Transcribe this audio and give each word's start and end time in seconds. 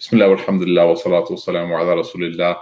بسم 0.00 0.16
الله 0.16 0.28
والحمد 0.28 0.62
لله 0.62 0.84
والصلاة 0.84 1.26
والسلام 1.30 1.72
على 1.72 1.94
رسول 1.94 2.24
الله 2.24 2.56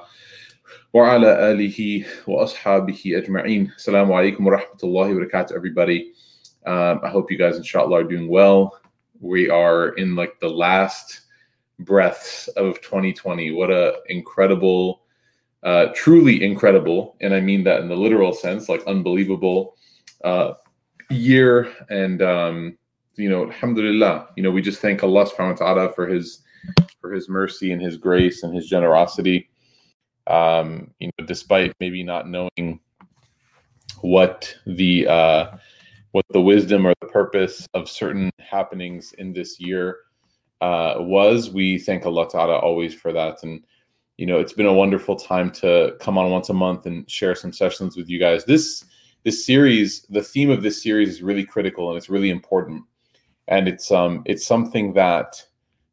وعلى 0.93 1.51
آله 1.53 2.05
وأصحابه 2.27 3.01
أجمعين 3.07 3.73
السلام 3.77 4.13
عليكم 4.13 4.47
ورحمة 4.47 4.81
الله 4.85 5.11
وبركاته 5.11 5.57
everybody 5.57 6.13
um, 6.67 7.01
I 7.03 7.09
hope 7.09 7.31
you 7.31 7.39
guys 7.39 7.57
inshallah 7.57 8.01
are 8.01 8.05
doing 8.05 8.29
well 8.29 8.81
we 9.21 9.51
are 9.51 9.89
in 9.91 10.17
like 10.17 10.41
the 10.41 10.49
last 10.49 11.23
breaths 11.81 12.49
of 12.57 12.81
2020 12.81 13.53
what 13.53 13.71
a 13.71 13.99
incredible 14.09 15.03
uh, 15.63 15.87
truly 15.95 16.43
incredible 16.43 17.17
and 17.21 17.35
I 17.35 17.41
mean 17.41 17.65
that 17.65 17.81
in 17.81 17.89
the 17.89 17.97
literal 17.97 18.33
sense 18.33 18.69
like 18.69 18.83
unbelievable 18.87 19.77
uh, 20.25 20.55
year 21.11 21.71
and 21.91 22.23
um, 22.23 22.79
you 23.17 23.29
know 23.29 23.45
alhamdulillah 23.47 24.29
you 24.37 24.43
know 24.43 24.51
we 24.51 24.63
just 24.63 24.81
thank 24.81 25.03
Allah 25.03 25.27
subhanahu 25.27 25.61
wa 25.61 25.67
ta'ala 25.67 25.93
for 25.93 26.07
his 26.07 26.43
for 27.02 27.12
his 27.12 27.28
mercy 27.28 27.72
and 27.72 27.82
his 27.82 27.98
grace 27.98 28.44
and 28.44 28.56
his 28.56 28.68
generosity. 28.68 29.50
Um, 30.28 30.92
you 31.00 31.10
know, 31.18 31.26
despite 31.26 31.74
maybe 31.80 32.04
not 32.04 32.30
knowing 32.30 32.80
what 34.02 34.56
the 34.66 35.08
uh, 35.08 35.58
what 36.12 36.26
the 36.30 36.42
wisdom 36.42 36.86
or 36.86 36.94
the 37.02 37.08
purpose 37.08 37.68
of 37.74 37.90
certain 37.90 38.30
happenings 38.40 39.14
in 39.14 39.34
this 39.34 39.60
year 39.60 39.98
uh, 40.62 40.96
was, 41.00 41.50
we 41.50 41.80
thank 41.80 42.06
Allah 42.06 42.30
Ta'ala 42.30 42.60
always 42.60 42.94
for 42.94 43.12
that. 43.12 43.44
And 43.44 43.64
you 44.18 44.28
know, 44.28 44.40
it's 44.40 44.54
been 44.54 44.68
a 44.68 44.74
wonderful 44.74 45.16
time 45.16 45.50
to 45.52 45.96
come 46.00 46.18
on 46.18 46.30
once 46.30 46.50
a 46.50 46.54
month 46.54 46.86
and 46.86 47.10
share 47.10 47.34
some 47.34 47.52
sessions 47.52 47.98
with 47.98 48.10
you 48.10 48.20
guys. 48.20 48.46
This 48.46 48.86
this 49.24 49.46
series, 49.46 50.02
the 50.10 50.24
theme 50.24 50.50
of 50.50 50.64
this 50.64 50.82
series 50.82 51.10
is 51.10 51.22
really 51.24 51.46
critical 51.46 51.90
and 51.90 51.98
it's 51.98 52.10
really 52.10 52.30
important. 52.30 52.84
And 53.48 53.68
it's 53.68 53.92
um 53.92 54.22
it's 54.26 54.46
something 54.46 54.94
that 54.94 55.44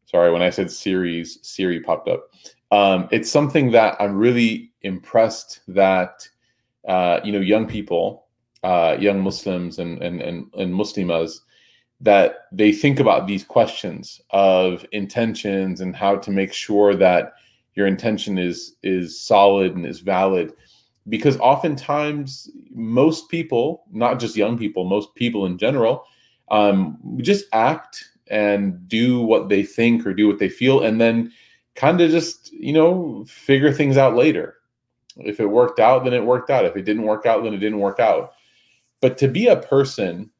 sorry, 0.08 0.32
when 0.32 0.42
I 0.42 0.50
said 0.50 0.70
series, 0.70 1.38
Siri 1.42 1.80
popped 1.80 2.08
up. 2.08 2.30
Um, 2.70 3.08
it's 3.10 3.30
something 3.30 3.70
that 3.72 3.96
I'm 4.00 4.16
really 4.16 4.72
impressed 4.82 5.60
that 5.68 6.28
uh, 6.86 7.20
you 7.22 7.32
know 7.32 7.40
young 7.40 7.66
people, 7.66 8.26
uh, 8.62 8.96
young 8.98 9.20
Muslims 9.20 9.78
and 9.78 10.02
and 10.02 10.20
and, 10.22 10.52
and 10.54 10.74
Muslimas, 10.74 11.40
that 12.00 12.46
they 12.52 12.72
think 12.72 13.00
about 13.00 13.26
these 13.26 13.44
questions 13.44 14.20
of 14.30 14.84
intentions 14.92 15.80
and 15.80 15.94
how 15.94 16.16
to 16.16 16.30
make 16.30 16.52
sure 16.52 16.94
that 16.94 17.34
your 17.74 17.86
intention 17.86 18.38
is 18.38 18.76
is 18.82 19.20
solid 19.20 19.76
and 19.76 19.86
is 19.86 20.00
valid 20.00 20.52
because 21.08 21.38
oftentimes 21.38 22.50
most 22.70 23.28
people 23.30 23.84
not 23.90 24.18
just 24.18 24.36
young 24.36 24.58
people 24.58 24.84
most 24.84 25.14
people 25.14 25.46
in 25.46 25.56
general 25.56 26.04
um, 26.50 26.98
just 27.18 27.44
act 27.52 28.10
and 28.30 28.88
do 28.88 29.20
what 29.20 29.48
they 29.48 29.62
think 29.62 30.06
or 30.06 30.14
do 30.14 30.28
what 30.28 30.38
they 30.38 30.48
feel 30.48 30.82
and 30.82 31.00
then 31.00 31.32
kind 31.74 32.00
of 32.00 32.10
just 32.10 32.52
you 32.52 32.72
know 32.72 33.24
figure 33.26 33.72
things 33.72 33.96
out 33.96 34.16
later. 34.16 34.56
If 35.16 35.40
it 35.40 35.46
worked 35.46 35.80
out 35.80 36.04
then 36.04 36.12
it 36.12 36.24
worked 36.24 36.50
out. 36.50 36.64
If 36.64 36.76
it 36.76 36.82
didn't 36.82 37.04
work 37.04 37.26
out 37.26 37.42
then 37.42 37.54
it 37.54 37.58
didn't 37.58 37.80
work 37.80 38.00
out. 38.00 38.32
But 39.00 39.18
to 39.18 39.28
be 39.28 39.46
a 39.46 39.56
person 39.56 40.30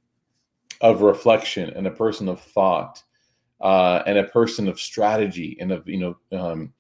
of 0.81 1.03
reflection 1.03 1.71
and 1.71 1.87
a 1.87 1.93
person 1.93 2.29
of 2.29 2.41
thought 2.41 3.03
uh, 3.61 4.03
and 4.07 4.19
a 4.19 4.25
person 4.25 4.69
of 4.69 4.81
strategy 4.81 5.57
and 5.61 5.73
of 5.73 5.89
you 5.89 5.99
know 5.99 6.39
um, 6.39 6.73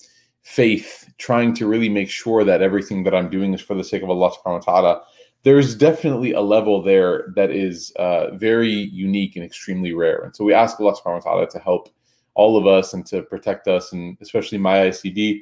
faith 0.42 1.12
trying 1.19 1.53
to 1.55 1.67
really 1.67 1.89
make 1.89 2.09
sure 2.09 2.45
that 2.45 2.62
everything 2.62 3.03
that 3.03 3.14
i'm 3.14 3.29
doing 3.29 3.53
is 3.53 3.61
for 3.61 3.75
the 3.75 3.84
sake 3.84 4.03
of 4.03 4.11
allah 4.11 4.31
subhanahu 4.31 4.67
wa 4.67 4.81
ta'ala 4.81 5.03
there's 5.44 5.75
definitely 5.75 6.33
a 6.33 6.41
level 6.41 6.83
there 6.83 7.33
that 7.36 7.50
is 7.50 7.92
uh, 7.97 8.34
very 8.36 8.70
unique 8.70 9.36
and 9.36 9.45
extremely 9.45 9.92
rare. 9.92 10.22
And 10.22 10.34
so 10.34 10.45
we 10.45 10.53
ask 10.53 10.80
Allah 10.80 10.95
subhanahu 10.95 11.25
wa 11.25 11.30
ta'ala 11.33 11.50
to 11.50 11.58
help 11.58 11.89
all 12.34 12.56
of 12.56 12.67
us 12.67 12.92
and 12.92 13.05
to 13.06 13.22
protect 13.22 13.69
us, 13.69 13.92
and 13.92 14.17
especially 14.20 14.58
my 14.58 14.78
ICD, 14.78 15.41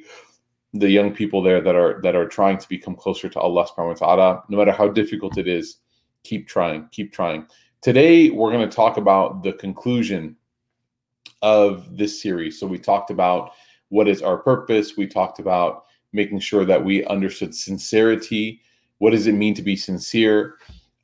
the 0.73 0.89
young 0.89 1.13
people 1.13 1.41
there 1.41 1.61
that 1.61 1.75
are 1.75 1.99
that 2.03 2.15
are 2.15 2.27
trying 2.27 2.57
to 2.57 2.69
become 2.69 2.95
closer 2.95 3.29
to 3.29 3.39
Allah 3.39 3.65
subhanahu 3.67 3.99
wa 3.99 4.07
ta'ala, 4.07 4.43
no 4.49 4.57
matter 4.57 4.71
how 4.71 4.87
difficult 4.87 5.37
it 5.37 5.47
is, 5.47 5.77
keep 6.23 6.47
trying, 6.47 6.87
keep 6.91 7.11
trying. 7.11 7.47
Today 7.81 8.29
we're 8.29 8.51
going 8.51 8.67
to 8.67 8.75
talk 8.75 8.97
about 8.97 9.43
the 9.43 9.53
conclusion 9.53 10.35
of 11.41 11.97
this 11.97 12.21
series. 12.21 12.59
So 12.59 12.67
we 12.67 12.79
talked 12.79 13.11
about 13.11 13.51
what 13.89 14.07
is 14.07 14.21
our 14.21 14.37
purpose, 14.37 14.97
we 14.97 15.07
talked 15.07 15.39
about 15.39 15.85
making 16.13 16.39
sure 16.39 16.65
that 16.65 16.83
we 16.83 17.05
understood 17.05 17.53
sincerity 17.53 18.61
what 18.99 19.11
does 19.11 19.27
it 19.27 19.33
mean 19.33 19.53
to 19.55 19.61
be 19.61 19.75
sincere? 19.75 20.55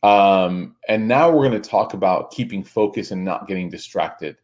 Um, 0.04 0.76
and 0.90 1.08
now 1.08 1.32
we're 1.32 1.48
going 1.48 1.62
to 1.62 1.70
talk 1.70 1.94
about 1.94 2.32
keeping 2.32 2.64
focus 2.64 3.12
and 3.12 3.24
not 3.24 3.48
getting 3.48 3.70
distracted. 3.70 4.38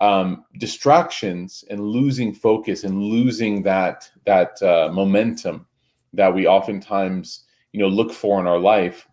Um, 0.00 0.44
distractions 0.58 1.64
and 1.70 1.80
losing 1.80 2.34
focus 2.34 2.82
and 2.82 3.00
losing 3.00 3.62
that 3.62 4.10
that 4.26 4.60
uh, 4.60 4.90
momentum 4.92 5.66
that 6.12 6.34
we 6.34 6.46
oftentimes 6.46 7.44
you 7.70 7.80
know 7.80 7.86
look 7.86 8.12
for 8.12 8.40
in 8.40 8.48
our 8.48 8.58
life 8.58 9.06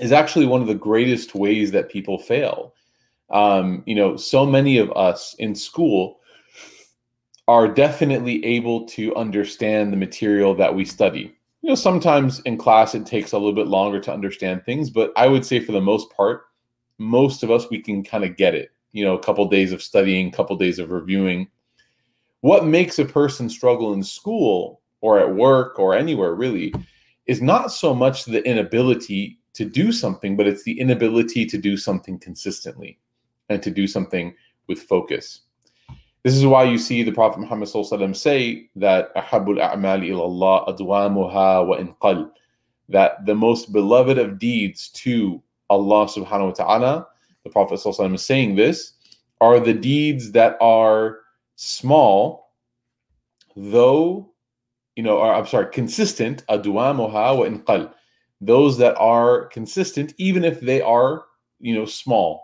is 0.00 0.12
actually 0.12 0.46
one 0.46 0.62
of 0.62 0.66
the 0.66 0.74
greatest 0.74 1.34
ways 1.34 1.70
that 1.72 1.90
people 1.90 2.18
fail. 2.18 2.74
Um, 3.30 3.82
you 3.86 3.94
know, 3.94 4.16
so 4.16 4.46
many 4.46 4.78
of 4.78 4.90
us 4.92 5.34
in 5.38 5.54
school 5.54 6.20
are 7.48 7.68
definitely 7.68 8.44
able 8.44 8.86
to 8.86 9.14
understand 9.14 9.92
the 9.92 9.96
material 9.96 10.54
that 10.54 10.74
we 10.74 10.84
study 10.84 11.35
you 11.66 11.72
know, 11.72 11.74
sometimes 11.74 12.38
in 12.42 12.56
class 12.56 12.94
it 12.94 13.04
takes 13.04 13.32
a 13.32 13.36
little 13.36 13.52
bit 13.52 13.66
longer 13.66 13.98
to 13.98 14.12
understand 14.12 14.64
things, 14.64 14.88
but 14.88 15.12
I 15.16 15.26
would 15.26 15.44
say 15.44 15.58
for 15.58 15.72
the 15.72 15.80
most 15.80 16.08
part, 16.12 16.44
most 16.98 17.42
of 17.42 17.50
us 17.50 17.68
we 17.68 17.82
can 17.82 18.04
kind 18.04 18.22
of 18.22 18.36
get 18.36 18.54
it. 18.54 18.70
You 18.92 19.04
know, 19.04 19.18
a 19.18 19.20
couple 19.20 19.48
days 19.48 19.72
of 19.72 19.82
studying, 19.82 20.28
a 20.28 20.30
couple 20.30 20.54
days 20.54 20.78
of 20.78 20.92
reviewing. 20.92 21.48
What 22.42 22.66
makes 22.66 23.00
a 23.00 23.04
person 23.04 23.48
struggle 23.48 23.94
in 23.94 24.04
school 24.04 24.80
or 25.00 25.18
at 25.18 25.34
work 25.34 25.80
or 25.80 25.96
anywhere 25.96 26.36
really 26.36 26.72
is 27.26 27.42
not 27.42 27.72
so 27.72 27.92
much 27.92 28.26
the 28.26 28.48
inability 28.48 29.40
to 29.54 29.64
do 29.64 29.90
something, 29.90 30.36
but 30.36 30.46
it's 30.46 30.62
the 30.62 30.78
inability 30.78 31.46
to 31.46 31.58
do 31.58 31.76
something 31.76 32.16
consistently 32.20 33.00
and 33.48 33.60
to 33.64 33.72
do 33.72 33.88
something 33.88 34.36
with 34.68 34.82
focus. 34.82 35.40
This 36.26 36.34
is 36.34 36.44
why 36.44 36.64
you 36.64 36.76
see 36.76 37.04
the 37.04 37.12
Prophet 37.12 37.38
Muhammad 37.38 37.68
say 38.16 38.68
that 38.74 39.14
ahabul 39.14 39.62
a'mali 39.62 40.08
ilallah 40.10 40.66
adwamuha 40.66 41.64
wa 41.64 41.76
inqal 41.76 42.32
that 42.88 43.24
the 43.26 43.34
most 43.36 43.72
beloved 43.72 44.18
of 44.18 44.40
deeds 44.40 44.88
to 44.88 45.40
Allah 45.70 46.06
subhanahu 46.06 46.46
wa 46.46 46.50
ta'ala, 46.50 47.06
the 47.44 47.50
Prophet 47.50 47.74
is 47.86 48.24
saying 48.24 48.56
this, 48.56 48.94
are 49.40 49.60
the 49.60 49.72
deeds 49.72 50.32
that 50.32 50.56
are 50.60 51.20
small, 51.54 52.50
though, 53.54 54.28
you 54.96 55.04
know, 55.04 55.20
are, 55.20 55.32
I'm 55.32 55.46
sorry, 55.46 55.70
consistent, 55.70 56.44
adwamuha 56.48 57.38
wa 57.38 57.44
inqal. 57.46 57.92
Those 58.40 58.76
that 58.78 58.96
are 58.96 59.46
consistent, 59.46 60.12
even 60.18 60.44
if 60.44 60.60
they 60.60 60.80
are, 60.82 61.26
you 61.60 61.76
know, 61.76 61.84
small 61.84 62.42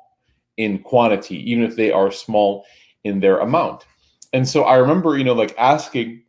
in 0.57 0.79
quantity, 0.79 1.51
even 1.51 1.65
if 1.65 1.75
they 1.75 1.91
are 1.91 2.13
small 2.13 2.65
in 3.05 3.21
their 3.21 3.39
amount. 3.39 3.87
And 4.33 4.49
so 4.49 4.65
I 4.65 4.77
remember, 4.77 5.17
you 5.17 5.25
know, 5.25 5.35
like 5.35 5.55
asking 5.59 6.23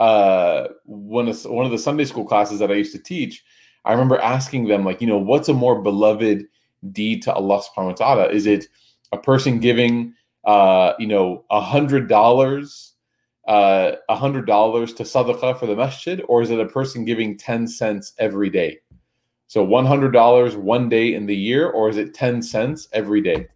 uh 0.00 0.68
one 0.84 1.28
of 1.28 1.44
one 1.44 1.64
of 1.64 1.70
the 1.70 1.78
Sunday 1.78 2.04
school 2.04 2.24
classes 2.24 2.58
that 2.58 2.70
I 2.70 2.74
used 2.74 2.92
to 2.92 2.98
teach, 2.98 3.44
I 3.84 3.92
remember 3.92 4.18
asking 4.18 4.66
them, 4.66 4.84
like, 4.84 5.00
you 5.00 5.06
know, 5.06 5.18
what's 5.18 5.48
a 5.48 5.54
more 5.54 5.80
beloved 5.80 6.44
deed 6.90 7.22
to 7.22 7.32
Allah 7.32 7.62
subhanahu 7.62 7.86
wa 7.86 7.92
ta'ala? 7.92 8.28
Is 8.30 8.46
it 8.46 8.66
a 9.12 9.18
person 9.18 9.60
giving 9.60 10.14
uh, 10.44 10.92
you 10.98 11.06
know, 11.06 11.44
a 11.50 11.60
hundred 11.60 12.08
dollars, 12.08 12.94
uh, 13.48 13.92
a 14.08 14.16
hundred 14.16 14.46
dollars 14.46 14.92
to 14.94 15.02
sadaqah 15.02 15.58
for 15.58 15.66
the 15.66 15.76
masjid, 15.76 16.22
or 16.28 16.42
is 16.42 16.50
it 16.50 16.60
a 16.60 16.66
person 16.66 17.04
giving 17.04 17.36
10 17.36 17.66
cents 17.66 18.12
every 18.18 18.50
day? 18.50 18.78
So 19.46 19.66
$100 19.66 20.56
one 20.56 20.88
day 20.88 21.14
in 21.14 21.26
the 21.26 21.36
year, 21.36 21.70
or 21.70 21.88
is 21.88 21.96
it 21.96 22.14
10 22.14 22.42
cents 22.42 22.88
every 22.92 23.20
day? 23.20 23.46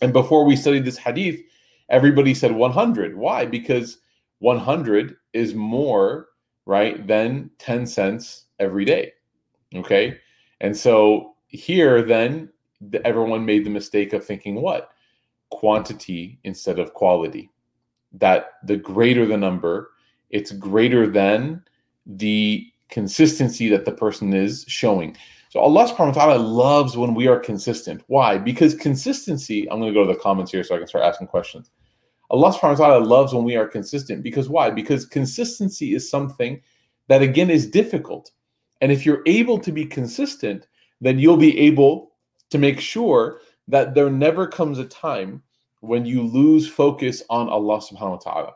And 0.00 0.12
before 0.12 0.44
we 0.44 0.56
studied 0.56 0.84
this 0.84 0.96
hadith, 0.96 1.40
everybody 1.88 2.34
said 2.34 2.52
100. 2.52 3.16
Why? 3.16 3.44
Because 3.44 3.98
100 4.38 5.16
is 5.32 5.54
more, 5.54 6.28
right, 6.66 7.06
than 7.06 7.50
10 7.58 7.86
cents 7.86 8.46
every 8.58 8.84
day. 8.84 9.12
Okay. 9.74 10.18
And 10.60 10.76
so 10.76 11.34
here, 11.48 12.02
then, 12.02 12.50
everyone 13.04 13.44
made 13.44 13.64
the 13.64 13.70
mistake 13.70 14.12
of 14.12 14.24
thinking 14.24 14.54
what? 14.54 14.90
Quantity 15.50 16.38
instead 16.44 16.78
of 16.78 16.94
quality. 16.94 17.50
That 18.12 18.52
the 18.64 18.76
greater 18.76 19.26
the 19.26 19.36
number, 19.36 19.90
it's 20.30 20.52
greater 20.52 21.06
than 21.06 21.62
the 22.06 22.66
consistency 22.88 23.68
that 23.68 23.84
the 23.84 23.92
person 23.92 24.32
is 24.32 24.64
showing. 24.66 25.16
So 25.50 25.58
Allah 25.58 25.88
subhanahu 25.88 26.14
wa 26.14 26.26
ta'ala 26.26 26.38
loves 26.38 26.96
when 26.96 27.12
we 27.12 27.26
are 27.26 27.38
consistent. 27.38 28.04
Why? 28.06 28.38
Because 28.38 28.72
consistency, 28.72 29.68
I'm 29.68 29.80
going 29.80 29.92
to 29.92 30.00
go 30.00 30.06
to 30.06 30.12
the 30.12 30.20
comments 30.20 30.52
here 30.52 30.62
so 30.62 30.76
I 30.76 30.78
can 30.78 30.86
start 30.86 31.04
asking 31.04 31.26
questions. 31.26 31.72
Allah 32.30 32.52
subhanahu 32.52 32.78
wa 32.78 32.86
ta'ala 32.86 33.04
loves 33.04 33.34
when 33.34 33.42
we 33.42 33.56
are 33.56 33.66
consistent. 33.66 34.22
Because 34.22 34.48
why? 34.48 34.70
Because 34.70 35.04
consistency 35.04 35.92
is 35.92 36.08
something 36.08 36.62
that 37.08 37.20
again 37.20 37.50
is 37.50 37.66
difficult. 37.66 38.30
And 38.80 38.92
if 38.92 39.04
you're 39.04 39.24
able 39.26 39.58
to 39.58 39.72
be 39.72 39.84
consistent, 39.84 40.68
then 41.00 41.18
you'll 41.18 41.36
be 41.36 41.58
able 41.58 42.12
to 42.50 42.58
make 42.58 42.78
sure 42.78 43.40
that 43.66 43.96
there 43.96 44.08
never 44.08 44.46
comes 44.46 44.78
a 44.78 44.84
time 44.84 45.42
when 45.80 46.06
you 46.06 46.22
lose 46.22 46.68
focus 46.68 47.24
on 47.28 47.48
Allah 47.48 47.80
subhanahu 47.80 48.24
wa 48.24 48.32
ta'ala. 48.32 48.52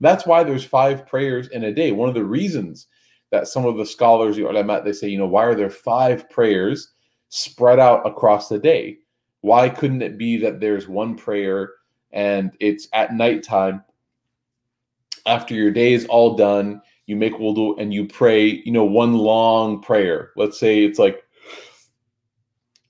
That's 0.00 0.26
why 0.26 0.44
there's 0.44 0.66
five 0.66 1.06
prayers 1.06 1.48
in 1.48 1.64
a 1.64 1.72
day. 1.72 1.92
One 1.92 2.10
of 2.10 2.14
the 2.14 2.24
reasons 2.24 2.88
that 3.30 3.48
some 3.48 3.64
of 3.66 3.76
the 3.76 3.86
scholars, 3.86 4.36
the 4.36 4.48
ulama, 4.48 4.82
they 4.84 4.92
say, 4.92 5.08
you 5.08 5.18
know, 5.18 5.26
why 5.26 5.44
are 5.44 5.54
there 5.54 5.70
five 5.70 6.28
prayers 6.30 6.92
spread 7.28 7.78
out 7.78 8.06
across 8.06 8.48
the 8.48 8.58
day? 8.58 8.98
Why 9.40 9.68
couldn't 9.68 10.02
it 10.02 10.18
be 10.18 10.36
that 10.38 10.60
there's 10.60 10.88
one 10.88 11.16
prayer 11.16 11.72
and 12.12 12.56
it's 12.60 12.88
at 12.92 13.14
nighttime 13.14 13.84
after 15.26 15.54
your 15.54 15.70
day 15.70 15.92
is 15.92 16.06
all 16.06 16.36
done, 16.36 16.80
you 17.06 17.16
make 17.16 17.34
wudu 17.34 17.74
and 17.78 17.92
you 17.92 18.06
pray, 18.06 18.62
you 18.64 18.72
know, 18.72 18.84
one 18.84 19.14
long 19.14 19.82
prayer. 19.82 20.30
Let's 20.36 20.58
say 20.58 20.84
it's 20.84 20.98
like 20.98 21.22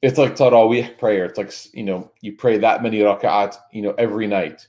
it's 0.03 0.19
like 0.19 0.37
Tarawih 0.37 0.99
prayer. 0.99 1.25
It's 1.25 1.39
like 1.39 1.53
you 1.75 1.83
know, 1.83 2.13
you 2.21 2.37
pray 2.37 2.59
that 2.59 2.83
many 2.83 2.99
rak'at, 2.99 3.57
you 3.73 3.83
know, 3.83 3.95
every 3.99 4.27
night, 4.27 4.67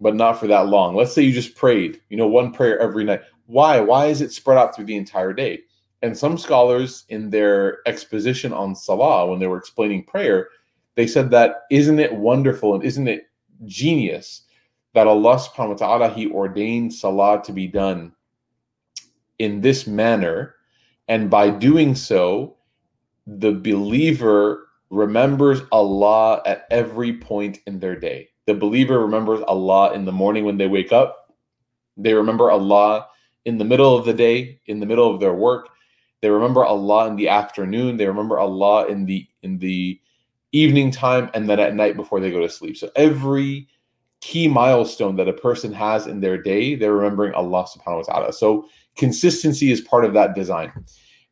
but 0.00 0.16
not 0.16 0.40
for 0.40 0.46
that 0.48 0.66
long. 0.66 0.96
Let's 0.96 1.12
say 1.12 1.22
you 1.22 1.32
just 1.32 1.54
prayed, 1.54 2.00
you 2.08 2.16
know, 2.16 2.26
one 2.26 2.52
prayer 2.52 2.78
every 2.80 3.04
night. 3.04 3.20
Why? 3.50 3.80
Why 3.80 4.06
is 4.06 4.20
it 4.20 4.30
spread 4.32 4.58
out 4.58 4.76
through 4.76 4.84
the 4.84 4.96
entire 4.96 5.32
day? 5.32 5.62
And 6.02 6.16
some 6.16 6.38
scholars 6.38 7.04
in 7.08 7.30
their 7.30 7.78
exposition 7.86 8.52
on 8.52 8.76
Salah, 8.76 9.26
when 9.26 9.40
they 9.40 9.48
were 9.48 9.58
explaining 9.58 10.04
prayer, 10.04 10.48
they 10.94 11.08
said 11.08 11.30
that 11.30 11.62
isn't 11.70 11.98
it 11.98 12.14
wonderful 12.14 12.76
and 12.76 12.84
isn't 12.84 13.08
it 13.08 13.24
genius 13.66 14.42
that 14.94 15.08
Allah 15.08 15.36
subhanahu 15.36 15.70
wa 15.70 15.74
ta'ala 15.74 16.08
He 16.10 16.30
ordained 16.30 16.94
Salah 16.94 17.42
to 17.42 17.52
be 17.52 17.66
done 17.66 18.12
in 19.40 19.60
this 19.60 19.86
manner, 19.86 20.54
and 21.08 21.28
by 21.28 21.50
doing 21.50 21.94
so, 21.96 22.56
the 23.26 23.52
believer 23.52 24.68
remembers 24.90 25.62
Allah 25.72 26.40
at 26.46 26.66
every 26.70 27.14
point 27.14 27.58
in 27.66 27.80
their 27.80 27.98
day. 27.98 28.28
The 28.46 28.54
believer 28.54 29.00
remembers 29.00 29.40
Allah 29.42 29.92
in 29.92 30.04
the 30.04 30.12
morning 30.12 30.44
when 30.44 30.56
they 30.56 30.68
wake 30.68 30.92
up. 30.92 31.34
They 31.96 32.14
remember 32.14 32.50
Allah 32.50 33.06
in 33.44 33.58
the 33.58 33.64
middle 33.64 33.96
of 33.96 34.04
the 34.04 34.14
day, 34.14 34.60
in 34.66 34.80
the 34.80 34.86
middle 34.86 35.12
of 35.12 35.20
their 35.20 35.34
work. 35.34 35.68
They 36.20 36.30
remember 36.30 36.64
Allah 36.64 37.06
in 37.08 37.16
the 37.16 37.28
afternoon. 37.28 37.96
They 37.96 38.06
remember 38.06 38.38
Allah 38.38 38.86
in 38.86 39.06
the 39.06 39.26
in 39.42 39.58
the 39.58 40.00
evening 40.52 40.90
time 40.90 41.30
and 41.32 41.48
then 41.48 41.60
at 41.60 41.74
night 41.74 41.96
before 41.96 42.20
they 42.20 42.30
go 42.30 42.40
to 42.40 42.48
sleep. 42.48 42.76
So 42.76 42.90
every 42.96 43.68
key 44.20 44.48
milestone 44.48 45.16
that 45.16 45.28
a 45.28 45.32
person 45.32 45.72
has 45.72 46.06
in 46.06 46.20
their 46.20 46.40
day, 46.40 46.74
they're 46.74 46.92
remembering 46.92 47.34
Allah 47.34 47.64
subhanahu 47.64 47.96
wa 47.96 48.02
ta'ala. 48.02 48.32
So 48.32 48.68
consistency 48.96 49.70
is 49.70 49.80
part 49.80 50.04
of 50.04 50.12
that 50.14 50.34
design. 50.34 50.72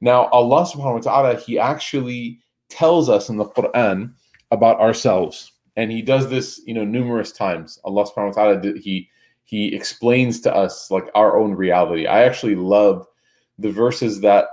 Now, 0.00 0.26
Allah 0.28 0.64
subhanahu 0.64 0.94
wa 0.94 1.00
ta'ala, 1.00 1.36
He 1.36 1.58
actually 1.58 2.40
tells 2.70 3.08
us 3.08 3.28
in 3.28 3.36
the 3.36 3.44
Quran 3.44 4.12
about 4.50 4.80
ourselves. 4.80 5.52
And 5.76 5.90
He 5.90 6.02
does 6.02 6.28
this, 6.28 6.60
you 6.66 6.74
know, 6.74 6.84
numerous 6.84 7.32
times. 7.32 7.78
Allah 7.84 8.04
subhanahu 8.04 8.36
wa 8.36 8.54
ta'ala, 8.60 8.78
He 8.78 9.10
He 9.48 9.74
explains 9.74 10.42
to 10.42 10.54
us 10.54 10.90
like 10.90 11.08
our 11.14 11.38
own 11.38 11.52
reality. 11.52 12.06
I 12.06 12.24
actually 12.24 12.54
love 12.54 13.06
the 13.58 13.70
verses 13.70 14.20
that 14.20 14.44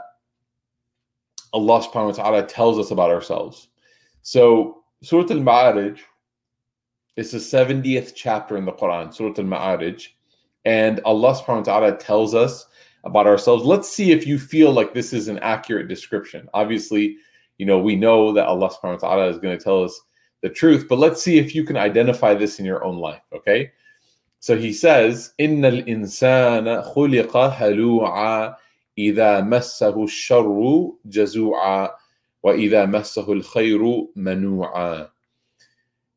Allah 1.51 1.81
subhanahu 1.81 2.17
wa 2.17 2.23
ta'ala 2.23 2.47
tells 2.47 2.79
us 2.79 2.91
about 2.91 3.11
ourselves. 3.11 3.67
So 4.21 4.83
Surah 5.03 5.25
Al-Ma'arij 5.31 5.99
is 7.17 7.31
the 7.31 7.39
70th 7.39 8.13
chapter 8.15 8.55
in 8.55 8.63
the 8.63 8.71
Quran, 8.71 9.13
Surah 9.13 9.33
Al-Ma'arij. 9.37 10.07
And 10.63 11.01
Allah 11.03 11.35
subhanahu 11.35 11.67
wa 11.67 11.79
ta'ala 11.79 11.97
tells 11.97 12.33
us 12.33 12.65
about 13.03 13.27
ourselves. 13.27 13.65
Let's 13.65 13.89
see 13.89 14.13
if 14.13 14.25
you 14.25 14.39
feel 14.39 14.71
like 14.71 14.93
this 14.93 15.11
is 15.11 15.27
an 15.27 15.39
accurate 15.39 15.89
description. 15.89 16.47
Obviously, 16.53 17.17
you 17.57 17.65
know, 17.65 17.79
we 17.79 17.97
know 17.97 18.31
that 18.31 18.47
Allah 18.47 18.69
subhanahu 18.69 19.01
wa 19.01 19.09
ta'ala 19.09 19.27
is 19.27 19.39
going 19.39 19.57
to 19.57 19.61
tell 19.61 19.83
us 19.83 19.99
the 20.41 20.47
truth, 20.47 20.85
but 20.87 20.99
let's 20.99 21.21
see 21.21 21.37
if 21.37 21.53
you 21.53 21.65
can 21.65 21.75
identify 21.75 22.33
this 22.33 22.59
in 22.59 22.65
your 22.65 22.81
own 22.85 22.97
life, 22.97 23.23
okay? 23.33 23.73
So 24.44 24.56
he 24.56 24.72
says, 24.72 25.34
إِنَّ 25.38 25.64
الْإِنسَانَ 25.64 26.82
خُلِقَ 26.94 27.36
هَلُوعًا 27.36 28.54
إِذَا 28.98 29.40
مَسَّهُ 29.40 30.04
الشَّرُّ 30.04 30.92
جَزُوعًا 31.08 31.90
وَإِذَا 32.42 32.86
مَسَّهُ 32.86 33.32
الْخَيْرُ 33.32 34.08
مَنُوعًا 34.16 35.10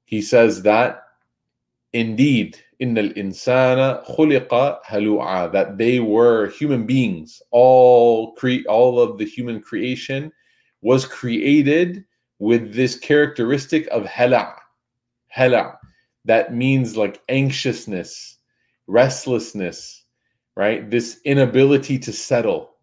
He 0.06 0.22
says 0.22 0.62
that 0.64 1.04
indeed 1.94 2.58
إن 2.82 2.98
الإنسان 2.98 4.04
خلق 4.04 4.82
هلوعا 4.86 5.52
that 5.52 5.78
they 5.78 6.00
were 6.00 6.50
human 6.50 6.86
beings 6.86 7.42
all 7.52 8.34
cre- 8.34 8.68
all 8.68 9.00
of 9.00 9.18
the 9.18 9.26
human 9.26 9.62
creation 9.62 10.32
was 10.82 11.06
created 11.06 12.04
with 12.40 12.74
this 12.74 12.98
characteristic 12.98 13.88
of 13.88 14.06
hala 14.06 14.56
hala 15.30 15.78
that 16.29 16.55
means 16.55 16.97
like 16.97 17.21
anxiousness 17.29 18.37
restlessness 18.87 20.05
right 20.55 20.91
this 20.91 21.21
inability 21.25 21.99
to 21.99 22.13
settle 22.13 22.77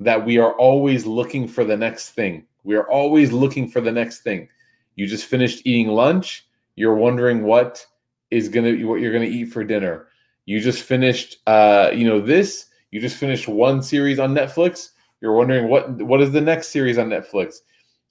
that 0.00 0.24
we 0.24 0.38
are 0.38 0.52
always 0.54 1.04
looking 1.04 1.46
for 1.48 1.64
the 1.64 1.76
next 1.76 2.10
thing 2.10 2.46
we 2.62 2.76
are 2.76 2.88
always 2.88 3.32
looking 3.32 3.68
for 3.68 3.80
the 3.80 3.92
next 3.92 4.22
thing 4.22 4.48
you 4.96 5.06
just 5.06 5.26
finished 5.26 5.60
eating 5.66 5.88
lunch 5.88 6.46
you're 6.76 6.94
wondering 6.94 7.42
what 7.42 7.84
is 8.30 8.48
gonna 8.48 8.72
what 8.86 9.00
you're 9.00 9.12
gonna 9.12 9.24
eat 9.24 9.46
for 9.46 9.64
dinner. 9.64 10.08
You 10.46 10.60
just 10.60 10.82
finished, 10.82 11.38
uh, 11.46 11.90
you 11.94 12.06
know, 12.06 12.20
this. 12.20 12.66
You 12.90 13.00
just 13.00 13.16
finished 13.16 13.48
one 13.48 13.82
series 13.82 14.18
on 14.18 14.34
Netflix. 14.34 14.90
You're 15.20 15.36
wondering 15.36 15.68
what 15.68 15.90
what 16.02 16.20
is 16.20 16.32
the 16.32 16.40
next 16.40 16.68
series 16.68 16.98
on 16.98 17.08
Netflix. 17.08 17.56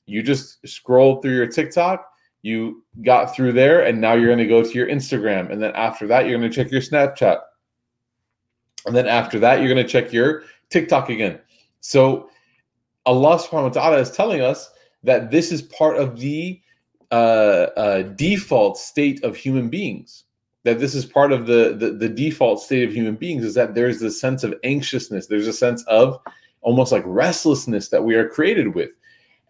You 0.05 0.23
just 0.23 0.65
scrolled 0.67 1.21
through 1.21 1.35
your 1.35 1.47
TikTok. 1.47 2.05
You 2.43 2.83
got 3.03 3.35
through 3.35 3.53
there, 3.53 3.83
and 3.83 3.99
now 3.99 4.13
you're 4.13 4.27
going 4.27 4.37
to 4.37 4.45
go 4.45 4.61
to 4.61 4.73
your 4.73 4.87
Instagram, 4.87 5.51
and 5.51 5.61
then 5.61 5.73
after 5.75 6.05
that, 6.07 6.27
you're 6.27 6.37
going 6.37 6.49
to 6.49 6.55
check 6.55 6.71
your 6.71 6.81
Snapchat, 6.81 7.39
and 8.85 8.95
then 8.95 9.07
after 9.07 9.39
that, 9.39 9.59
you're 9.59 9.73
going 9.73 9.83
to 9.83 9.91
check 9.91 10.13
your 10.13 10.43
TikTok 10.69 11.09
again. 11.09 11.39
So, 11.79 12.29
Allah 13.05 13.37
Subhanahu 13.37 13.75
wa 13.75 13.81
Taala 13.81 13.99
is 13.99 14.11
telling 14.11 14.41
us 14.41 14.69
that 15.03 15.31
this 15.31 15.51
is 15.51 15.61
part 15.61 15.97
of 15.97 16.19
the 16.19 16.61
uh, 17.11 17.69
uh, 17.77 18.01
default 18.01 18.77
state 18.77 19.23
of 19.23 19.35
human 19.35 19.69
beings. 19.69 20.23
That 20.63 20.79
this 20.79 20.95
is 20.95 21.05
part 21.05 21.31
of 21.31 21.45
the, 21.45 21.75
the 21.77 21.91
the 21.91 22.09
default 22.09 22.61
state 22.61 22.87
of 22.87 22.93
human 22.93 23.15
beings 23.15 23.43
is 23.43 23.53
that 23.55 23.75
there's 23.75 23.99
this 23.99 24.19
sense 24.19 24.43
of 24.43 24.55
anxiousness. 24.63 25.27
There's 25.27 25.47
a 25.47 25.53
sense 25.53 25.83
of 25.83 26.19
almost 26.61 26.91
like 26.91 27.03
restlessness 27.05 27.89
that 27.89 28.03
we 28.03 28.15
are 28.15 28.27
created 28.27 28.73
with. 28.73 28.89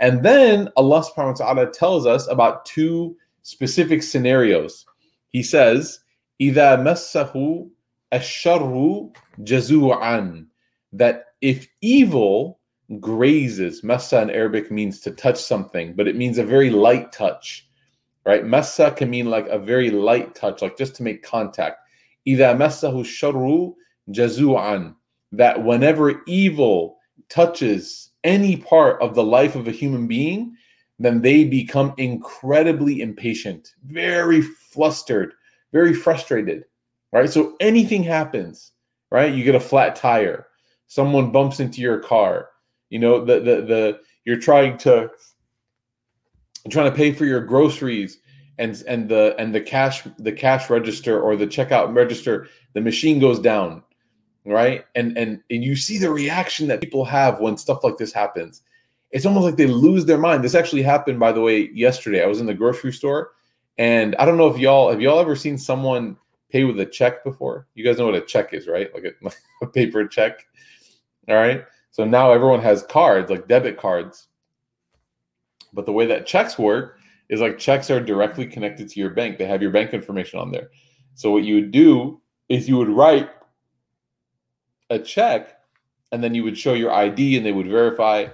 And 0.02 0.22
then 0.24 0.68
Allah 0.76 1.02
subhanahu 1.02 1.40
wa 1.40 1.46
ta'ala 1.46 1.72
tells 1.72 2.06
us 2.06 2.28
about 2.28 2.64
two 2.64 3.16
specific 3.42 4.02
scenarios. 4.02 4.86
He 5.30 5.42
says, 5.42 6.00
إِذَا 6.40 6.78
مَسَّهُ 6.80 7.68
الشَّرُّ 8.12 9.12
جَزُوعًا 9.40 10.46
That 10.92 11.24
if 11.40 11.68
evil 11.80 12.58
grazes. 13.00 13.84
Massa 13.84 14.22
in 14.22 14.30
Arabic 14.30 14.70
means 14.70 15.00
to 15.00 15.10
touch 15.10 15.38
something, 15.38 15.94
but 15.94 16.08
it 16.08 16.16
means 16.16 16.38
a 16.38 16.44
very 16.44 16.70
light 16.70 17.12
touch, 17.12 17.68
right? 18.24 18.44
Massa 18.44 18.90
can 18.90 19.10
mean 19.10 19.26
like 19.26 19.46
a 19.48 19.58
very 19.58 19.90
light 19.90 20.34
touch, 20.34 20.62
like 20.62 20.76
just 20.78 20.94
to 20.96 21.02
make 21.02 21.22
contact. 21.22 21.80
إِذَا 22.26 22.56
مَسَّهُ 22.56 22.92
الشَّرُّ 22.94 23.74
جَزُوعًا 24.10 24.94
That 25.32 25.64
whenever 25.64 26.22
evil 26.26 26.98
touches 27.28 28.10
any 28.23 28.57
part 28.57 29.01
of 29.01 29.15
the 29.15 29.23
life 29.23 29.55
of 29.55 29.67
a 29.67 29.71
human 29.71 30.07
being, 30.07 30.55
then 30.99 31.21
they 31.21 31.43
become 31.43 31.93
incredibly 31.97 33.01
impatient, 33.01 33.73
very 33.85 34.41
flustered, 34.41 35.33
very 35.71 35.93
frustrated, 35.93 36.65
right? 37.11 37.29
So 37.29 37.55
anything 37.59 38.03
happens, 38.03 38.71
right? 39.11 39.33
You 39.33 39.43
get 39.43 39.55
a 39.55 39.59
flat 39.59 39.95
tire, 39.95 40.47
someone 40.87 41.31
bumps 41.31 41.59
into 41.59 41.81
your 41.81 41.99
car, 41.99 42.49
you 42.89 42.99
know, 42.99 43.25
the 43.25 43.39
the 43.39 43.61
the 43.61 43.99
you're 44.23 44.39
trying 44.39 44.77
to 44.79 45.09
trying 46.69 46.89
to 46.89 46.95
pay 46.95 47.11
for 47.11 47.25
your 47.25 47.41
groceries 47.41 48.19
and 48.57 48.83
and 48.87 49.09
the 49.09 49.35
and 49.37 49.53
the 49.53 49.61
cash 49.61 50.03
the 50.19 50.31
cash 50.31 50.69
register 50.69 51.19
or 51.19 51.35
the 51.35 51.47
checkout 51.47 51.93
register 51.95 52.47
the 52.73 52.81
machine 52.81 53.19
goes 53.19 53.39
down 53.39 53.83
right? 54.45 54.85
And 54.95 55.17
and 55.17 55.41
and 55.49 55.63
you 55.63 55.75
see 55.75 55.97
the 55.97 56.11
reaction 56.11 56.67
that 56.67 56.81
people 56.81 57.05
have 57.05 57.39
when 57.39 57.57
stuff 57.57 57.83
like 57.83 57.97
this 57.97 58.13
happens. 58.13 58.61
It's 59.11 59.25
almost 59.25 59.45
like 59.45 59.57
they 59.57 59.67
lose 59.67 60.05
their 60.05 60.17
mind. 60.17 60.43
This 60.43 60.55
actually 60.55 60.81
happened 60.81 61.19
by 61.19 61.31
the 61.31 61.41
way 61.41 61.69
yesterday. 61.73 62.23
I 62.23 62.27
was 62.27 62.39
in 62.39 62.47
the 62.47 62.53
grocery 62.53 62.91
store 62.91 63.31
and 63.79 64.15
i 64.17 64.25
don't 64.25 64.37
know 64.37 64.47
if 64.47 64.59
y'all 64.59 64.91
have 64.91 65.01
y'all 65.01 65.19
ever 65.19 65.35
seen 65.35 65.57
someone 65.57 66.15
pay 66.49 66.63
with 66.63 66.79
a 66.79 66.85
check 66.85 67.23
before? 67.23 67.67
You 67.73 67.83
guys 67.83 67.97
know 67.97 68.05
what 68.05 68.15
a 68.15 68.21
check 68.21 68.53
is 68.53 68.67
right? 68.67 68.93
Like 68.93 69.05
a, 69.05 69.31
a 69.65 69.67
paper 69.67 70.07
check 70.07 70.45
all 71.27 71.35
right? 71.35 71.65
So 71.91 72.05
now 72.05 72.31
everyone 72.31 72.61
has 72.61 72.83
cards, 72.83 73.29
like 73.29 73.47
debit 73.47 73.77
cards. 73.77 74.27
But 75.73 75.85
the 75.85 75.91
way 75.91 76.05
that 76.07 76.25
checks 76.25 76.57
work 76.57 76.99
is 77.29 77.39
like 77.39 77.57
checks 77.57 77.89
are 77.89 77.99
directly 77.99 78.45
connected 78.45 78.89
to 78.89 78.99
your 78.99 79.11
bank. 79.11 79.37
They 79.37 79.45
have 79.45 79.61
your 79.61 79.71
bank 79.71 79.93
information 79.93 80.39
on 80.39 80.51
there. 80.51 80.69
So 81.15 81.31
what 81.31 81.43
you 81.43 81.55
would 81.55 81.71
do 81.71 82.21
is 82.49 82.67
you 82.67 82.77
would 82.77 82.89
write 82.89 83.29
a 84.89 84.99
check 84.99 85.59
and 86.11 86.23
then 86.23 86.35
you 86.35 86.43
would 86.43 86.57
show 86.57 86.73
your 86.73 86.91
ID 86.91 87.37
and 87.37 87.45
they 87.45 87.51
would 87.51 87.67
verify 87.67 88.27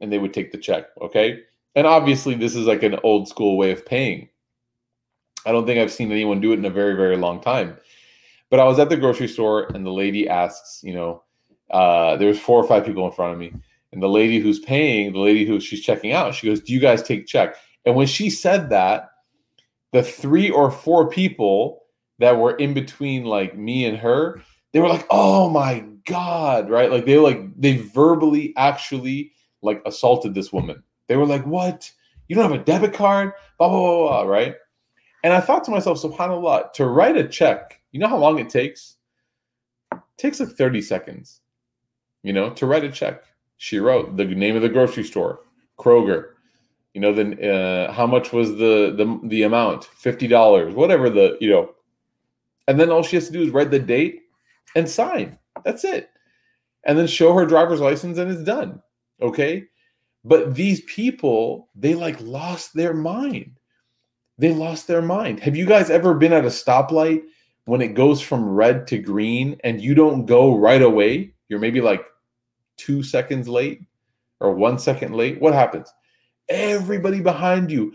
and 0.00 0.12
they 0.12 0.18
would 0.18 0.32
take 0.32 0.52
the 0.52 0.58
check. 0.58 0.86
Okay. 1.00 1.40
And 1.74 1.86
obviously, 1.86 2.34
this 2.34 2.54
is 2.54 2.66
like 2.66 2.82
an 2.82 2.98
old 3.02 3.28
school 3.28 3.56
way 3.56 3.72
of 3.72 3.84
paying. 3.84 4.28
I 5.44 5.52
don't 5.52 5.66
think 5.66 5.80
I've 5.80 5.92
seen 5.92 6.12
anyone 6.12 6.40
do 6.40 6.52
it 6.52 6.58
in 6.58 6.64
a 6.64 6.70
very, 6.70 6.94
very 6.94 7.16
long 7.16 7.40
time. 7.40 7.76
But 8.50 8.60
I 8.60 8.64
was 8.64 8.78
at 8.78 8.88
the 8.88 8.96
grocery 8.96 9.28
store 9.28 9.64
and 9.74 9.84
the 9.84 9.92
lady 9.92 10.28
asks, 10.28 10.80
you 10.84 10.94
know, 10.94 11.22
uh, 11.70 12.16
four 12.34 12.62
or 12.62 12.68
five 12.68 12.86
people 12.86 13.04
in 13.06 13.12
front 13.12 13.32
of 13.32 13.38
me. 13.38 13.52
And 13.92 14.02
the 14.02 14.08
lady 14.08 14.38
who's 14.38 14.60
paying, 14.60 15.12
the 15.12 15.18
lady 15.18 15.44
who 15.44 15.58
she's 15.60 15.80
checking 15.80 16.12
out, 16.12 16.34
she 16.34 16.46
goes, 16.46 16.60
Do 16.60 16.72
you 16.72 16.80
guys 16.80 17.02
take 17.02 17.26
check? 17.26 17.56
And 17.84 17.96
when 17.96 18.06
she 18.06 18.30
said 18.30 18.70
that, 18.70 19.10
the 19.92 20.02
three 20.02 20.50
or 20.50 20.70
four 20.70 21.08
people 21.08 21.84
that 22.18 22.38
were 22.38 22.56
in 22.56 22.74
between 22.74 23.24
like 23.24 23.56
me 23.56 23.86
and 23.86 23.96
her, 23.98 24.40
they 24.72 24.80
were 24.80 24.88
like, 24.88 25.06
"Oh 25.08 25.48
my 25.48 25.84
god!" 26.06 26.70
Right? 26.70 26.90
Like 26.90 27.06
they 27.06 27.18
like 27.18 27.40
they 27.60 27.78
verbally 27.78 28.54
actually 28.56 29.32
like 29.62 29.82
assaulted 29.86 30.34
this 30.34 30.52
woman. 30.52 30.82
They 31.08 31.16
were 31.16 31.26
like, 31.26 31.46
"What? 31.46 31.90
You 32.28 32.36
don't 32.36 32.50
have 32.50 32.60
a 32.60 32.64
debit 32.64 32.94
card?" 32.94 33.32
Blah 33.58 33.68
blah 33.68 33.80
blah 33.80 34.22
blah. 34.24 34.30
Right? 34.30 34.54
And 35.24 35.32
I 35.32 35.40
thought 35.40 35.64
to 35.64 35.70
myself, 35.70 36.02
Subhanallah, 36.02 36.74
to 36.74 36.86
write 36.86 37.16
a 37.16 37.26
check, 37.26 37.80
you 37.92 37.98
know 37.98 38.08
how 38.08 38.18
long 38.18 38.38
it 38.38 38.50
takes? 38.50 38.96
It 39.90 40.00
takes 40.18 40.38
like 40.38 40.50
thirty 40.50 40.82
seconds. 40.82 41.40
You 42.22 42.32
know, 42.32 42.50
to 42.50 42.66
write 42.66 42.84
a 42.84 42.90
check. 42.90 43.24
She 43.56 43.78
wrote 43.78 44.16
the 44.16 44.26
name 44.26 44.56
of 44.56 44.62
the 44.62 44.68
grocery 44.68 45.04
store, 45.04 45.40
Kroger. 45.78 46.30
You 46.92 47.00
know, 47.00 47.12
then 47.12 47.42
uh, 47.42 47.92
how 47.92 48.06
much 48.06 48.32
was 48.32 48.50
the 48.50 48.94
the 48.96 49.20
the 49.24 49.42
amount? 49.42 49.84
Fifty 49.84 50.26
dollars, 50.26 50.74
whatever 50.74 51.08
the 51.08 51.38
you 51.40 51.50
know. 51.50 51.74
And 52.68 52.78
then 52.78 52.90
all 52.90 53.02
she 53.02 53.16
has 53.16 53.26
to 53.26 53.32
do 53.32 53.42
is 53.42 53.50
write 53.50 53.70
the 53.70 53.78
date 53.78 54.22
and 54.76 54.88
sign. 54.88 55.38
That's 55.64 55.84
it. 55.84 56.10
And 56.84 56.98
then 56.98 57.06
show 57.06 57.32
her 57.34 57.46
driver's 57.46 57.80
license 57.80 58.18
and 58.18 58.30
it's 58.30 58.42
done. 58.42 58.82
Okay. 59.20 59.64
But 60.24 60.54
these 60.54 60.82
people, 60.82 61.68
they 61.74 61.94
like 61.94 62.20
lost 62.20 62.74
their 62.74 62.94
mind. 62.94 63.58
They 64.38 64.52
lost 64.52 64.86
their 64.86 65.02
mind. 65.02 65.40
Have 65.40 65.56
you 65.56 65.66
guys 65.66 65.90
ever 65.90 66.14
been 66.14 66.32
at 66.32 66.44
a 66.44 66.48
stoplight 66.48 67.22
when 67.66 67.80
it 67.80 67.94
goes 67.94 68.20
from 68.20 68.48
red 68.48 68.86
to 68.88 68.98
green 68.98 69.58
and 69.64 69.80
you 69.80 69.94
don't 69.94 70.26
go 70.26 70.56
right 70.56 70.82
away? 70.82 71.34
You're 71.48 71.60
maybe 71.60 71.80
like 71.80 72.04
two 72.76 73.02
seconds 73.02 73.48
late 73.48 73.82
or 74.40 74.52
one 74.52 74.78
second 74.78 75.14
late. 75.14 75.40
What 75.40 75.54
happens? 75.54 75.92
Everybody 76.48 77.20
behind 77.20 77.70
you, 77.70 77.94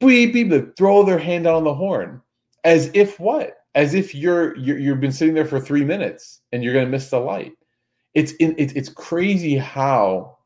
beep, 0.00 0.32
beep, 0.32 0.76
throw 0.76 1.04
their 1.04 1.18
hand 1.18 1.46
on 1.46 1.64
the 1.64 1.74
horn 1.74 2.22
as 2.64 2.90
if 2.94 3.20
what? 3.20 3.58
As 3.76 3.92
if 3.92 4.14
you're, 4.14 4.56
you're 4.56 4.78
you've 4.78 5.00
been 5.00 5.12
sitting 5.12 5.34
there 5.34 5.44
for 5.44 5.60
three 5.60 5.84
minutes 5.84 6.40
and 6.50 6.64
you're 6.64 6.72
going 6.72 6.86
to 6.86 6.90
miss 6.90 7.10
the 7.10 7.20
light. 7.20 7.52
It's 8.14 8.32
in, 8.32 8.54
it's 8.58 8.72
it's 8.72 8.88
crazy 8.88 9.56
how 9.56 10.38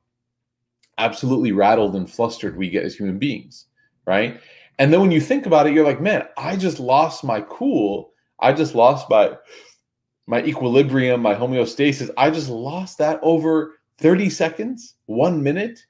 absolutely 0.98 1.52
rattled 1.52 1.94
and 1.94 2.10
flustered 2.10 2.56
we 2.56 2.68
get 2.68 2.84
as 2.84 2.96
human 2.96 3.18
beings, 3.18 3.66
right? 4.04 4.40
And 4.80 4.92
then 4.92 5.00
when 5.00 5.12
you 5.12 5.20
think 5.20 5.46
about 5.46 5.66
it, 5.66 5.72
you're 5.72 5.84
like, 5.84 6.00
man, 6.00 6.26
I 6.36 6.56
just 6.56 6.80
lost 6.80 7.22
my 7.22 7.40
cool. 7.42 8.12
I 8.40 8.52
just 8.52 8.74
lost 8.74 9.08
my 9.08 9.36
my 10.26 10.42
equilibrium, 10.42 11.22
my 11.22 11.34
homeostasis. 11.34 12.10
I 12.16 12.30
just 12.30 12.48
lost 12.48 12.98
that 12.98 13.20
over 13.22 13.74
30 13.98 14.28
seconds, 14.30 14.94
one 15.06 15.42
minute, 15.42 15.84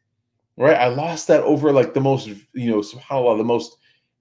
right? 0.56 0.76
I 0.76 0.88
lost 0.88 1.26
that 1.28 1.42
over 1.42 1.73
like 1.73 1.94
the 1.94 2.00
most, 2.00 2.28
you 2.52 2.70
know, 2.70 2.80
subhanAllah, 2.80 3.38
the 3.38 3.44
most 3.44 3.76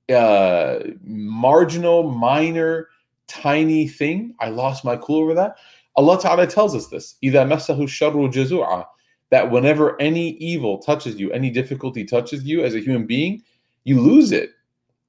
uh 0.09 0.79
marginal, 1.03 2.09
minor 2.11 2.88
tiny 3.28 3.88
thing. 3.88 4.34
I 4.40 4.48
lost 4.48 4.84
my 4.84 4.96
cool 4.96 5.22
over 5.22 5.34
that. 5.34 5.56
Allah 5.96 6.20
Ta'ala 6.20 6.46
tells 6.46 6.74
us 6.74 6.88
this. 6.88 7.16
إِذَا 7.22 7.46
مَسَّهُ 7.46 7.78
الشَّرُّ 7.78 8.32
جَزُوعًا 8.32 8.84
That 9.30 9.50
whenever 9.50 10.00
any 10.00 10.30
evil 10.30 10.78
touches 10.78 11.16
you, 11.16 11.30
any 11.32 11.50
difficulty 11.50 12.04
touches 12.04 12.44
you 12.44 12.64
as 12.64 12.74
a 12.74 12.80
human 12.80 13.06
being, 13.06 13.42
you 13.84 14.00
lose 14.00 14.32
it. 14.32 14.50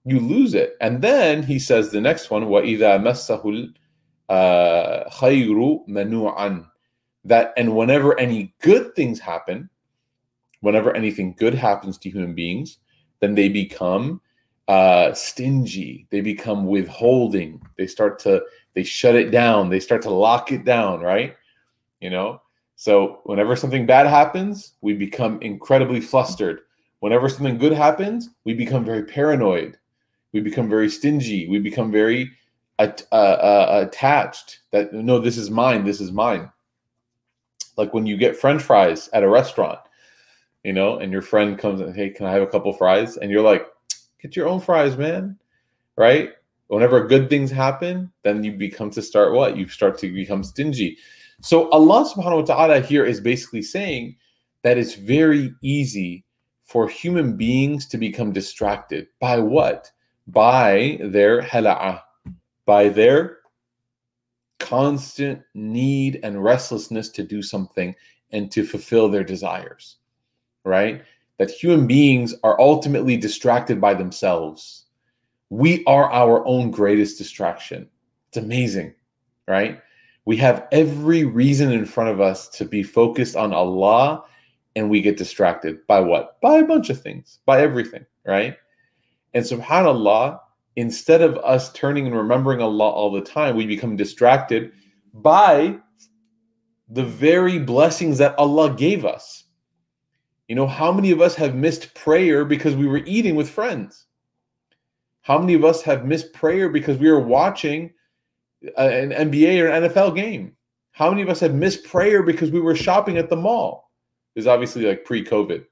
You 0.05 0.19
lose 0.19 0.53
it. 0.53 0.75
And 0.81 1.01
then 1.01 1.41
he 1.41 1.57
says 1.57 1.89
the 1.89 2.01
next 2.01 2.29
one, 2.29 2.43
وَإِذَا 2.43 3.01
مَسَّهُ 3.01 3.73
الْخَيْرُ 4.29 5.87
مَنُوعًا 5.89 6.65
That 7.25 7.53
and 7.57 7.75
whenever 7.75 8.19
any 8.19 8.53
good 8.61 8.95
things 8.95 9.19
happen, 9.19 9.69
whenever 10.61 10.95
anything 10.95 11.35
good 11.37 11.53
happens 11.53 11.97
to 11.99 12.09
human 12.09 12.35
beings, 12.35 12.77
then 13.19 13.35
they 13.35 13.49
become 13.49 14.21
uh, 14.70 15.12
stingy. 15.12 16.06
They 16.10 16.20
become 16.20 16.64
withholding. 16.64 17.60
They 17.76 17.88
start 17.88 18.20
to 18.20 18.42
they 18.74 18.84
shut 18.84 19.16
it 19.16 19.32
down. 19.32 19.68
They 19.68 19.80
start 19.80 20.00
to 20.02 20.10
lock 20.10 20.52
it 20.52 20.64
down. 20.64 21.00
Right? 21.00 21.36
You 22.00 22.10
know. 22.10 22.40
So 22.76 23.20
whenever 23.24 23.56
something 23.56 23.84
bad 23.84 24.06
happens, 24.06 24.74
we 24.80 24.94
become 24.94 25.42
incredibly 25.42 26.00
flustered. 26.00 26.60
Whenever 27.00 27.28
something 27.28 27.58
good 27.58 27.72
happens, 27.72 28.30
we 28.44 28.54
become 28.54 28.84
very 28.84 29.04
paranoid. 29.04 29.76
We 30.32 30.40
become 30.40 30.68
very 30.68 30.88
stingy. 30.88 31.48
We 31.48 31.58
become 31.58 31.90
very 31.90 32.30
uh, 32.78 32.84
uh, 33.12 33.84
attached. 33.86 34.60
That 34.70 34.92
no, 34.92 35.18
this 35.18 35.36
is 35.36 35.50
mine. 35.50 35.84
This 35.84 36.00
is 36.00 36.12
mine. 36.12 36.48
Like 37.76 37.92
when 37.92 38.06
you 38.06 38.16
get 38.16 38.36
French 38.36 38.62
fries 38.62 39.10
at 39.12 39.24
a 39.24 39.28
restaurant, 39.28 39.80
you 40.62 40.72
know, 40.72 40.98
and 40.98 41.10
your 41.10 41.22
friend 41.22 41.58
comes 41.58 41.80
and 41.80 41.94
hey, 41.94 42.10
can 42.10 42.26
I 42.26 42.32
have 42.32 42.42
a 42.42 42.46
couple 42.46 42.72
fries? 42.72 43.16
And 43.16 43.32
you're 43.32 43.42
like, 43.42 43.66
Get 44.22 44.36
your 44.36 44.48
own 44.48 44.60
fries, 44.60 44.96
man. 44.96 45.38
Right? 45.96 46.30
Whenever 46.68 47.06
good 47.06 47.28
things 47.28 47.50
happen, 47.50 48.12
then 48.22 48.44
you 48.44 48.52
become 48.52 48.90
to 48.90 49.02
start 49.02 49.32
what? 49.32 49.56
You 49.56 49.68
start 49.68 49.98
to 49.98 50.12
become 50.12 50.44
stingy. 50.44 50.98
So 51.42 51.68
Allah 51.70 52.04
subhanahu 52.04 52.48
wa 52.48 52.54
ta'ala 52.54 52.80
here 52.80 53.04
is 53.04 53.20
basically 53.20 53.62
saying 53.62 54.16
that 54.62 54.78
it's 54.78 54.94
very 54.94 55.52
easy 55.62 56.24
for 56.64 56.88
human 56.88 57.36
beings 57.36 57.86
to 57.88 57.98
become 57.98 58.32
distracted 58.32 59.08
by 59.18 59.38
what? 59.38 59.90
By 60.28 61.00
their 61.02 61.42
hala'ah, 61.42 62.02
by 62.66 62.88
their 62.88 63.38
constant 64.60 65.42
need 65.54 66.20
and 66.22 66.44
restlessness 66.44 67.08
to 67.08 67.24
do 67.24 67.42
something 67.42 67.96
and 68.30 68.52
to 68.52 68.64
fulfill 68.64 69.08
their 69.08 69.24
desires, 69.24 69.96
right? 70.64 71.02
That 71.40 71.50
human 71.50 71.86
beings 71.86 72.34
are 72.44 72.60
ultimately 72.60 73.16
distracted 73.16 73.80
by 73.80 73.94
themselves. 73.94 74.84
We 75.48 75.82
are 75.86 76.12
our 76.12 76.46
own 76.46 76.70
greatest 76.70 77.16
distraction. 77.16 77.88
It's 78.28 78.36
amazing, 78.36 78.92
right? 79.48 79.80
We 80.26 80.36
have 80.36 80.68
every 80.70 81.24
reason 81.24 81.72
in 81.72 81.86
front 81.86 82.10
of 82.10 82.20
us 82.20 82.50
to 82.50 82.66
be 82.66 82.82
focused 82.82 83.36
on 83.36 83.54
Allah, 83.54 84.22
and 84.76 84.90
we 84.90 85.00
get 85.00 85.16
distracted 85.16 85.78
by 85.86 86.00
what? 86.00 86.38
By 86.42 86.58
a 86.58 86.66
bunch 86.66 86.90
of 86.90 87.00
things, 87.00 87.38
by 87.46 87.62
everything, 87.62 88.04
right? 88.26 88.58
And 89.32 89.42
subhanAllah, 89.42 90.40
instead 90.76 91.22
of 91.22 91.38
us 91.38 91.72
turning 91.72 92.06
and 92.06 92.14
remembering 92.14 92.60
Allah 92.60 92.90
all 92.90 93.10
the 93.10 93.22
time, 93.22 93.56
we 93.56 93.64
become 93.64 93.96
distracted 93.96 94.72
by 95.14 95.78
the 96.90 97.04
very 97.04 97.58
blessings 97.58 98.18
that 98.18 98.38
Allah 98.38 98.74
gave 98.74 99.06
us. 99.06 99.44
You 100.50 100.56
know, 100.56 100.66
how 100.66 100.90
many 100.90 101.12
of 101.12 101.20
us 101.20 101.36
have 101.36 101.54
missed 101.54 101.94
prayer 101.94 102.44
because 102.44 102.74
we 102.74 102.88
were 102.88 103.02
eating 103.06 103.36
with 103.36 103.48
friends? 103.48 104.06
How 105.22 105.38
many 105.38 105.54
of 105.54 105.64
us 105.64 105.80
have 105.82 106.06
missed 106.06 106.32
prayer 106.32 106.68
because 106.68 106.98
we 106.98 107.08
were 107.08 107.20
watching 107.20 107.92
an 108.76 109.10
NBA 109.10 109.62
or 109.62 109.68
an 109.68 109.84
NFL 109.84 110.16
game? 110.16 110.56
How 110.90 111.08
many 111.08 111.22
of 111.22 111.28
us 111.28 111.38
have 111.38 111.54
missed 111.54 111.84
prayer 111.84 112.24
because 112.24 112.50
we 112.50 112.58
were 112.58 112.74
shopping 112.74 113.16
at 113.16 113.28
the 113.28 113.36
mall? 113.36 113.92
Is 114.34 114.48
obviously 114.48 114.86
like 114.86 115.04
pre 115.04 115.24
COVID. 115.24 115.64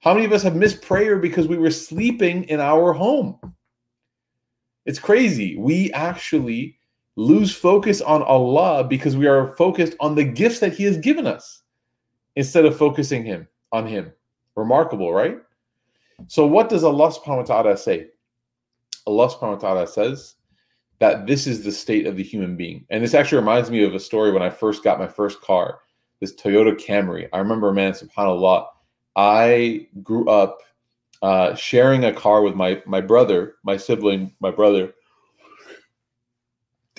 How 0.00 0.12
many 0.12 0.26
of 0.26 0.32
us 0.32 0.42
have 0.42 0.56
missed 0.56 0.82
prayer 0.82 1.18
because 1.18 1.46
we 1.46 1.56
were 1.56 1.70
sleeping 1.70 2.42
in 2.48 2.58
our 2.58 2.92
home? 2.92 3.38
It's 4.86 4.98
crazy. 4.98 5.56
We 5.56 5.92
actually 5.92 6.80
lose 7.14 7.54
focus 7.54 8.00
on 8.00 8.24
Allah 8.24 8.82
because 8.82 9.16
we 9.16 9.28
are 9.28 9.54
focused 9.56 9.94
on 10.00 10.16
the 10.16 10.24
gifts 10.24 10.58
that 10.58 10.72
He 10.72 10.82
has 10.82 10.98
given 10.98 11.28
us 11.28 11.62
instead 12.34 12.64
of 12.64 12.76
focusing 12.76 13.24
Him 13.24 13.46
on 13.70 13.86
Him. 13.86 14.10
Remarkable, 14.56 15.12
right? 15.12 15.38
So, 16.28 16.46
what 16.46 16.68
does 16.68 16.82
Allah 16.82 17.12
subhanahu 17.12 17.36
wa 17.36 17.42
ta'ala 17.42 17.76
say? 17.76 18.08
Allah 19.06 19.28
subhanahu 19.28 19.62
wa 19.62 19.68
ta'ala 19.68 19.86
says 19.86 20.34
that 20.98 21.26
this 21.26 21.46
is 21.46 21.62
the 21.62 21.72
state 21.72 22.06
of 22.06 22.16
the 22.16 22.22
human 22.22 22.56
being. 22.56 22.86
And 22.90 23.04
this 23.04 23.14
actually 23.14 23.38
reminds 23.38 23.70
me 23.70 23.84
of 23.84 23.94
a 23.94 24.00
story 24.00 24.32
when 24.32 24.42
I 24.42 24.50
first 24.50 24.82
got 24.82 24.98
my 24.98 25.06
first 25.06 25.40
car, 25.42 25.80
this 26.20 26.34
Toyota 26.34 26.74
Camry. 26.74 27.28
I 27.32 27.38
remember, 27.38 27.72
man, 27.72 27.92
subhanAllah, 27.92 28.66
I 29.14 29.88
grew 30.02 30.28
up 30.28 30.58
uh, 31.22 31.54
sharing 31.54 32.04
a 32.04 32.12
car 32.12 32.42
with 32.42 32.54
my, 32.54 32.82
my 32.86 33.00
brother, 33.00 33.56
my 33.62 33.76
sibling, 33.76 34.34
my 34.40 34.50
brother. 34.50 34.94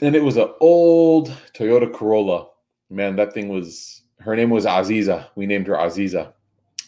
And 0.01 0.15
it 0.15 0.23
was 0.23 0.37
an 0.37 0.49
old 0.59 1.29
Toyota 1.53 1.91
Corolla. 1.91 2.47
Man, 2.89 3.15
that 3.15 3.33
thing 3.33 3.49
was, 3.49 4.03
her 4.19 4.35
name 4.35 4.51
was 4.51 4.65
Aziza. 4.65 5.27
We 5.35 5.47
named 5.47 5.67
her 5.67 5.75
Aziza. 5.75 6.33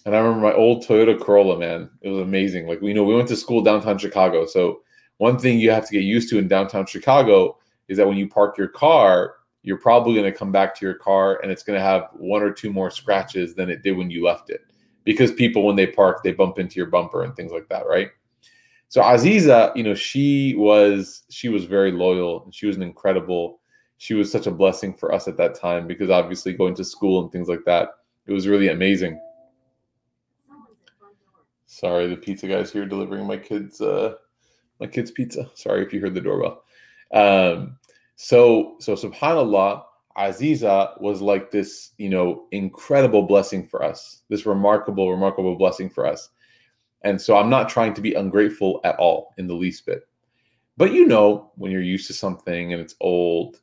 And 0.06 0.16
I 0.16 0.20
remember 0.20 0.48
my 0.48 0.54
old 0.54 0.86
Toyota 0.86 1.20
Corolla, 1.20 1.60
man. 1.60 1.90
It 2.02 2.10
was 2.10 2.22
amazing. 2.22 2.68
Like 2.68 2.82
we 2.82 2.94
know 2.94 3.04
we 3.04 3.16
went 3.16 3.28
to 3.30 3.36
school 3.36 3.62
downtown 3.62 3.98
Chicago. 3.98 4.46
So 4.46 4.82
one 5.18 5.38
thing 5.38 5.60
you 5.60 5.72
have 5.72 5.86
to 5.88 5.94
get 5.94 6.04
used 6.04 6.30
to 6.30 6.38
in 6.38 6.48
downtown 6.48 6.86
Chicago 6.86 7.58
is 7.88 7.98
that 7.98 8.08
when 8.08 8.18
you 8.18 8.28
park 8.28 8.58
your 8.58 8.70
car, 8.70 9.36
you're 9.64 9.78
probably 9.78 10.14
going 10.14 10.32
to 10.32 10.38
come 10.38 10.52
back 10.52 10.74
to 10.76 10.86
your 10.86 10.96
car 10.96 11.40
and 11.42 11.52
it's 11.52 11.64
going 11.64 11.78
to 11.78 11.84
have 11.84 12.08
one 12.14 12.42
or 12.42 12.52
two 12.52 12.72
more 12.72 12.90
scratches 12.90 13.56
than 13.56 13.70
it 13.70 13.84
did 13.84 13.98
when 13.98 14.10
you 14.10 14.24
left 14.24 14.50
it. 14.50 14.62
Because 15.04 15.32
people 15.32 15.66
when 15.66 15.76
they 15.76 15.88
park, 15.88 16.24
they 16.24 16.32
bump 16.32 16.60
into 16.60 16.78
your 16.78 16.86
bumper 16.86 17.24
and 17.24 17.36
things 17.36 17.52
like 17.52 17.68
that, 17.70 17.86
right? 17.88 18.10
So 18.88 19.02
Aziza, 19.02 19.76
you 19.76 19.84
know, 19.84 19.94
she 19.94 20.56
was 20.56 21.24
she 21.30 21.50
was 21.50 21.66
very 21.66 21.92
loyal 21.92 22.44
and 22.44 22.54
she 22.54 22.66
was 22.66 22.76
an 22.76 22.82
incredible. 22.82 23.60
She 23.98 24.14
was 24.14 24.32
such 24.32 24.48
a 24.48 24.52
blessing 24.52 24.94
for 24.94 25.14
us 25.14 25.28
at 25.28 25.38
that 25.38 25.56
time 25.56 25.86
because 25.86 26.10
obviously 26.10 26.54
going 26.54 26.74
to 26.76 26.86
school 26.86 27.22
and 27.22 27.32
things 27.32 27.50
like 27.50 27.66
that, 27.66 27.90
it 28.26 28.32
was 28.32 28.48
really 28.48 28.70
amazing. 28.70 29.20
Sorry, 31.72 32.08
the 32.08 32.18
pizza 32.18 32.48
guy's 32.48 32.72
here 32.72 32.88
delivering 32.88 33.28
my 33.28 33.38
kids 33.38 33.80
uh 33.80 34.16
my 34.80 34.88
kids 34.88 35.12
pizza. 35.12 35.52
Sorry 35.54 35.84
if 35.86 35.94
you 35.94 36.02
heard 36.02 36.16
the 36.16 36.22
doorbell. 36.22 36.64
Um 37.14 37.78
so 38.16 38.76
so 38.80 38.96
subhanallah 38.96 39.84
Aziza 40.18 41.00
was 41.00 41.22
like 41.22 41.52
this, 41.52 41.92
you 42.00 42.10
know, 42.10 42.48
incredible 42.52 43.22
blessing 43.22 43.68
for 43.68 43.84
us. 43.84 44.24
This 44.30 44.48
remarkable 44.48 45.12
remarkable 45.12 45.56
blessing 45.56 45.92
for 45.92 46.08
us. 46.08 46.30
And 47.04 47.22
so 47.22 47.38
I'm 47.38 47.52
not 47.52 47.70
trying 47.70 47.94
to 47.94 48.02
be 48.02 48.16
ungrateful 48.16 48.82
at 48.84 48.96
all 48.98 49.36
in 49.38 49.46
the 49.46 49.54
least 49.54 49.86
bit. 49.86 50.02
But 50.76 50.92
you 50.92 51.06
know, 51.06 51.52
when 51.56 51.72
you're 51.72 51.84
used 51.84 52.08
to 52.08 52.14
something 52.14 52.74
and 52.74 52.82
it's 52.82 52.96
old 53.00 53.62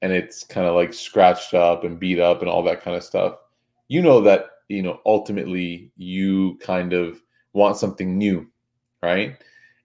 and 0.00 0.12
it's 0.12 0.44
kind 0.44 0.68
of 0.68 0.76
like 0.76 0.94
scratched 0.94 1.54
up 1.54 1.82
and 1.82 1.98
beat 1.98 2.20
up 2.20 2.40
and 2.40 2.48
all 2.48 2.62
that 2.62 2.82
kind 2.82 2.96
of 2.96 3.02
stuff, 3.02 3.34
you 3.88 4.00
know 4.00 4.20
that, 4.20 4.46
you 4.68 4.80
know, 4.80 5.00
ultimately 5.04 5.90
you 5.96 6.56
kind 6.62 6.92
of 6.92 7.20
want 7.52 7.76
something 7.76 8.16
new, 8.16 8.46
right? 9.02 9.36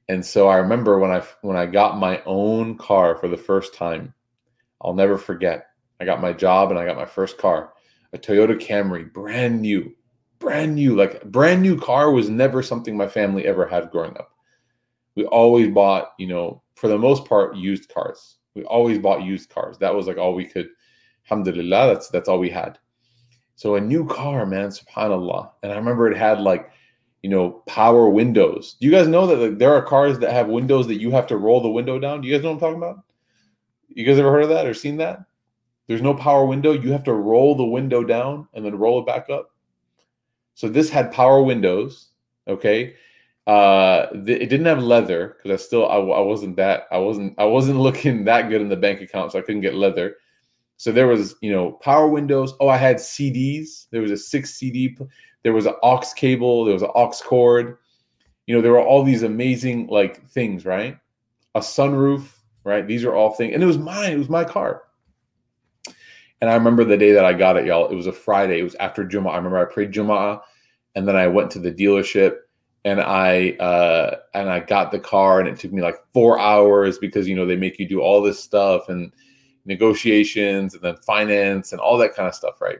And 0.10 0.26
so 0.26 0.48
I 0.48 0.58
remember 0.58 1.00
when 1.00 1.12
I 1.12 1.24
when 1.42 1.58
I 1.58 1.66
got 1.66 1.98
my 1.98 2.22
own 2.26 2.78
car 2.78 3.18
for 3.18 3.28
the 3.28 3.38
first 3.38 3.74
time, 3.74 4.14
I'll 4.82 4.94
never 4.94 5.18
forget. 5.18 5.68
I 6.00 6.06
got 6.06 6.22
my 6.22 6.34
job 6.34 6.70
and 6.70 6.80
I 6.80 6.86
got 6.86 6.98
my 6.98 7.06
first 7.06 7.38
car, 7.38 7.74
a 8.14 8.18
Toyota 8.18 8.58
Camry, 8.58 9.12
brand 9.12 9.62
new, 9.62 9.94
brand 10.40 10.76
new. 10.76 10.96
Like 10.96 11.24
brand 11.26 11.62
new 11.62 11.80
car 11.80 12.12
was 12.12 12.30
never 12.30 12.62
something 12.64 12.96
my 12.96 13.08
family 13.08 13.46
ever 13.46 13.66
had 13.68 13.92
growing 13.92 14.16
up. 14.18 14.32
We 15.16 15.26
always 15.26 15.70
bought, 15.74 16.12
you 16.20 16.28
know, 16.28 16.62
for 16.76 16.88
the 16.88 16.98
most 16.98 17.26
part, 17.26 17.56
used 17.56 17.90
cars. 17.90 18.38
We 18.54 18.64
always 18.64 19.00
bought 19.00 19.24
used 19.24 19.50
cars. 19.50 19.78
That 19.80 19.94
was 19.94 20.08
like 20.08 20.18
all 20.18 20.34
we 20.34 20.46
could. 20.46 20.70
Alhamdulillah, 21.26 21.94
that's 21.94 22.10
that's 22.10 22.30
all 22.30 22.40
we 22.40 22.50
had. 22.50 22.78
So 23.56 23.76
a 23.76 23.82
new 23.82 24.06
car, 24.06 24.46
man, 24.46 24.70
subhanallah. 24.70 25.52
And 25.64 25.72
I 25.72 25.76
remember 25.76 26.10
it 26.10 26.16
had 26.18 26.40
like 26.40 26.70
you 27.24 27.30
know, 27.30 27.64
power 27.68 28.10
windows. 28.10 28.76
Do 28.80 28.86
you 28.86 28.92
guys 28.92 29.08
know 29.08 29.28
that 29.28 29.38
like, 29.38 29.58
there 29.58 29.74
are 29.74 29.82
cars 29.82 30.20
that 30.20 30.32
have 30.32 30.48
windows 30.48 30.88
that 30.88 31.02
you 31.02 31.12
have 31.12 31.28
to 31.28 31.38
roll 31.38 31.62
the 31.62 31.70
window 31.70 32.00
down? 32.00 32.22
Do 32.22 32.28
you 32.28 32.36
guys 32.36 32.44
know 32.44 32.50
what 32.50 32.56
I'm 32.56 32.60
talking 32.60 32.78
about? 32.78 33.04
You 33.90 34.06
guys 34.06 34.20
ever 34.20 34.32
heard 34.32 34.44
of 34.44 34.50
that 34.50 34.68
or 34.68 34.74
seen 34.74 34.98
that? 34.98 35.26
There's 35.88 36.02
no 36.02 36.14
power 36.14 36.46
window. 36.46 36.74
You 36.74 36.92
have 36.92 37.04
to 37.06 37.14
roll 37.14 37.56
the 37.56 37.66
window 37.66 38.04
down 38.04 38.48
and 38.54 38.64
then 38.64 38.78
roll 38.78 39.00
it 39.00 39.08
back 39.08 39.30
up. 39.30 39.52
So 40.54 40.68
this 40.68 40.90
had 40.90 41.12
power 41.12 41.42
windows. 41.42 42.10
Okay. 42.48 42.96
Uh, 43.46 44.08
th- 44.12 44.42
it 44.42 44.50
didn't 44.50 44.66
have 44.66 44.84
leather 44.84 45.38
because 45.38 45.62
I 45.62 45.64
still 45.64 45.88
I, 45.88 45.96
I 45.96 46.20
wasn't 46.20 46.58
that 46.58 46.84
I 46.92 46.98
wasn't 46.98 47.34
I 47.38 47.46
wasn't 47.46 47.80
looking 47.88 48.26
that 48.26 48.50
good 48.50 48.62
in 48.62 48.68
the 48.68 48.76
bank 48.76 49.00
account, 49.02 49.32
so 49.32 49.40
I 49.40 49.42
couldn't 49.42 49.62
get 49.62 49.76
leather. 49.76 50.16
So 50.76 50.92
there 50.92 51.08
was 51.08 51.36
you 51.42 51.52
know 51.52 51.72
power 51.72 52.08
windows. 52.10 52.54
Oh, 52.60 52.68
I 52.68 52.78
had 52.78 52.98
CDs. 52.98 53.88
There 53.90 54.02
was 54.02 54.12
a 54.12 54.18
six 54.18 54.56
CD. 54.56 54.98
There 55.48 55.54
was 55.54 55.66
an 55.66 55.76
aux 55.82 56.04
cable. 56.18 56.66
There 56.66 56.74
was 56.74 56.84
an 56.84 56.90
aux 56.94 57.14
cord. 57.24 57.78
You 58.48 58.54
know, 58.54 58.62
there 58.62 58.74
were 58.74 58.82
all 58.82 59.02
these 59.02 59.24
amazing 59.24 59.88
like 59.88 60.28
things, 60.28 60.66
right? 60.66 60.98
A 61.56 61.62
sunroof, 61.62 62.28
right? 62.66 62.86
These 62.86 63.06
are 63.06 63.16
all 63.16 63.32
things, 63.32 63.54
and 63.54 63.64
it 63.64 63.66
was 63.66 63.78
mine. 63.78 64.12
It 64.12 64.18
was 64.18 64.28
my 64.28 64.44
car. 64.44 64.84
And 66.42 66.50
I 66.50 66.54
remember 66.54 66.84
the 66.84 66.98
day 66.98 67.14
that 67.14 67.24
I 67.24 67.32
got 67.32 67.56
it, 67.56 67.66
y'all. 67.66 67.88
It 67.88 67.96
was 67.96 68.08
a 68.08 68.12
Friday. 68.12 68.60
It 68.60 68.64
was 68.64 68.76
after 68.76 69.06
Jummah. 69.06 69.32
I 69.32 69.38
remember 69.38 69.58
I 69.58 69.64
prayed 69.64 69.94
Jummah, 69.94 70.42
and 70.96 71.08
then 71.08 71.16
I 71.16 71.28
went 71.28 71.50
to 71.52 71.60
the 71.60 71.72
dealership, 71.72 72.40
and 72.84 73.00
I 73.00 73.52
uh, 73.52 74.18
and 74.34 74.50
I 74.50 74.60
got 74.60 74.92
the 74.92 75.00
car, 75.00 75.40
and 75.40 75.48
it 75.48 75.58
took 75.58 75.72
me 75.72 75.82
like 75.82 75.96
four 76.14 76.38
hours 76.42 76.98
because 76.98 77.26
you 77.26 77.38
know 77.38 77.46
they 77.46 77.56
make 77.56 77.80
you 77.80 77.88
do 77.88 78.02
all 78.02 78.22
this 78.22 78.44
stuff 78.44 78.90
and 78.90 79.14
negotiations, 79.64 80.74
and 80.74 80.84
then 80.84 80.98
finance 80.98 81.72
and 81.72 81.80
all 81.80 81.98
that 82.00 82.16
kind 82.16 82.28
of 82.28 82.36
stuff, 82.36 82.60
right? 82.60 82.80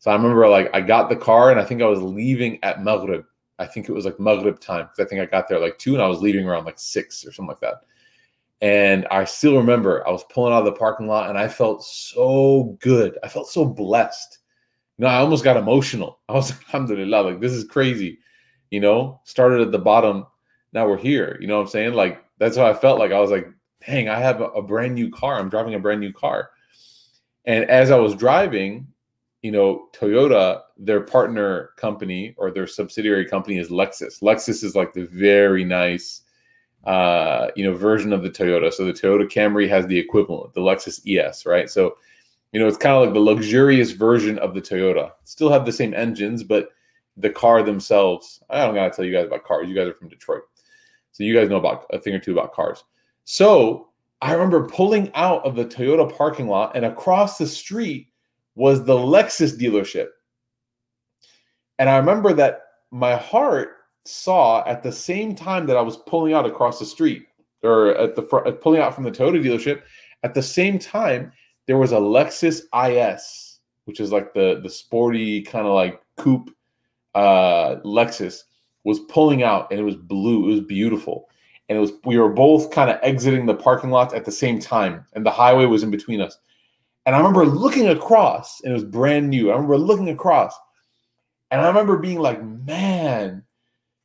So 0.00 0.10
I 0.10 0.14
remember 0.14 0.48
like 0.48 0.70
I 0.74 0.80
got 0.80 1.10
the 1.10 1.16
car 1.16 1.50
and 1.50 1.60
I 1.60 1.64
think 1.64 1.82
I 1.82 1.86
was 1.86 2.02
leaving 2.02 2.58
at 2.64 2.82
Maghrib. 2.82 3.22
I 3.58 3.66
think 3.66 3.88
it 3.88 3.92
was 3.92 4.06
like 4.06 4.18
Maghrib 4.18 4.58
time 4.58 4.86
because 4.86 4.98
I 4.98 5.08
think 5.08 5.20
I 5.20 5.26
got 5.26 5.46
there 5.46 5.60
like 5.60 5.78
two 5.78 5.92
and 5.92 6.02
I 6.02 6.08
was 6.08 6.20
leaving 6.20 6.48
around 6.48 6.64
like 6.64 6.78
six 6.78 7.24
or 7.24 7.32
something 7.32 7.50
like 7.50 7.60
that. 7.60 7.82
And 8.62 9.06
I 9.10 9.24
still 9.24 9.56
remember 9.58 10.06
I 10.08 10.10
was 10.10 10.24
pulling 10.24 10.54
out 10.54 10.60
of 10.60 10.64
the 10.64 10.72
parking 10.72 11.06
lot 11.06 11.28
and 11.28 11.38
I 11.38 11.48
felt 11.48 11.84
so 11.84 12.78
good. 12.80 13.18
I 13.22 13.28
felt 13.28 13.48
so 13.48 13.66
blessed. 13.66 14.38
You 14.96 15.04
know, 15.04 15.10
I 15.10 15.16
almost 15.16 15.44
got 15.44 15.58
emotional. 15.58 16.18
I 16.30 16.32
was 16.32 16.50
like, 16.50 16.64
alhamdulillah, 16.64 17.22
like 17.22 17.40
this 17.40 17.52
is 17.52 17.64
crazy. 17.64 18.18
You 18.70 18.80
know, 18.80 19.20
started 19.24 19.60
at 19.60 19.70
the 19.70 19.78
bottom. 19.78 20.26
Now 20.72 20.88
we're 20.88 20.96
here. 20.96 21.36
You 21.42 21.46
know 21.46 21.56
what 21.56 21.64
I'm 21.64 21.68
saying? 21.68 21.92
Like 21.92 22.24
that's 22.38 22.56
how 22.56 22.64
I 22.64 22.72
felt 22.72 22.98
like. 22.98 23.12
I 23.12 23.20
was 23.20 23.30
like, 23.30 23.48
dang, 23.86 24.08
I 24.08 24.18
have 24.18 24.40
a, 24.40 24.46
a 24.46 24.62
brand 24.62 24.94
new 24.94 25.10
car. 25.10 25.38
I'm 25.38 25.50
driving 25.50 25.74
a 25.74 25.78
brand 25.78 26.00
new 26.00 26.12
car. 26.12 26.48
And 27.44 27.68
as 27.68 27.90
I 27.90 27.98
was 27.98 28.14
driving, 28.14 28.86
you 29.42 29.50
know, 29.50 29.88
Toyota, 29.92 30.62
their 30.76 31.00
partner 31.00 31.70
company 31.76 32.34
or 32.36 32.50
their 32.50 32.66
subsidiary 32.66 33.26
company 33.26 33.58
is 33.58 33.70
Lexus. 33.70 34.20
Lexus 34.22 34.62
is 34.62 34.76
like 34.76 34.92
the 34.92 35.06
very 35.06 35.64
nice, 35.64 36.22
uh, 36.84 37.48
you 37.56 37.64
know, 37.64 37.74
version 37.74 38.12
of 38.12 38.22
the 38.22 38.30
Toyota. 38.30 38.72
So 38.72 38.84
the 38.84 38.92
Toyota 38.92 39.30
Camry 39.30 39.68
has 39.68 39.86
the 39.86 39.98
equivalent, 39.98 40.52
the 40.52 40.60
Lexus 40.60 41.00
ES, 41.06 41.46
right? 41.46 41.70
So, 41.70 41.96
you 42.52 42.60
know, 42.60 42.66
it's 42.66 42.76
kind 42.76 42.96
of 42.96 43.04
like 43.04 43.14
the 43.14 43.20
luxurious 43.20 43.92
version 43.92 44.38
of 44.40 44.54
the 44.54 44.60
Toyota. 44.60 45.12
Still 45.24 45.50
have 45.50 45.64
the 45.64 45.72
same 45.72 45.94
engines, 45.94 46.44
but 46.44 46.68
the 47.16 47.30
car 47.30 47.62
themselves, 47.62 48.42
I 48.50 48.64
don't 48.64 48.74
gotta 48.74 48.90
tell 48.90 49.04
you 49.04 49.12
guys 49.12 49.26
about 49.26 49.44
cars. 49.44 49.68
You 49.68 49.74
guys 49.74 49.88
are 49.88 49.94
from 49.94 50.08
Detroit. 50.08 50.42
So 51.12 51.24
you 51.24 51.34
guys 51.34 51.48
know 51.48 51.56
about 51.56 51.86
a 51.90 51.98
thing 51.98 52.14
or 52.14 52.18
two 52.18 52.32
about 52.32 52.52
cars. 52.52 52.84
So 53.24 53.88
I 54.20 54.32
remember 54.32 54.68
pulling 54.68 55.10
out 55.14 55.44
of 55.44 55.56
the 55.56 55.64
Toyota 55.64 56.14
parking 56.14 56.46
lot 56.46 56.76
and 56.76 56.84
across 56.84 57.38
the 57.38 57.46
street 57.46 58.09
was 58.54 58.84
the 58.84 58.94
Lexus 58.94 59.58
dealership. 59.58 60.08
And 61.78 61.88
I 61.88 61.96
remember 61.96 62.32
that 62.34 62.62
my 62.90 63.16
heart 63.16 63.76
saw 64.04 64.64
at 64.66 64.82
the 64.82 64.92
same 64.92 65.34
time 65.34 65.66
that 65.66 65.76
I 65.76 65.82
was 65.82 65.96
pulling 65.96 66.34
out 66.34 66.46
across 66.46 66.78
the 66.78 66.84
street 66.84 67.26
or 67.62 67.94
at 67.96 68.16
the 68.16 68.22
front, 68.22 68.60
pulling 68.60 68.80
out 68.80 68.94
from 68.94 69.04
the 69.04 69.10
Toyota 69.10 69.42
dealership, 69.42 69.82
at 70.22 70.34
the 70.34 70.42
same 70.42 70.78
time, 70.78 71.32
there 71.66 71.78
was 71.78 71.92
a 71.92 71.96
Lexus 71.96 72.62
IS, 72.74 73.58
which 73.84 74.00
is 74.00 74.12
like 74.12 74.34
the, 74.34 74.60
the 74.62 74.70
sporty 74.70 75.42
kind 75.42 75.66
of 75.66 75.74
like 75.74 76.00
coupe 76.16 76.50
uh, 77.14 77.76
Lexus, 77.84 78.42
was 78.84 79.00
pulling 79.00 79.42
out 79.42 79.70
and 79.70 79.78
it 79.78 79.84
was 79.84 79.96
blue. 79.96 80.44
It 80.48 80.52
was 80.52 80.60
beautiful. 80.60 81.28
And 81.68 81.78
it 81.78 81.80
was, 81.80 81.92
we 82.04 82.18
were 82.18 82.30
both 82.30 82.70
kind 82.72 82.90
of 82.90 82.98
exiting 83.02 83.46
the 83.46 83.54
parking 83.54 83.90
lot 83.90 84.12
at 84.12 84.24
the 84.24 84.32
same 84.32 84.58
time, 84.58 85.06
and 85.14 85.24
the 85.24 85.30
highway 85.30 85.66
was 85.66 85.84
in 85.84 85.90
between 85.90 86.20
us. 86.20 86.38
And 87.10 87.16
I 87.16 87.18
remember 87.18 87.44
looking 87.44 87.88
across, 87.88 88.60
and 88.60 88.70
it 88.70 88.72
was 88.72 88.84
brand 88.84 89.28
new. 89.28 89.50
I 89.50 89.54
remember 89.54 89.76
looking 89.76 90.10
across, 90.10 90.54
and 91.50 91.60
I 91.60 91.66
remember 91.66 91.98
being 91.98 92.20
like, 92.20 92.40
man, 92.40 93.42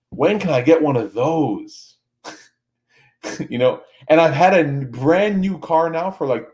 when 0.09 0.39
can 0.39 0.49
I 0.49 0.63
get 0.63 0.81
one 0.81 0.97
of 0.97 1.13
those? 1.13 1.97
you 3.47 3.59
know, 3.59 3.83
and 4.07 4.19
I've 4.19 4.33
had 4.33 4.55
a 4.55 4.85
brand 4.87 5.39
new 5.39 5.59
car 5.59 5.91
now 5.91 6.09
for 6.09 6.25
like 6.25 6.47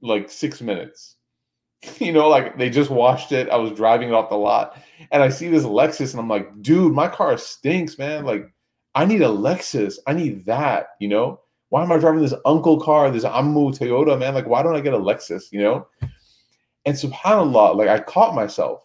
like 0.00 0.30
six 0.30 0.60
minutes. 0.60 1.16
you 1.98 2.12
know, 2.12 2.28
like 2.28 2.56
they 2.56 2.70
just 2.70 2.90
washed 2.90 3.32
it. 3.32 3.50
I 3.50 3.56
was 3.56 3.72
driving 3.72 4.10
it 4.10 4.14
off 4.14 4.30
the 4.30 4.36
lot, 4.36 4.80
and 5.10 5.24
I 5.24 5.28
see 5.28 5.48
this 5.48 5.64
Lexus, 5.64 6.12
and 6.12 6.20
I'm 6.20 6.28
like, 6.28 6.62
dude, 6.62 6.94
my 6.94 7.08
car 7.08 7.36
stinks, 7.36 7.98
man. 7.98 8.24
Like, 8.24 8.48
I 8.94 9.06
need 9.06 9.22
a 9.22 9.26
Lexus. 9.28 9.98
I 10.06 10.12
need 10.12 10.44
that, 10.44 10.90
you 11.00 11.08
know 11.08 11.39
why 11.70 11.82
am 11.82 11.92
I 11.92 11.98
driving 11.98 12.20
this 12.20 12.34
uncle 12.44 12.80
car, 12.80 13.10
this 13.10 13.24
Ammu 13.24 13.76
Toyota, 13.76 14.18
man? 14.18 14.34
Like, 14.34 14.46
why 14.46 14.62
don't 14.62 14.76
I 14.76 14.80
get 14.80 14.92
a 14.92 14.98
Lexus, 14.98 15.50
you 15.50 15.62
know? 15.62 15.86
And 16.84 16.96
subhanAllah, 16.96 17.76
like 17.76 17.88
I 17.88 18.00
caught 18.00 18.34
myself. 18.34 18.82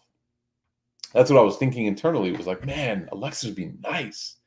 That's 1.13 1.31
what 1.31 1.39
I 1.39 1.43
was 1.43 1.57
thinking 1.57 1.87
internally. 1.87 2.29
It 2.29 2.37
was 2.37 2.47
like, 2.47 2.65
man, 2.65 3.09
a 3.11 3.15
Lexus 3.15 3.45
would 3.45 3.55
be 3.55 3.73
nice. 3.83 4.37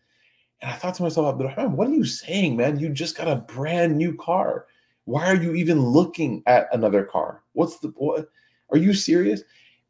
And 0.60 0.70
I 0.70 0.74
thought 0.74 0.94
to 0.94 1.02
myself, 1.02 1.34
Abdurrahman, 1.34 1.76
what 1.76 1.88
are 1.88 1.94
you 1.94 2.04
saying, 2.04 2.56
man? 2.56 2.78
You 2.78 2.90
just 2.90 3.16
got 3.16 3.28
a 3.28 3.36
brand 3.36 3.96
new 3.96 4.14
car. 4.16 4.66
Why 5.04 5.26
are 5.26 5.36
you 5.36 5.54
even 5.54 5.80
looking 5.80 6.42
at 6.46 6.68
another 6.72 7.04
car? 7.04 7.42
What's 7.52 7.78
the 7.78 7.88
what? 7.96 8.28
Are 8.70 8.78
you 8.78 8.92
serious? 8.92 9.42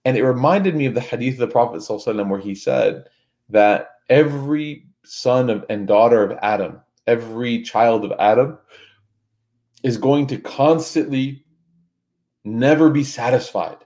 And 0.04 0.16
it 0.16 0.24
reminded 0.24 0.74
me 0.74 0.87
of 0.87 0.94
the 0.94 1.00
hadith 1.00 1.34
of 1.34 1.40
the 1.40 1.48
Prophet 1.48 1.82
where 2.28 2.38
he 2.38 2.54
said 2.54 3.08
that 3.48 3.90
every 4.08 4.87
son 5.04 5.50
of 5.50 5.66
and 5.68 5.87
daughter 5.87 6.22
of 6.22 6.38
Adam 6.40 6.80
every 7.09 7.62
child 7.62 8.05
of 8.05 8.12
Adam 8.21 8.59
is 9.83 9.97
going 9.97 10.27
to 10.27 10.38
constantly 10.38 11.44
never 12.44 12.90
be 12.90 13.03
satisfied. 13.03 13.79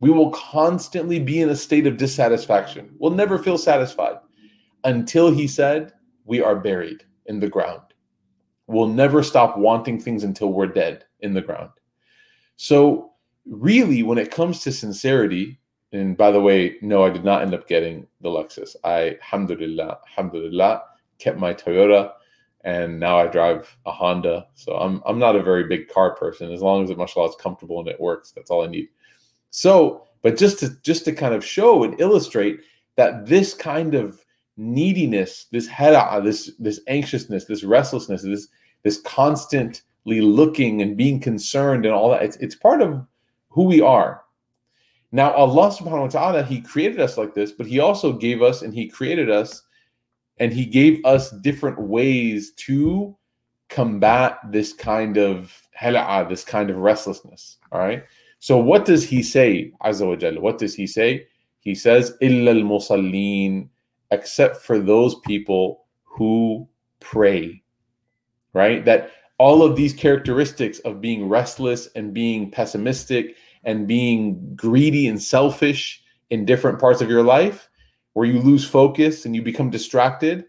We 0.00 0.10
will 0.10 0.30
constantly 0.32 1.20
be 1.20 1.40
in 1.40 1.48
a 1.48 1.56
state 1.56 1.86
of 1.86 1.96
dissatisfaction. 1.96 2.94
We'll 2.98 3.12
never 3.12 3.38
feel 3.38 3.58
satisfied 3.58 4.16
until 4.84 5.30
he 5.30 5.46
said, 5.46 5.92
We 6.24 6.42
are 6.42 6.56
buried 6.56 7.04
in 7.26 7.40
the 7.40 7.48
ground. 7.48 7.82
We'll 8.66 8.88
never 8.88 9.22
stop 9.22 9.56
wanting 9.56 10.00
things 10.00 10.24
until 10.24 10.52
we're 10.52 10.66
dead 10.66 11.04
in 11.20 11.34
the 11.34 11.40
ground. 11.40 11.70
So, 12.56 13.12
really, 13.46 14.02
when 14.02 14.18
it 14.18 14.30
comes 14.30 14.60
to 14.60 14.72
sincerity, 14.72 15.58
and 15.92 16.16
by 16.16 16.30
the 16.30 16.40
way, 16.40 16.76
no, 16.82 17.04
I 17.04 17.10
did 17.10 17.24
not 17.24 17.42
end 17.42 17.54
up 17.54 17.66
getting 17.66 18.06
the 18.20 18.28
Lexus. 18.28 18.76
I, 18.84 19.16
alhamdulillah, 19.22 20.00
alhamdulillah, 20.08 20.82
kept 21.18 21.38
my 21.38 21.54
Toyota, 21.54 22.12
and 22.62 22.98
now 22.98 23.18
I 23.18 23.26
drive 23.26 23.76
a 23.86 23.92
Honda. 23.92 24.46
So 24.54 24.74
I'm 24.74 25.02
I'm 25.06 25.18
not 25.18 25.36
a 25.36 25.42
very 25.42 25.64
big 25.64 25.88
car 25.88 26.14
person. 26.14 26.52
As 26.52 26.62
long 26.62 26.84
as 26.84 26.90
it, 26.90 26.98
mashallah, 26.98 27.30
is 27.30 27.36
comfortable 27.36 27.80
and 27.80 27.88
it 27.88 28.00
works, 28.00 28.32
that's 28.32 28.50
all 28.50 28.64
I 28.64 28.68
need. 28.68 28.88
So, 29.50 30.06
but 30.22 30.36
just 30.36 30.58
to 30.60 30.70
just 30.82 31.04
to 31.04 31.12
kind 31.12 31.34
of 31.34 31.44
show 31.44 31.84
and 31.84 32.00
illustrate 32.00 32.60
that 32.96 33.26
this 33.26 33.54
kind 33.54 33.94
of 33.94 34.24
neediness, 34.56 35.46
this 35.52 35.68
hada, 35.68 36.12
uh, 36.12 36.20
this 36.20 36.52
this 36.58 36.80
anxiousness, 36.88 37.44
this 37.44 37.64
restlessness, 37.64 38.22
this 38.22 38.48
this 38.82 39.00
constantly 39.02 40.20
looking 40.20 40.82
and 40.82 40.96
being 40.96 41.20
concerned 41.20 41.86
and 41.86 41.94
all 41.94 42.10
that, 42.10 42.22
it's 42.22 42.36
it's 42.36 42.54
part 42.54 42.82
of 42.82 43.06
who 43.48 43.64
we 43.64 43.80
are. 43.80 44.22
Now, 45.10 45.32
Allah 45.32 45.70
subhanahu 45.70 46.02
wa 46.02 46.08
ta'ala, 46.08 46.42
He 46.42 46.60
created 46.60 47.00
us 47.00 47.16
like 47.16 47.34
this, 47.34 47.52
but 47.52 47.66
He 47.66 47.78
also 47.78 48.12
gave 48.12 48.42
us 48.42 48.62
and 48.62 48.74
He 48.74 48.88
created 48.88 49.30
us 49.30 49.62
and 50.40 50.52
He 50.52 50.64
gave 50.64 51.04
us 51.04 51.30
different 51.30 51.80
ways 51.80 52.52
to 52.52 53.16
combat 53.68 54.38
this 54.50 54.72
kind 54.72 55.16
of 55.16 55.68
hala'a, 55.80 56.28
this 56.28 56.44
kind 56.44 56.70
of 56.70 56.76
restlessness. 56.76 57.58
All 57.72 57.80
right. 57.80 58.04
So 58.38 58.56
what 58.58 58.84
does 58.84 59.04
He 59.04 59.22
say, 59.22 59.72
Azza 59.82 60.06
wa 60.06 60.16
Jalla? 60.16 60.40
What 60.40 60.58
does 60.58 60.74
He 60.74 60.86
say? 60.86 61.26
He 61.60 61.74
says, 61.74 62.14
illa 62.20 62.52
al 62.52 62.62
musallin, 62.62 63.68
except 64.10 64.58
for 64.58 64.78
those 64.78 65.16
people 65.26 65.84
who 66.04 66.68
pray. 67.00 67.62
Right? 68.54 68.84
That 68.84 69.10
all 69.38 69.62
of 69.62 69.76
these 69.76 69.92
characteristics 69.92 70.78
of 70.80 71.00
being 71.00 71.28
restless 71.28 71.88
and 71.94 72.12
being 72.12 72.50
pessimistic 72.50 73.36
and 73.64 73.86
being 73.86 74.54
greedy 74.56 75.06
and 75.06 75.22
selfish 75.22 76.02
in 76.30 76.44
different 76.44 76.78
parts 76.80 77.00
of 77.00 77.08
your 77.08 77.22
life 77.22 77.67
where 78.18 78.26
you 78.26 78.40
lose 78.40 78.66
focus 78.66 79.24
and 79.24 79.36
you 79.36 79.42
become 79.42 79.70
distracted 79.70 80.44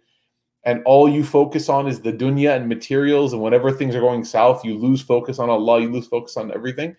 and 0.64 0.82
all 0.86 1.08
you 1.08 1.24
focus 1.24 1.70
on 1.70 1.88
is 1.88 2.02
the 2.02 2.12
dunya 2.12 2.56
and 2.56 2.68
materials 2.68 3.32
and 3.32 3.42
whenever 3.44 3.72
things 3.72 3.94
are 3.96 4.00
going 4.00 4.24
south 4.24 4.66
you 4.66 4.76
lose 4.76 5.04
focus 5.04 5.38
on 5.38 5.52
Allah 5.52 5.80
you 5.80 5.92
lose 5.92 6.08
focus 6.08 6.36
on 6.36 6.52
everything. 6.52 6.96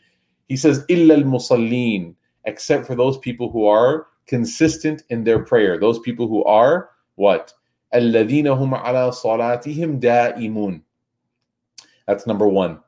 He 0.47 0.57
says 0.57 0.85
illa 0.89 1.17
al 1.17 1.25
musallin 1.25 2.15
except 2.45 2.87
for 2.87 2.95
those 2.95 3.19
people 3.19 3.51
who 3.51 3.67
are 3.67 4.07
consistent 4.29 5.03
in 5.11 5.25
their 5.25 5.41
prayer. 5.41 5.77
Those 5.77 5.99
people 5.99 6.29
who 6.29 6.45
are 6.45 6.91
what? 7.17 7.53
Alladhina 7.93 8.57
hum 8.57 8.73
ala 8.73 9.11
salatihim 9.11 10.01
da'imun. 10.01 10.83
That's 12.07 12.29
number 12.29 12.47
1 12.47 12.79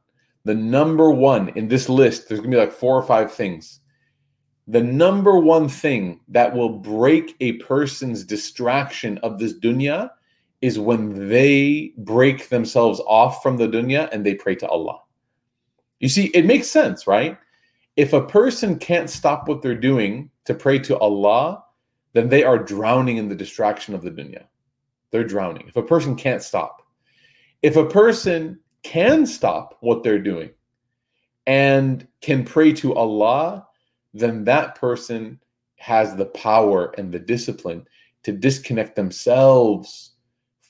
the 0.45 0.55
number 0.55 1.11
one 1.11 1.51
in 1.51 1.69
this 1.69 1.89
list, 1.89 2.29
there's 2.29 2.41
gonna 2.41 2.51
be 2.51 2.57
like 2.57 2.73
four 2.73 2.97
or 2.97 3.03
five 3.03 3.33
things. 3.33 3.81
The 4.69 4.83
number 4.83 5.39
one 5.39 5.69
thing 5.69 6.21
that 6.29 6.55
will 6.55 6.79
break 6.79 7.35
a 7.41 7.55
person's 7.55 8.25
distraction 8.25 9.19
of 9.19 9.39
this 9.39 9.59
dunya 9.59 10.11
is 10.61 10.79
when 10.79 11.29
they 11.29 11.93
break 11.99 12.49
themselves 12.49 13.01
off 13.07 13.43
from 13.43 13.57
the 13.57 13.67
dunya 13.67 14.09
and 14.13 14.25
they 14.25 14.35
pray 14.35 14.55
to 14.55 14.69
Allah. 14.69 15.01
You 15.99 16.09
see, 16.09 16.27
it 16.27 16.47
makes 16.47 16.69
sense, 16.69 17.07
right? 17.07 17.37
If 17.97 18.13
a 18.13 18.25
person 18.25 18.79
can't 18.79 19.11
stop 19.11 19.49
what 19.49 19.63
they're 19.63 19.75
doing 19.75 20.31
to 20.45 20.55
pray 20.55 20.79
to 20.81 20.97
Allah, 20.99 21.65
then 22.13 22.29
they 22.29 22.45
are 22.45 22.59
drowning 22.59 23.17
in 23.17 23.29
the 23.29 23.35
distraction 23.35 23.95
of 23.95 24.03
the 24.03 24.11
dunya. 24.11 24.45
They're 25.11 25.25
drowning. 25.25 25.67
If 25.69 25.77
a 25.77 25.83
person 25.83 26.15
can't 26.15 26.43
stop, 26.43 26.83
if 27.63 27.77
a 27.77 27.87
person 27.87 28.59
can 28.83 29.27
stop 29.27 29.77
what 29.81 30.03
they're 30.03 30.19
doing 30.19 30.51
and 31.47 32.07
can 32.21 32.45
pray 32.45 32.73
to 32.75 32.95
Allah, 32.95 33.67
then 34.15 34.45
that 34.45 34.75
person 34.75 35.41
has 35.77 36.15
the 36.15 36.27
power 36.27 36.95
and 36.99 37.13
the 37.13 37.19
discipline 37.19 37.87
to 38.23 38.33
disconnect 38.33 38.95
themselves 38.95 40.13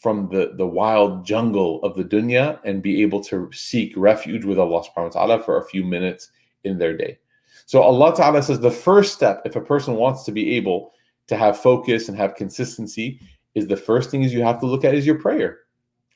from 0.00 0.28
the, 0.30 0.52
the 0.56 0.66
wild 0.66 1.24
jungle 1.24 1.80
of 1.82 1.94
the 1.94 2.04
dunya 2.04 2.58
and 2.64 2.82
be 2.82 3.02
able 3.02 3.22
to 3.22 3.48
seek 3.52 3.92
refuge 3.96 4.44
with 4.44 4.58
Allah 4.58 4.82
subhanahu 4.82 5.14
wa 5.14 5.20
ta'ala 5.20 5.42
for 5.42 5.58
a 5.58 5.66
few 5.66 5.84
minutes 5.84 6.30
in 6.64 6.78
their 6.78 6.96
day. 6.96 7.18
So 7.66 7.82
Allah 7.82 8.14
Ta'ala 8.14 8.42
says 8.42 8.60
the 8.60 8.70
first 8.70 9.14
step, 9.14 9.42
if 9.44 9.56
a 9.56 9.60
person 9.60 9.94
wants 9.94 10.24
to 10.24 10.32
be 10.32 10.56
able 10.56 10.92
to 11.28 11.36
have 11.36 11.60
focus 11.60 12.08
and 12.08 12.16
have 12.16 12.34
consistency, 12.34 13.20
is 13.54 13.66
the 13.66 13.76
first 13.76 14.10
thing 14.10 14.22
is 14.22 14.32
you 14.32 14.42
have 14.42 14.60
to 14.60 14.66
look 14.66 14.84
at 14.84 14.94
is 14.94 15.06
your 15.06 15.20
prayer. 15.20 15.60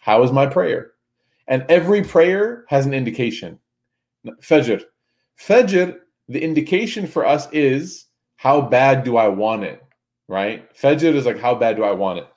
How 0.00 0.22
is 0.22 0.32
my 0.32 0.46
prayer? 0.46 0.92
And 1.48 1.64
every 1.68 2.02
prayer 2.02 2.64
has 2.68 2.86
an 2.86 2.94
indication. 2.94 3.58
Fajr. 4.26 4.82
Fajr, 5.40 5.96
the 6.28 6.42
indication 6.42 7.06
for 7.06 7.24
us 7.24 7.50
is 7.52 8.06
how 8.36 8.60
bad 8.60 9.04
do 9.04 9.16
I 9.16 9.28
want 9.28 9.64
it? 9.64 9.82
Right? 10.28 10.68
Fajr 10.74 11.14
is 11.14 11.26
like, 11.26 11.38
how 11.38 11.54
bad 11.54 11.76
do 11.76 11.84
I 11.84 11.92
want 11.92 12.18
it? 12.18 12.28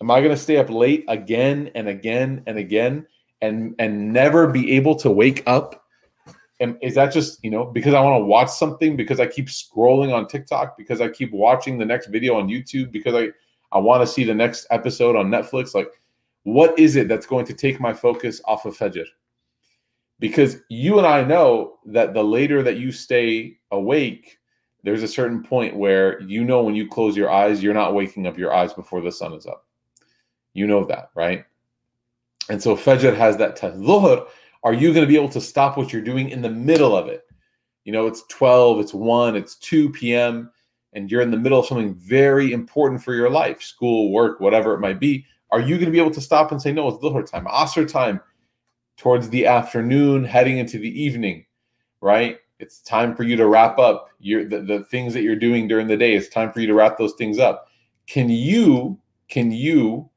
Am 0.00 0.10
I 0.10 0.20
going 0.20 0.30
to 0.30 0.36
stay 0.36 0.58
up 0.58 0.70
late 0.70 1.04
again 1.08 1.70
and 1.74 1.88
again 1.88 2.42
and 2.46 2.58
again 2.58 3.06
and 3.40 3.74
and 3.78 4.12
never 4.12 4.46
be 4.46 4.72
able 4.72 4.94
to 4.96 5.10
wake 5.10 5.42
up? 5.46 5.84
And 6.60 6.76
is 6.82 6.94
that 6.96 7.12
just, 7.12 7.42
you 7.42 7.50
know, 7.50 7.64
because 7.64 7.94
I 7.94 8.00
want 8.00 8.20
to 8.20 8.24
watch 8.26 8.50
something, 8.50 8.96
because 8.96 9.20
I 9.20 9.26
keep 9.26 9.46
scrolling 9.46 10.12
on 10.12 10.26
TikTok, 10.26 10.76
because 10.76 11.00
I 11.00 11.08
keep 11.08 11.32
watching 11.32 11.78
the 11.78 11.84
next 11.84 12.08
video 12.08 12.34
on 12.34 12.48
YouTube, 12.48 12.90
because 12.90 13.14
I, 13.14 13.28
I 13.70 13.78
want 13.78 14.02
to 14.02 14.06
see 14.06 14.24
the 14.24 14.34
next 14.34 14.66
episode 14.70 15.14
on 15.14 15.26
Netflix? 15.26 15.74
Like, 15.74 15.88
what 16.42 16.76
is 16.78 16.96
it 16.96 17.06
that's 17.06 17.26
going 17.26 17.46
to 17.46 17.54
take 17.54 17.80
my 17.80 17.92
focus 17.92 18.40
off 18.44 18.66
of 18.66 18.76
Fajr? 18.76 19.04
Because 20.20 20.56
you 20.68 20.98
and 20.98 21.06
I 21.06 21.22
know 21.22 21.78
that 21.86 22.14
the 22.14 22.24
later 22.24 22.62
that 22.62 22.78
you 22.78 22.90
stay 22.90 23.58
awake, 23.70 24.38
there's 24.82 25.02
a 25.02 25.08
certain 25.08 25.42
point 25.42 25.76
where 25.76 26.20
you 26.22 26.44
know 26.44 26.62
when 26.62 26.74
you 26.74 26.88
close 26.88 27.16
your 27.16 27.30
eyes, 27.30 27.62
you're 27.62 27.74
not 27.74 27.94
waking 27.94 28.26
up 28.26 28.38
your 28.38 28.52
eyes 28.52 28.72
before 28.72 29.00
the 29.00 29.12
sun 29.12 29.32
is 29.32 29.46
up. 29.46 29.66
You 30.54 30.66
know 30.66 30.84
that, 30.86 31.10
right? 31.14 31.44
And 32.48 32.62
so 32.62 32.76
Fajr 32.76 33.14
has 33.16 33.36
that. 33.36 33.58
Dhuhr, 33.58 34.26
are 34.64 34.74
you 34.74 34.92
going 34.92 35.04
to 35.04 35.10
be 35.10 35.16
able 35.16 35.28
to 35.30 35.40
stop 35.40 35.76
what 35.76 35.92
you're 35.92 36.02
doing 36.02 36.30
in 36.30 36.42
the 36.42 36.50
middle 36.50 36.96
of 36.96 37.08
it? 37.08 37.24
You 37.84 37.92
know, 37.92 38.06
it's 38.06 38.24
12, 38.28 38.80
it's 38.80 38.94
1, 38.94 39.36
it's 39.36 39.56
2 39.56 39.90
p.m., 39.90 40.50
and 40.94 41.10
you're 41.10 41.20
in 41.20 41.30
the 41.30 41.36
middle 41.36 41.60
of 41.60 41.66
something 41.66 41.94
very 41.94 42.52
important 42.52 43.02
for 43.02 43.14
your 43.14 43.30
life 43.30 43.62
school, 43.62 44.10
work, 44.10 44.40
whatever 44.40 44.74
it 44.74 44.80
might 44.80 44.98
be. 44.98 45.24
Are 45.50 45.60
you 45.60 45.76
going 45.76 45.86
to 45.86 45.92
be 45.92 46.00
able 46.00 46.10
to 46.12 46.20
stop 46.20 46.50
and 46.50 46.60
say, 46.60 46.72
no, 46.72 46.88
it's 46.88 46.98
Dhuhr 46.98 47.24
time, 47.24 47.44
Asr 47.46 47.90
time, 47.90 48.20
towards 48.98 49.30
the 49.30 49.46
afternoon, 49.46 50.24
heading 50.24 50.58
into 50.58 50.78
the 50.78 51.02
evening, 51.02 51.46
right? 52.00 52.38
It's 52.58 52.80
time 52.80 53.14
for 53.14 53.22
you 53.22 53.36
to 53.36 53.46
wrap 53.46 53.78
up 53.78 54.08
your 54.18 54.44
the, 54.44 54.60
the 54.60 54.84
things 54.84 55.14
that 55.14 55.22
you're 55.22 55.36
doing 55.36 55.68
during 55.68 55.86
the 55.86 55.96
day. 55.96 56.14
It's 56.14 56.28
time 56.28 56.52
for 56.52 56.60
you 56.60 56.66
to 56.66 56.74
wrap 56.74 56.98
those 56.98 57.14
things 57.14 57.38
up. 57.38 57.68
Can 58.06 58.28
you, 58.28 58.98
can 59.28 59.50
you, 59.50 60.10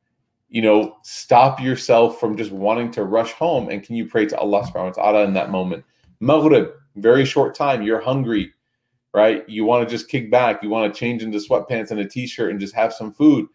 you 0.50 0.62
know, 0.62 0.98
stop 1.04 1.62
yourself 1.62 2.20
from 2.20 2.36
just 2.36 2.52
wanting 2.52 2.92
to 2.92 3.06
rush 3.06 3.32
home? 3.32 3.70
And 3.70 3.82
can 3.84 3.96
you 3.96 4.06
pray 4.08 4.26
to 4.26 4.38
Allah 4.38 4.64
subhanahu 4.64 4.98
wa 4.98 5.04
ta'ala 5.04 5.24
in 5.24 5.34
that 5.34 5.52
moment? 5.52 5.86
Maghrib, 6.20 6.72
very 6.98 7.26
short 7.26 7.56
time, 7.56 7.84
you're 7.84 8.02
hungry, 8.02 8.52
right? 9.14 9.48
You 9.48 9.64
want 9.64 9.88
to 9.88 9.96
just 9.96 10.10
kick 10.10 10.30
back, 10.30 10.62
you 10.62 10.70
want 10.70 10.94
to 10.94 11.00
change 11.00 11.24
into 11.24 11.38
sweatpants 11.38 11.92
and 11.92 12.00
a 12.00 12.08
t-shirt 12.08 12.52
and 12.52 12.60
just 12.60 12.76
have 12.76 12.94
some 12.94 13.14
food 13.14 13.48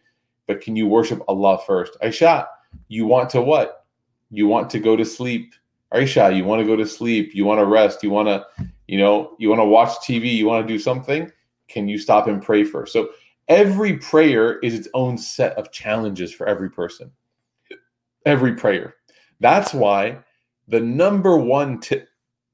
but 0.46 0.60
can 0.60 0.76
you 0.76 0.86
worship 0.86 1.22
Allah 1.28 1.58
first? 1.66 1.96
Isha, 2.02 2.48
you 2.88 3.06
want 3.06 3.30
to 3.30 3.40
what? 3.40 3.86
You 4.30 4.46
want 4.46 4.70
to 4.70 4.78
go 4.78 4.96
to 4.96 5.04
sleep. 5.04 5.54
Isha, 5.94 6.32
you 6.32 6.44
want 6.44 6.60
to 6.60 6.66
go 6.66 6.76
to 6.76 6.86
sleep. 6.86 7.34
You 7.34 7.44
want 7.44 7.60
to 7.60 7.66
rest. 7.66 8.02
You 8.02 8.10
want 8.10 8.28
to, 8.28 8.44
you 8.88 8.98
know, 8.98 9.36
you 9.38 9.48
want 9.48 9.60
to 9.60 9.64
watch 9.64 9.90
TV. 9.98 10.34
You 10.34 10.46
want 10.46 10.66
to 10.66 10.72
do 10.72 10.78
something. 10.78 11.30
Can 11.68 11.88
you 11.88 11.98
stop 11.98 12.26
and 12.26 12.42
pray 12.42 12.64
first? 12.64 12.92
So 12.92 13.10
every 13.48 13.96
prayer 13.98 14.58
is 14.60 14.74
its 14.74 14.88
own 14.94 15.16
set 15.16 15.56
of 15.56 15.72
challenges 15.72 16.32
for 16.32 16.46
every 16.46 16.70
person. 16.70 17.10
Every 18.24 18.54
prayer. 18.54 18.96
That's 19.40 19.72
why 19.72 20.18
the 20.68 20.80
number 20.80 21.36
one 21.36 21.80
tip, 21.80 22.08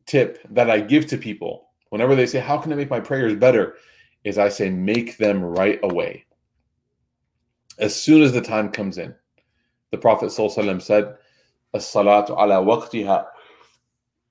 tip 0.06 0.38
that 0.50 0.70
I 0.70 0.80
give 0.80 1.06
to 1.06 1.16
people 1.16 1.68
whenever 1.88 2.14
they 2.14 2.26
say, 2.26 2.40
How 2.40 2.58
can 2.58 2.72
I 2.72 2.76
make 2.76 2.90
my 2.90 3.00
prayers 3.00 3.34
better? 3.34 3.74
is 4.24 4.38
I 4.38 4.48
say, 4.48 4.70
Make 4.70 5.16
them 5.16 5.42
right 5.42 5.80
away 5.82 6.24
as 7.78 8.00
soon 8.00 8.22
as 8.22 8.32
the 8.32 8.40
time 8.40 8.70
comes 8.70 8.98
in. 8.98 9.14
The 9.90 9.98
Prophet 9.98 10.26
ﷺ 10.26 10.80
said, 10.82 11.16
As-salatu 11.74 12.30
ala 12.30 12.64
waqtiha. 12.64 13.26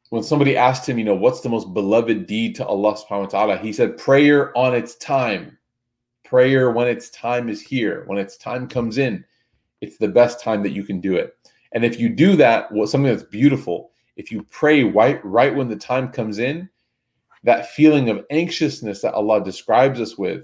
When 0.10 0.24
somebody 0.24 0.58
asked 0.58 0.88
him, 0.88 1.00
you 1.00 1.06
know, 1.06 1.16
what's 1.16 1.42
the 1.42 1.50
most 1.50 1.74
beloved 1.74 2.28
deed 2.28 2.56
to 2.56 2.66
Allah 2.66 2.96
subhanahu 2.96 3.22
wa 3.22 3.28
ta'ala? 3.28 3.58
He 3.58 3.72
said, 3.72 3.98
prayer 3.98 4.56
on 4.58 4.76
its 4.76 4.96
time. 4.96 5.58
Prayer 6.24 6.72
when 6.72 6.88
its 6.88 7.10
time 7.10 7.50
is 7.50 7.62
here. 7.62 8.04
When 8.08 8.18
its 8.18 8.38
time 8.38 8.68
comes 8.68 8.98
in, 8.98 9.24
it's 9.80 9.98
the 9.98 10.08
best 10.08 10.42
time 10.42 10.64
that 10.64 10.72
you 10.72 10.84
can 10.84 11.00
do 11.00 11.16
it. 11.16 11.36
And 11.72 11.86
if 11.86 12.00
you 12.00 12.10
do 12.10 12.36
that, 12.36 12.72
what 12.72 12.90
something 12.90 13.10
that's 13.10 13.24
beautiful, 13.24 13.92
if 14.18 14.32
you 14.32 14.44
pray 14.50 14.84
right, 14.84 15.24
right 15.26 15.56
when 15.56 15.70
the 15.70 15.76
time 15.76 16.10
comes 16.10 16.40
in, 16.40 16.70
that 17.44 17.72
feeling 17.72 18.10
of 18.10 18.26
anxiousness 18.30 19.02
that 19.02 19.14
Allah 19.14 19.44
describes 19.44 20.00
us 20.00 20.18
with, 20.18 20.44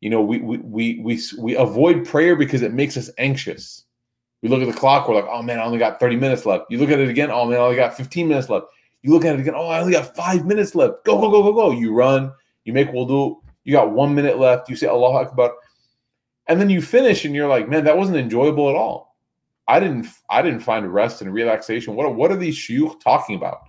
you 0.00 0.10
know, 0.10 0.20
we 0.20 0.38
we 0.38 0.58
we 0.58 1.00
we 1.00 1.20
we 1.38 1.56
avoid 1.56 2.06
prayer 2.06 2.36
because 2.36 2.62
it 2.62 2.74
makes 2.74 2.96
us 2.96 3.10
anxious. 3.18 3.84
We 4.46 4.52
look 4.52 4.62
at 4.62 4.72
the 4.72 4.78
clock, 4.78 5.08
we're 5.08 5.16
like, 5.16 5.26
oh 5.28 5.42
man, 5.42 5.58
I 5.58 5.64
only 5.64 5.78
got 5.78 5.98
30 5.98 6.14
minutes 6.14 6.46
left. 6.46 6.66
You 6.70 6.78
look 6.78 6.90
at 6.90 7.00
it 7.00 7.08
again, 7.08 7.32
oh 7.32 7.46
man, 7.46 7.58
I 7.58 7.62
only 7.62 7.74
got 7.74 7.96
15 7.96 8.28
minutes 8.28 8.48
left. 8.48 8.66
You 9.02 9.10
look 9.10 9.24
at 9.24 9.34
it 9.34 9.40
again, 9.40 9.54
oh, 9.56 9.66
I 9.66 9.80
only 9.80 9.92
got 9.92 10.14
five 10.14 10.46
minutes 10.46 10.76
left. 10.76 11.04
Go, 11.04 11.18
go, 11.20 11.28
go, 11.28 11.42
go, 11.42 11.52
go. 11.52 11.70
You 11.72 11.92
run, 11.92 12.32
you 12.64 12.72
make 12.72 12.90
wudu, 12.90 13.40
you 13.64 13.72
got 13.72 13.90
one 13.90 14.14
minute 14.14 14.38
left, 14.38 14.70
you 14.70 14.76
say 14.76 14.86
Allah 14.86 15.22
Akbar. 15.22 15.52
And 16.46 16.60
then 16.60 16.70
you 16.70 16.80
finish 16.80 17.24
and 17.24 17.34
you're 17.34 17.48
like, 17.48 17.68
man, 17.68 17.82
that 17.86 17.98
wasn't 17.98 18.18
enjoyable 18.18 18.70
at 18.70 18.76
all. 18.76 19.16
I 19.66 19.80
didn't 19.80 20.06
I 20.30 20.42
didn't 20.42 20.60
find 20.60 20.94
rest 20.94 21.22
and 21.22 21.34
relaxation. 21.34 21.96
What 21.96 22.14
what 22.14 22.30
are 22.30 22.36
these 22.36 22.56
shuyukh 22.56 23.00
talking 23.00 23.34
about? 23.34 23.62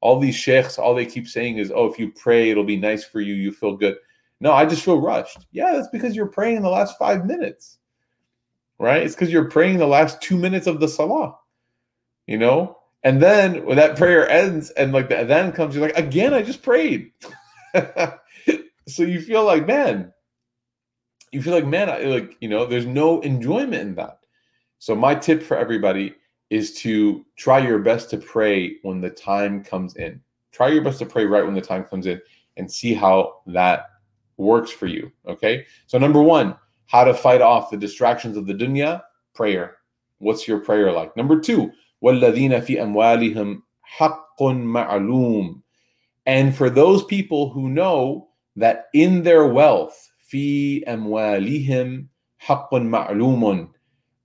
All 0.00 0.20
these 0.20 0.36
sheikhs, 0.36 0.78
all 0.78 0.94
they 0.94 1.06
keep 1.06 1.26
saying 1.26 1.58
is, 1.58 1.72
"Oh, 1.74 1.86
if 1.86 1.98
you 1.98 2.12
pray, 2.12 2.50
it'll 2.50 2.62
be 2.62 2.76
nice 2.76 3.02
for 3.02 3.20
you. 3.20 3.34
You 3.34 3.50
feel 3.50 3.76
good." 3.76 3.96
No, 4.38 4.52
I 4.52 4.64
just 4.64 4.84
feel 4.84 5.00
rushed. 5.00 5.46
Yeah, 5.50 5.72
that's 5.74 5.88
because 5.88 6.14
you're 6.14 6.26
praying 6.26 6.58
in 6.58 6.62
the 6.62 6.70
last 6.70 6.96
five 6.98 7.26
minutes, 7.26 7.78
right? 8.80 9.02
It's 9.02 9.14
because 9.14 9.30
you're 9.30 9.44
praying 9.44 9.78
the 9.78 9.86
last 9.86 10.20
two 10.22 10.36
minutes 10.36 10.66
of 10.66 10.80
the 10.80 10.88
salah, 10.88 11.36
you 12.26 12.38
know. 12.38 12.78
And 13.04 13.22
then 13.22 13.64
when 13.64 13.76
that 13.76 13.96
prayer 13.96 14.28
ends 14.28 14.70
and 14.70 14.92
like 14.92 15.08
the 15.08 15.14
adhan 15.14 15.54
comes, 15.54 15.74
you're 15.74 15.86
like, 15.86 15.96
again, 15.96 16.34
I 16.34 16.42
just 16.42 16.62
prayed. 16.62 17.12
so 17.74 19.02
you 19.02 19.20
feel 19.20 19.44
like, 19.44 19.66
man, 19.66 20.12
you 21.30 21.42
feel 21.42 21.54
like, 21.54 21.66
man, 21.66 21.88
I, 21.88 21.98
like 22.00 22.36
you 22.40 22.48
know, 22.48 22.66
there's 22.66 22.86
no 22.86 23.20
enjoyment 23.20 23.74
in 23.74 23.94
that. 23.96 24.20
So 24.78 24.94
my 24.94 25.14
tip 25.14 25.42
for 25.42 25.56
everybody 25.56 26.14
is 26.48 26.74
to 26.74 27.24
try 27.36 27.58
your 27.58 27.78
best 27.78 28.10
to 28.10 28.16
pray 28.16 28.76
when 28.82 29.00
the 29.00 29.10
time 29.10 29.62
comes 29.62 29.94
in. 29.96 30.20
Try 30.52 30.68
your 30.68 30.82
best 30.82 30.98
to 31.00 31.06
pray 31.06 31.26
right 31.26 31.44
when 31.44 31.54
the 31.54 31.60
time 31.60 31.84
comes 31.84 32.06
in 32.06 32.20
and 32.56 32.70
see 32.70 32.94
how 32.94 33.42
that 33.46 33.86
works 34.38 34.70
for 34.70 34.86
you. 34.86 35.12
Okay. 35.28 35.66
So, 35.86 35.98
number 35.98 36.22
one, 36.22 36.56
how 36.89 37.03
to 37.03 37.13
fight 37.13 37.41
off 37.41 37.69
the 37.69 37.77
distractions 37.77 38.37
of 38.37 38.47
the 38.47 38.53
dunya? 38.53 39.01
Prayer. 39.33 39.77
What's 40.19 40.47
your 40.47 40.59
prayer 40.59 40.91
like? 40.91 41.15
Number 41.17 41.39
two, 41.39 41.71
وَالَّذِينَ 42.03 42.61
فِي 42.61 42.79
أَمْوَالِهِمْ 42.79 43.61
حَقٌّ 43.99 44.39
مَعْلُومٌ. 44.39 45.61
And 46.25 46.55
for 46.55 46.69
those 46.69 47.03
people 47.03 47.49
who 47.49 47.69
know 47.69 48.29
that 48.55 48.85
in 48.93 49.23
their 49.23 49.47
wealth, 49.47 50.09
في 50.31 50.83
أموالهم 50.87 52.07
حق 52.39 52.73
معلوم, 52.73 53.69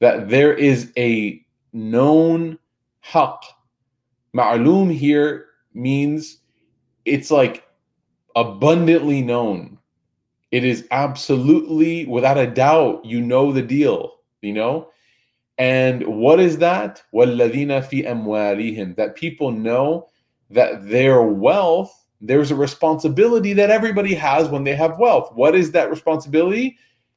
that 0.00 0.28
there 0.28 0.54
is 0.54 0.92
a 0.96 1.44
known 1.72 2.58
haq. 3.00 3.42
Ma'lum 4.34 4.90
here 4.94 5.46
means 5.74 6.38
it's 7.04 7.30
like 7.30 7.64
abundantly 8.34 9.20
known. 9.22 9.73
It 10.54 10.64
is 10.64 10.86
absolutely, 10.90 12.06
without 12.06 12.38
a 12.38 12.46
doubt, 12.46 13.04
you 13.04 13.20
know 13.20 13.52
the 13.52 13.62
deal, 13.62 14.16
you 14.42 14.52
know? 14.52 14.90
And 15.58 16.04
what 16.06 16.40
is 16.40 16.58
that? 16.58 17.02
وَالَّذِينَ 17.14 17.68
فِي 17.88 18.06
أَمْوَالِهِمْ 18.06 18.96
That 18.96 19.14
people 19.14 19.52
know 19.52 20.08
that 20.50 20.88
their 20.88 21.22
wealth, 21.22 21.94
there's 22.20 22.50
a 22.50 22.56
responsibility 22.56 23.52
that 23.52 23.70
everybody 23.70 24.14
has 24.14 24.48
when 24.48 24.64
they 24.64 24.74
have 24.74 24.98
wealth. 24.98 25.30
What 25.34 25.54
is 25.54 25.70
that 25.72 25.90
responsibility? 25.90 26.76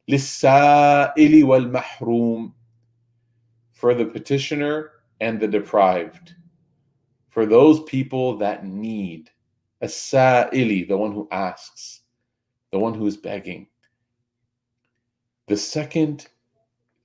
لِلسَّائِلِ 0.10 1.16
وَالْمَحْرُومِ 1.44 2.54
For 3.72 3.96
the 3.96 4.06
petitioner 4.06 4.92
and 5.22 5.40
the 5.40 5.48
deprived. 5.48 6.36
For 7.30 7.48
those 7.48 7.82
people 7.84 8.38
that 8.38 8.66
need. 8.66 9.32
As-sa'ili, 9.82 10.88
the 10.88 10.98
one 10.98 11.12
who 11.12 11.28
asks 11.32 11.97
the 12.73 12.79
one 12.79 12.95
who 12.95 13.07
is 13.07 13.17
begging. 13.17 13.67
The 15.47 15.57
second 15.57 16.27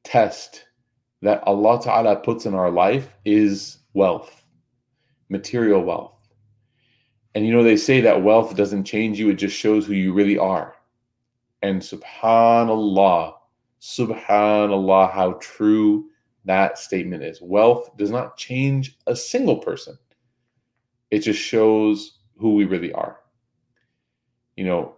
test 0.03 0.65
that 1.21 1.41
Allah 1.47 1.81
Ta'ala 1.81 2.17
puts 2.17 2.45
in 2.45 2.53
our 2.53 2.69
life 2.69 3.15
is 3.23 3.77
wealth, 3.93 4.43
material 5.29 5.81
wealth. 5.81 6.11
And 7.35 7.47
you 7.47 7.53
know, 7.53 7.63
they 7.63 7.77
say 7.77 8.01
that 8.01 8.23
wealth 8.23 8.55
doesn't 8.55 8.83
change 8.83 9.19
you, 9.19 9.29
it 9.29 9.35
just 9.35 9.55
shows 9.55 9.85
who 9.85 9.93
you 9.93 10.13
really 10.13 10.37
are. 10.37 10.75
And 11.61 11.81
subhanAllah, 11.81 13.33
subhanAllah, 13.81 15.11
how 15.11 15.33
true 15.41 16.09
that 16.45 16.77
statement 16.77 17.23
is. 17.23 17.41
Wealth 17.41 17.95
does 17.97 18.11
not 18.11 18.37
change 18.37 18.97
a 19.07 19.15
single 19.15 19.57
person, 19.57 19.97
it 21.09 21.19
just 21.19 21.39
shows 21.39 22.19
who 22.37 22.55
we 22.55 22.65
really 22.65 22.91
are. 22.91 23.19
You 24.57 24.65
know, 24.65 24.95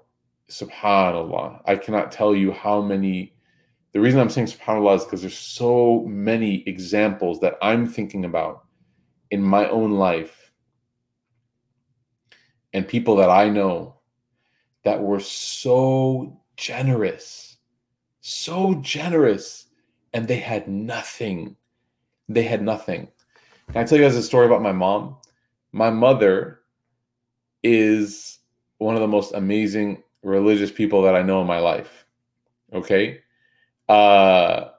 subhanallah. 0.50 1.62
I 1.66 1.76
cannot 1.76 2.12
tell 2.12 2.36
you 2.36 2.52
how 2.52 2.82
many 2.82 3.34
the 3.94 4.02
reason 4.02 4.20
i'm 4.20 4.30
saying 4.30 4.48
subhanallah 4.48 4.98
is 4.98 5.06
because 5.06 5.22
there's 5.22 5.38
so 5.38 6.04
many 6.06 6.68
examples 6.68 7.40
that 7.40 7.56
i'm 7.62 7.88
thinking 7.88 8.26
about 8.26 8.66
in 9.32 9.42
my 9.42 9.70
own 9.70 9.92
life 9.92 10.52
and 12.74 12.86
people 12.86 13.16
that 13.16 13.30
i 13.30 13.48
know 13.48 13.96
that 14.84 15.02
were 15.02 15.22
so 15.22 16.38
generous 16.58 17.56
so 18.28 18.74
generous 18.82 19.68
and 20.16 20.28
they 20.28 20.38
had 20.38 20.68
nothing. 20.68 21.56
They 22.28 22.42
had 22.42 22.64
nothing. 22.64 23.08
Can 23.68 23.78
i 23.78 23.84
tell 23.84 24.00
you 24.00 24.04
guys 24.04 24.16
a 24.16 24.24
story 24.24 24.48
about 24.48 24.64
my 24.64 24.72
mom? 24.72 25.18
My 25.74 25.92
mother 25.92 26.62
is 27.62 28.40
one 28.80 28.96
of 28.96 29.02
the 29.02 29.08
most 29.08 29.34
amazing 29.34 30.02
religious 30.26 30.72
people 30.72 31.04
that 31.04 31.16
I 31.16 31.22
know 31.22 31.40
in 31.42 31.48
my 31.48 31.60
life. 31.60 32.06
Okay. 32.74 33.20
Uh, 33.88 34.70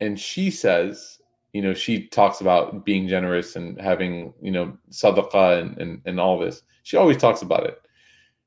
and 0.00 0.18
she 0.18 0.50
says, 0.50 1.20
you 1.52 1.62
know, 1.62 1.74
she 1.74 2.08
talks 2.08 2.40
about 2.40 2.84
being 2.84 3.06
generous 3.06 3.54
and 3.54 3.80
having, 3.80 4.32
you 4.40 4.50
know, 4.50 4.76
sadaqah 4.90 5.60
and, 5.60 5.78
and, 5.78 6.02
and 6.06 6.18
all 6.18 6.38
this. 6.38 6.62
She 6.82 6.96
always 6.96 7.18
talks 7.18 7.42
about 7.42 7.64
it. 7.64 7.80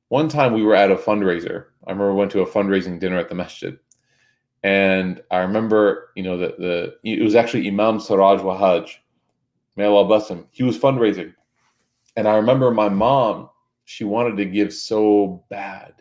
One 0.08 0.28
time 0.28 0.52
we 0.52 0.62
were 0.62 0.74
at 0.74 0.90
a 0.90 0.96
fundraiser. 0.96 1.66
I 1.86 1.92
remember 1.92 2.12
we 2.12 2.18
went 2.18 2.32
to 2.32 2.42
a 2.42 2.46
fundraising 2.46 2.98
dinner 2.98 3.18
at 3.18 3.28
the 3.28 3.34
masjid. 3.34 3.78
And 4.64 5.22
I 5.30 5.38
remember, 5.38 6.10
you 6.16 6.24
know, 6.24 6.36
the, 6.36 6.54
the 6.58 6.98
it 7.04 7.22
was 7.22 7.36
actually 7.36 7.68
Imam 7.68 8.00
Siraj 8.00 8.40
Wahhaj. 8.40 8.90
May 9.76 9.84
Allah 9.84 10.06
bless 10.06 10.28
him. 10.28 10.46
He 10.50 10.64
was 10.64 10.76
fundraising. 10.76 11.32
And 12.16 12.26
I 12.26 12.34
remember 12.34 12.72
my 12.72 12.88
mom, 12.88 13.48
she 13.84 14.02
wanted 14.02 14.36
to 14.38 14.44
give 14.44 14.72
so 14.72 15.44
bad 15.48 15.94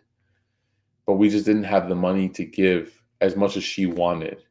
but 1.08 1.14
we 1.14 1.30
just 1.30 1.46
didn't 1.46 1.64
have 1.64 1.90
the 1.90 1.96
money 1.96 2.30
to 2.30 2.46
give 2.46 3.02
as 3.22 3.36
much 3.36 3.58
as 3.58 3.64
she 3.64 3.88
wanted. 3.88 4.44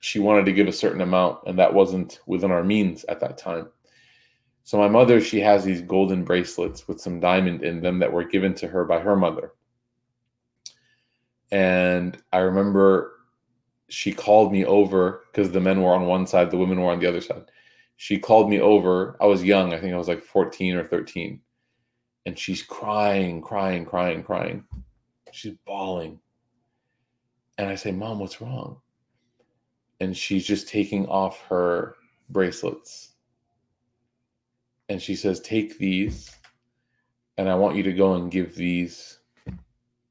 She 0.00 0.20
wanted 0.20 0.44
to 0.44 0.52
give 0.52 0.68
a 0.68 0.72
certain 0.72 1.00
amount, 1.00 1.40
and 1.46 1.58
that 1.58 1.74
wasn't 1.74 2.20
within 2.26 2.52
our 2.52 2.62
means 2.62 3.04
at 3.06 3.18
that 3.20 3.38
time. 3.38 3.68
So 4.62 4.78
my 4.78 4.88
mother, 4.88 5.20
she 5.20 5.40
has 5.40 5.64
these 5.64 5.80
golden 5.80 6.22
bracelets 6.22 6.86
with 6.86 7.00
some 7.00 7.18
diamond 7.18 7.64
in 7.64 7.80
them 7.80 7.98
that 8.00 8.12
were 8.12 8.24
given 8.24 8.54
to 8.54 8.68
her 8.68 8.84
by 8.84 9.00
her 9.00 9.16
mother. 9.16 9.52
And 11.50 12.18
I 12.32 12.38
remember 12.38 13.12
she 13.88 14.12
called 14.12 14.52
me 14.52 14.64
over 14.64 15.22
because 15.32 15.50
the 15.50 15.60
men 15.60 15.80
were 15.82 15.94
on 15.94 16.06
one 16.06 16.26
side, 16.26 16.50
the 16.50 16.58
women 16.58 16.80
were 16.80 16.90
on 16.90 16.98
the 16.98 17.08
other 17.08 17.20
side. 17.20 17.44
She 17.96 18.18
called 18.18 18.50
me 18.50 18.60
over. 18.60 19.16
I 19.20 19.26
was 19.26 19.42
young, 19.42 19.72
I 19.72 19.80
think 19.80 19.94
I 19.94 19.98
was 19.98 20.08
like 20.08 20.22
14 20.22 20.76
or 20.76 20.84
13. 20.84 21.40
And 22.26 22.38
she's 22.38 22.62
crying, 22.62 23.40
crying, 23.40 23.84
crying, 23.86 24.22
crying. 24.22 24.64
She's 25.36 25.54
bawling. 25.66 26.18
And 27.58 27.68
I 27.68 27.74
say, 27.74 27.92
Mom, 27.92 28.20
what's 28.20 28.40
wrong? 28.40 28.80
And 30.00 30.16
she's 30.16 30.46
just 30.46 30.66
taking 30.66 31.06
off 31.08 31.42
her 31.48 31.96
bracelets. 32.30 33.12
And 34.88 35.00
she 35.00 35.14
says, 35.14 35.40
Take 35.40 35.76
these, 35.76 36.30
and 37.36 37.50
I 37.50 37.54
want 37.54 37.76
you 37.76 37.82
to 37.82 37.92
go 37.92 38.14
and 38.14 38.30
give 38.30 38.54
these 38.54 39.18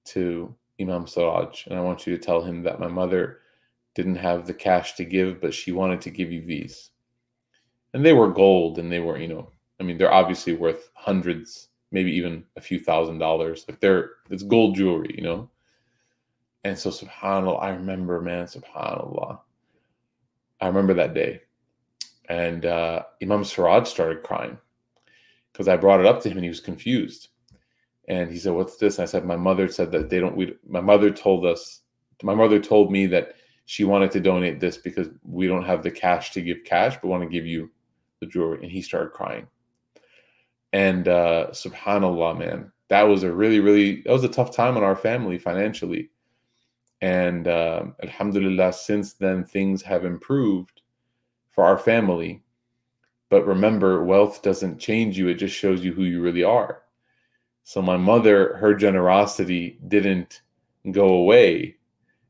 to 0.05 0.53
Imam 0.79 1.07
Siraj. 1.07 1.65
And 1.65 1.75
I 1.75 1.81
want 1.81 2.05
you 2.05 2.15
to 2.15 2.23
tell 2.23 2.43
him 2.43 2.61
that 2.61 2.79
my 2.79 2.87
mother 2.87 3.39
didn't 3.95 4.17
have 4.17 4.45
the 4.45 4.53
cash 4.53 4.93
to 4.95 5.05
give, 5.05 5.41
but 5.41 5.55
she 5.55 5.71
wanted 5.71 6.01
to 6.01 6.11
give 6.11 6.31
you 6.31 6.45
these. 6.45 6.91
And 7.95 8.05
they 8.05 8.13
were 8.13 8.31
gold, 8.31 8.77
and 8.77 8.91
they 8.91 8.99
were, 8.99 9.17
you 9.17 9.27
know, 9.27 9.51
I 9.79 9.83
mean, 9.83 9.97
they're 9.97 10.13
obviously 10.13 10.53
worth 10.53 10.91
hundreds 10.93 11.69
maybe 11.95 12.11
even 12.11 12.43
a 12.57 12.61
few 12.61 12.77
thousand 12.77 13.17
dollars. 13.17 13.65
Like 13.67 13.79
they're 13.79 14.11
it's 14.29 14.43
gold 14.43 14.75
jewelry, 14.75 15.15
you 15.15 15.23
know. 15.23 15.49
And 16.65 16.77
so 16.77 16.89
subhanallah, 16.89 17.63
I 17.63 17.69
remember, 17.69 18.21
man, 18.21 18.45
subhanallah. 18.45 19.39
I 20.59 20.67
remember 20.67 20.93
that 20.95 21.13
day. 21.13 21.41
And 22.27 22.65
uh, 22.65 23.03
Imam 23.23 23.43
Siraj 23.43 23.87
started 23.87 24.23
crying 24.23 24.57
because 25.53 25.69
I 25.69 25.77
brought 25.77 26.01
it 26.01 26.05
up 26.05 26.21
to 26.21 26.29
him 26.29 26.37
and 26.37 26.43
he 26.43 26.49
was 26.49 26.59
confused. 26.59 27.29
And 28.09 28.29
he 28.29 28.37
said, 28.37 28.53
What's 28.53 28.75
this? 28.75 28.97
And 28.97 29.03
I 29.03 29.05
said, 29.05 29.25
My 29.25 29.37
mother 29.37 29.69
said 29.69 29.91
that 29.93 30.09
they 30.09 30.19
don't, 30.19 30.35
we, 30.35 30.55
my 30.67 30.81
mother 30.81 31.11
told 31.11 31.45
us, 31.45 31.81
my 32.23 32.35
mother 32.35 32.59
told 32.59 32.91
me 32.91 33.05
that 33.07 33.35
she 33.65 33.83
wanted 33.83 34.11
to 34.11 34.19
donate 34.19 34.59
this 34.59 34.77
because 34.77 35.07
we 35.23 35.47
don't 35.47 35.65
have 35.65 35.81
the 35.81 35.91
cash 35.91 36.31
to 36.31 36.41
give 36.41 36.65
cash, 36.65 36.97
but 37.01 37.07
want 37.07 37.23
to 37.23 37.29
give 37.29 37.45
you 37.45 37.71
the 38.19 38.27
jewelry. 38.27 38.59
And 38.61 38.71
he 38.71 38.81
started 38.81 39.13
crying. 39.13 39.47
And 40.75 41.07
uh, 41.07 41.47
subhanallah, 41.51 42.37
man, 42.37 42.69
that 42.89 43.03
was 43.03 43.23
a 43.23 43.31
really, 43.31 43.61
really, 43.61 44.01
that 44.01 44.11
was 44.11 44.25
a 44.25 44.27
tough 44.27 44.53
time 44.53 44.75
on 44.75 44.83
our 44.83 44.97
family 44.97 45.37
financially. 45.37 46.09
And 46.99 47.47
uh, 47.47 47.85
alhamdulillah, 48.03 48.73
since 48.73 49.13
then, 49.13 49.45
things 49.45 49.81
have 49.83 50.03
improved 50.03 50.81
for 51.51 51.63
our 51.63 51.77
family. 51.77 52.43
But 53.29 53.47
remember, 53.47 54.03
wealth 54.03 54.41
doesn't 54.41 54.79
change 54.79 55.17
you, 55.17 55.29
it 55.29 55.35
just 55.35 55.55
shows 55.55 55.81
you 55.81 55.93
who 55.93 56.03
you 56.03 56.21
really 56.21 56.43
are. 56.43 56.81
So 57.63 57.81
my 57.81 57.95
mother, 57.95 58.57
her 58.57 58.75
generosity 58.75 59.79
didn't 59.87 60.41
go 60.91 61.07
away 61.07 61.77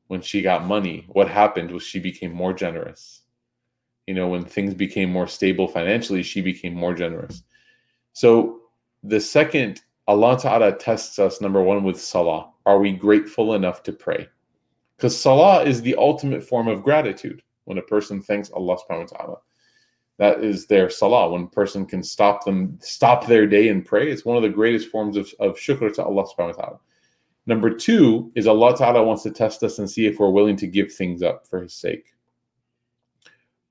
when 0.06 0.22
she 0.22 0.44
got 0.44 0.68
money. 0.68 1.08
What 1.08 1.30
happened 1.30 1.72
was 1.72 1.82
she 1.82 2.00
became 2.00 2.32
more 2.32 2.54
generous. 2.54 3.24
You 4.06 4.14
know, 4.14 4.28
when 4.28 4.46
things 4.46 4.76
became 4.76 5.10
more 5.10 5.28
stable 5.28 5.68
financially, 5.68 6.22
she 6.22 6.42
became 6.42 6.76
more 6.76 6.94
generous. 6.94 7.42
So 8.16 8.62
the 9.04 9.20
second, 9.20 9.82
Allah 10.08 10.40
Ta'ala 10.40 10.72
tests 10.72 11.20
us, 11.20 11.42
number 11.42 11.62
one, 11.62 11.84
with 11.84 12.00
salah. 12.00 12.50
Are 12.66 12.80
we 12.80 12.94
grateful 12.94 13.56
enough 13.56 13.84
to 13.84 13.92
pray? 13.92 14.30
Because 14.96 15.20
salah 15.20 15.66
is 15.66 15.82
the 15.82 15.96
ultimate 15.98 16.42
form 16.42 16.70
of 16.70 16.82
gratitude 16.82 17.42
when 17.66 17.78
a 17.78 17.82
person 17.82 18.22
thanks 18.22 18.50
Allah 18.52 18.78
subhanahu 18.78 19.12
wa 19.12 19.18
ta'ala. 19.18 19.38
That 20.18 20.42
is 20.46 20.66
their 20.66 20.90
salah. 20.90 21.30
When 21.30 21.44
a 21.44 21.48
person 21.48 21.86
can 21.86 22.02
stop 22.02 22.46
them, 22.46 22.80
stop 22.82 23.28
their 23.28 23.46
day 23.46 23.68
and 23.68 23.86
pray, 23.86 24.10
it's 24.10 24.24
one 24.24 24.38
of 24.38 24.44
the 24.44 24.50
greatest 24.50 24.88
forms 24.88 25.18
of, 25.18 25.30
of 25.42 25.58
shukr 25.58 25.94
to 25.96 26.06
Allah 26.06 26.24
subhanahu 26.24 26.56
wa 26.56 26.64
ta'ala. 26.64 26.80
Number 27.48 27.70
two 27.70 28.32
is 28.34 28.48
Allah 28.48 28.78
Ta'ala 28.78 29.04
wants 29.04 29.24
to 29.24 29.32
test 29.32 29.62
us 29.62 29.78
and 29.80 29.90
see 29.90 30.06
if 30.06 30.20
we're 30.20 30.30
willing 30.30 30.56
to 30.56 30.68
give 30.68 30.94
things 30.94 31.22
up 31.22 31.46
for 31.46 31.62
His 31.62 31.74
sake. 31.74 32.14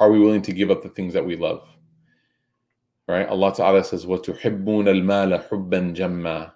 Are 0.01 0.13
we 0.13 0.21
willing 0.21 0.43
to 0.43 0.53
give 0.53 0.71
up 0.71 0.83
the 0.83 0.91
things 0.91 1.15
that 1.15 1.25
we 1.25 1.35
love? 1.35 1.67
Right? 3.08 3.28
Allah 3.28 3.54
Ta'ala 3.56 3.84
says, 3.84 4.06
وَتُحِبُّونَ 4.06 4.86
الْمَالَ 4.86 5.48
حُبًّا 5.50 5.96
جَمًّا 5.96 6.52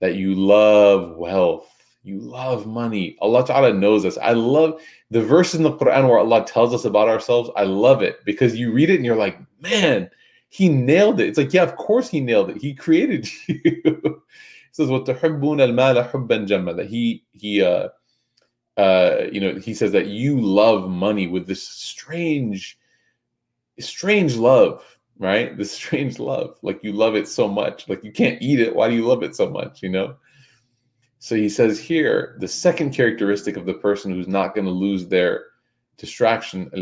That 0.00 0.16
you 0.16 0.34
love 0.34 1.16
wealth 1.16 1.72
you 2.04 2.18
love 2.18 2.66
money. 2.66 3.16
Allah 3.20 3.46
Ta'ala 3.46 3.72
knows 3.72 4.04
us. 4.04 4.18
I 4.18 4.32
love 4.32 4.82
the 5.10 5.22
verses 5.22 5.54
in 5.54 5.62
the 5.62 5.72
Quran 5.76 6.08
where 6.08 6.18
Allah 6.18 6.44
tells 6.44 6.74
us 6.74 6.84
about 6.84 7.08
ourselves. 7.08 7.50
I 7.56 7.62
love 7.62 8.02
it 8.02 8.24
because 8.24 8.56
you 8.56 8.72
read 8.72 8.90
it 8.90 8.96
and 8.96 9.06
you're 9.06 9.16
like, 9.16 9.38
man, 9.60 10.10
he 10.48 10.68
nailed 10.68 11.20
it. 11.20 11.28
It's 11.28 11.38
like, 11.38 11.52
yeah, 11.52 11.62
of 11.62 11.76
course 11.76 12.08
he 12.08 12.20
nailed 12.20 12.50
it. 12.50 12.56
He 12.60 12.74
created 12.74 13.28
you. 13.46 13.62
he 13.64 14.72
says, 14.72 14.88
وَتُحِبُّونَ 14.88 15.40
الْمَالَ 15.40 16.10
حُبًّا 16.10 16.48
جَمًّا 16.48 16.76
That 16.76 16.86
he, 16.86 17.24
he, 17.32 17.62
uh, 17.62 17.88
uh, 18.76 19.26
you 19.30 19.40
know, 19.40 19.54
he 19.60 19.72
says 19.72 19.92
that 19.92 20.06
you 20.06 20.40
love 20.40 20.90
money 20.90 21.28
with 21.28 21.46
this 21.46 21.62
strange, 21.62 22.78
strange 23.78 24.34
love, 24.34 24.95
right? 25.19 25.57
This 25.57 25.71
strange 25.75 26.19
love. 26.19 26.57
Like 26.61 26.83
you 26.83 26.93
love 26.93 27.15
it 27.15 27.27
so 27.27 27.47
much. 27.47 27.87
Like 27.89 28.03
you 28.03 28.11
can't 28.11 28.41
eat 28.41 28.59
it. 28.59 28.75
Why 28.75 28.89
do 28.89 28.95
you 28.95 29.05
love 29.05 29.23
it 29.23 29.35
so 29.35 29.49
much? 29.49 29.81
You 29.81 29.89
know? 29.89 30.15
So 31.19 31.35
he 31.35 31.49
says 31.49 31.79
here, 31.79 32.37
the 32.39 32.47
second 32.47 32.93
characteristic 32.93 33.57
of 33.57 33.65
the 33.65 33.73
person 33.73 34.11
who's 34.11 34.27
not 34.27 34.53
going 34.53 34.65
to 34.65 34.71
lose 34.71 35.07
their 35.07 35.45
distraction, 35.97 36.69
uh, 36.73 36.77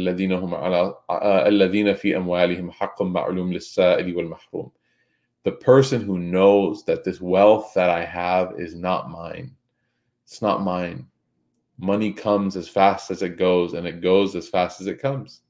The 5.43 5.51
person 5.53 6.01
who 6.01 6.19
knows 6.19 6.83
that 6.83 7.03
this 7.03 7.21
wealth 7.21 7.71
that 7.75 7.89
I 7.89 8.03
have 8.03 8.59
is 8.59 8.75
not 8.75 9.09
mine. 9.09 9.55
It's 10.25 10.41
not 10.41 10.63
mine. 10.63 11.07
Money 11.77 12.11
comes 12.11 12.55
as 12.57 12.67
fast 12.67 13.11
as 13.11 13.21
it 13.21 13.37
goes, 13.37 13.73
and 13.73 13.85
it 13.85 14.01
goes 14.01 14.35
as 14.35 14.49
fast 14.49 14.81
as 14.81 14.87
it 14.87 14.99
comes. 15.01 15.41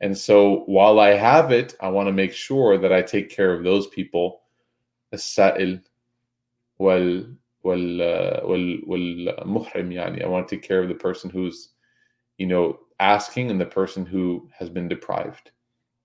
And 0.00 0.16
so 0.16 0.62
while 0.66 0.98
I 0.98 1.10
have 1.10 1.52
it, 1.52 1.76
I 1.80 1.88
want 1.88 2.08
to 2.08 2.12
make 2.12 2.32
sure 2.32 2.78
that 2.78 2.92
I 2.92 3.02
take 3.02 3.28
care 3.28 3.52
of 3.52 3.64
those 3.64 3.86
people. 3.88 4.42
السائل 5.12 5.80
وال 6.78 7.36
والمحرم 7.64 9.92
يعني 9.92 10.22
I 10.22 10.26
want 10.26 10.48
to 10.48 10.56
take 10.56 10.62
care 10.62 10.82
of 10.82 10.88
the 10.88 10.94
person 10.94 11.30
who's 11.30 11.70
you 12.38 12.46
know 12.46 12.78
asking 13.00 13.50
and 13.50 13.60
the 13.60 13.66
person 13.66 14.06
who 14.06 14.48
has 14.58 14.70
been 14.70 14.88
deprived 14.88 15.50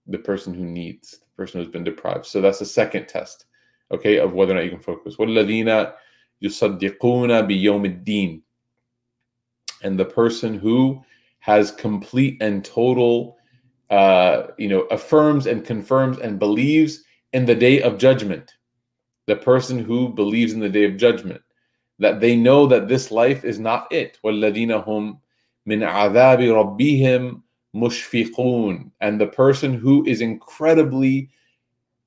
the 0.07 0.17
person 0.17 0.53
who 0.53 0.65
needs 0.65 1.19
the 1.19 1.25
person 1.37 1.59
who's 1.59 1.71
been 1.71 1.83
deprived 1.83 2.25
so 2.25 2.41
that's 2.41 2.59
the 2.59 2.65
second 2.65 3.07
test 3.07 3.45
okay 3.91 4.17
of 4.17 4.33
whether 4.33 4.51
or 4.51 4.55
not 4.55 4.65
you 4.65 4.69
can 4.69 4.79
focus 4.79 5.15
والذين 5.15 5.93
يصدقون 6.41 7.41
بيوم 7.41 7.85
الدين 7.85 8.41
and 9.83 9.99
the 9.99 10.05
person 10.05 10.57
who 10.57 11.01
has 11.39 11.71
complete 11.71 12.37
and 12.41 12.65
total 12.65 13.37
uh, 13.89 14.47
you 14.57 14.67
know 14.67 14.81
affirms 14.91 15.47
and 15.47 15.65
confirms 15.65 16.17
and 16.19 16.39
believes 16.39 17.03
in 17.33 17.45
the 17.45 17.55
day 17.55 17.81
of 17.81 17.97
judgment 17.97 18.53
the 19.27 19.35
person 19.35 19.79
who 19.79 20.09
believes 20.09 20.53
in 20.53 20.59
the 20.59 20.69
day 20.69 20.85
of 20.85 20.97
judgment 20.97 21.41
that 21.99 22.19
they 22.19 22.35
know 22.35 22.67
that 22.67 22.87
this 22.87 23.11
life 23.11 23.45
is 23.45 23.59
not 23.59 23.91
it. 23.91 24.19
وَالَّذِينَ 24.23 24.85
هُمْ 24.85 25.19
مِنْ 25.67 25.89
عَذَابِ 25.89 26.39
رَبِّهِمْ 26.39 27.41
مُشْفِقُونَ 27.75 28.91
And 29.01 29.19
the 29.19 29.27
person 29.27 29.73
who 29.73 30.05
is 30.05 30.21
incredibly 30.21 31.29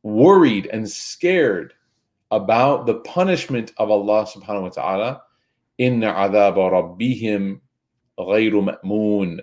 worried 0.02 0.66
and 0.66 0.88
scared 0.88 1.74
about 2.30 2.87
the 2.87 2.96
punishment 3.00 3.72
of 3.78 3.90
Allah 3.90 4.26
subhanahu 4.26 4.62
wa 4.62 4.68
ta'ala 4.68 5.22
إِنَّ 5.80 6.00
عَذَابَ 6.00 6.56
رَبِّهِمْ 6.56 7.61
غَيْرُ 8.18 8.52
مَأْمُونَ 8.52 9.40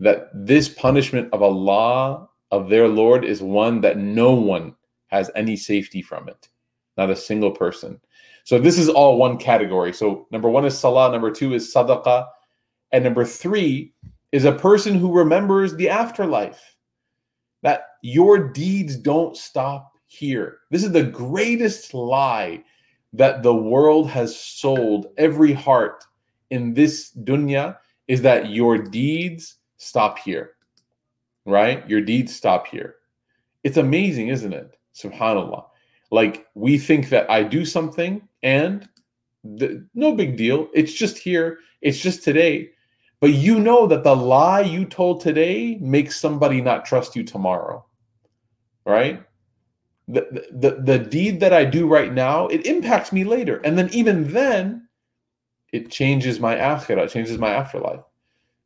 That 0.00 0.30
this 0.34 0.68
punishment 0.68 1.28
of 1.32 1.42
Allah, 1.42 2.28
of 2.50 2.68
their 2.68 2.88
Lord, 2.88 3.24
is 3.24 3.42
one 3.42 3.80
that 3.82 3.98
no 3.98 4.32
one 4.32 4.74
has 5.08 5.30
any 5.34 5.56
safety 5.56 6.02
from 6.02 6.28
it. 6.28 6.48
Not 6.96 7.10
a 7.10 7.16
single 7.16 7.50
person. 7.50 8.00
So 8.44 8.58
this 8.58 8.78
is 8.78 8.88
all 8.88 9.18
one 9.18 9.36
category. 9.36 9.92
So 9.92 10.26
number 10.30 10.48
one 10.48 10.64
is 10.64 10.76
salah, 10.76 11.12
number 11.12 11.30
two 11.30 11.54
is 11.54 11.72
sadaqah, 11.72 12.26
and 12.92 13.04
number 13.04 13.24
three 13.24 13.92
is 14.32 14.44
a 14.44 14.52
person 14.52 14.94
who 14.94 15.12
remembers 15.12 15.76
the 15.76 15.88
afterlife. 15.88 16.76
That 17.62 17.82
your 18.02 18.48
deeds 18.48 18.96
don't 18.96 19.36
stop 19.36 19.92
here. 20.06 20.58
This 20.70 20.82
is 20.82 20.92
the 20.92 21.04
greatest 21.04 21.92
lie 21.94 22.64
that 23.12 23.42
the 23.42 23.54
world 23.54 24.08
has 24.08 24.38
sold 24.38 25.06
every 25.18 25.52
heart 25.52 26.04
in 26.50 26.74
this 26.74 27.12
dunya 27.24 27.76
is 28.08 28.22
that 28.22 28.50
your 28.50 28.78
deeds 28.78 29.56
stop 29.80 30.18
here. 30.18 30.52
Right? 31.46 31.88
Your 31.88 32.02
deeds 32.02 32.36
stop 32.36 32.66
here. 32.66 32.96
It's 33.64 33.78
amazing, 33.78 34.28
isn't 34.28 34.52
it? 34.52 34.76
Subhanallah. 34.94 35.64
Like 36.10 36.46
we 36.54 36.78
think 36.78 37.08
that 37.08 37.30
I 37.30 37.42
do 37.42 37.64
something 37.64 38.28
and 38.42 38.88
the, 39.42 39.86
no 39.94 40.14
big 40.14 40.36
deal. 40.36 40.68
It's 40.74 40.92
just 40.92 41.16
here. 41.16 41.58
It's 41.80 41.98
just 41.98 42.22
today. 42.22 42.70
But 43.20 43.32
you 43.32 43.58
know 43.58 43.86
that 43.86 44.04
the 44.04 44.14
lie 44.14 44.60
you 44.60 44.84
told 44.84 45.20
today 45.20 45.78
makes 45.80 46.20
somebody 46.20 46.60
not 46.60 46.84
trust 46.84 47.16
you 47.16 47.24
tomorrow. 47.24 47.84
Right? 48.84 49.22
The, 50.08 50.46
the, 50.52 50.82
the 50.82 50.98
deed 50.98 51.40
that 51.40 51.52
I 51.52 51.64
do 51.64 51.86
right 51.86 52.12
now, 52.12 52.48
it 52.48 52.66
impacts 52.66 53.12
me 53.12 53.24
later. 53.24 53.58
And 53.64 53.78
then 53.78 53.88
even 53.92 54.32
then, 54.32 54.88
it 55.72 55.90
changes 55.90 56.40
my 56.40 56.56
akhirah, 56.56 57.04
it 57.04 57.12
changes 57.12 57.38
my 57.38 57.50
afterlife. 57.50 58.02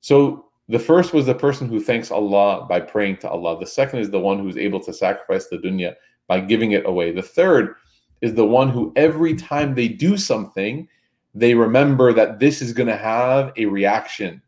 So 0.00 0.43
the 0.68 0.78
first 0.78 1.12
was 1.12 1.26
the 1.26 1.34
person 1.34 1.68
who 1.68 1.80
thanks 1.80 2.10
Allah 2.10 2.66
by 2.68 2.80
praying 2.80 3.18
to 3.18 3.28
Allah. 3.28 3.58
The 3.58 3.66
second 3.66 3.98
is 3.98 4.10
the 4.10 4.20
one 4.20 4.38
who's 4.38 4.56
able 4.56 4.80
to 4.80 4.92
sacrifice 4.92 5.48
the 5.48 5.58
dunya 5.58 5.94
by 6.26 6.40
giving 6.40 6.72
it 6.72 6.86
away. 6.86 7.12
The 7.12 7.22
third 7.22 7.74
is 8.22 8.34
the 8.34 8.46
one 8.46 8.70
who 8.70 8.92
every 8.96 9.34
time 9.34 9.74
they 9.74 9.88
do 9.88 10.16
something, 10.16 10.88
they 11.34 11.54
remember 11.54 12.12
that 12.14 12.38
this 12.38 12.62
is 12.62 12.72
going 12.72 12.86
to 12.86 12.96
have 12.96 13.52
a 13.56 13.66
reaction, 13.66 14.40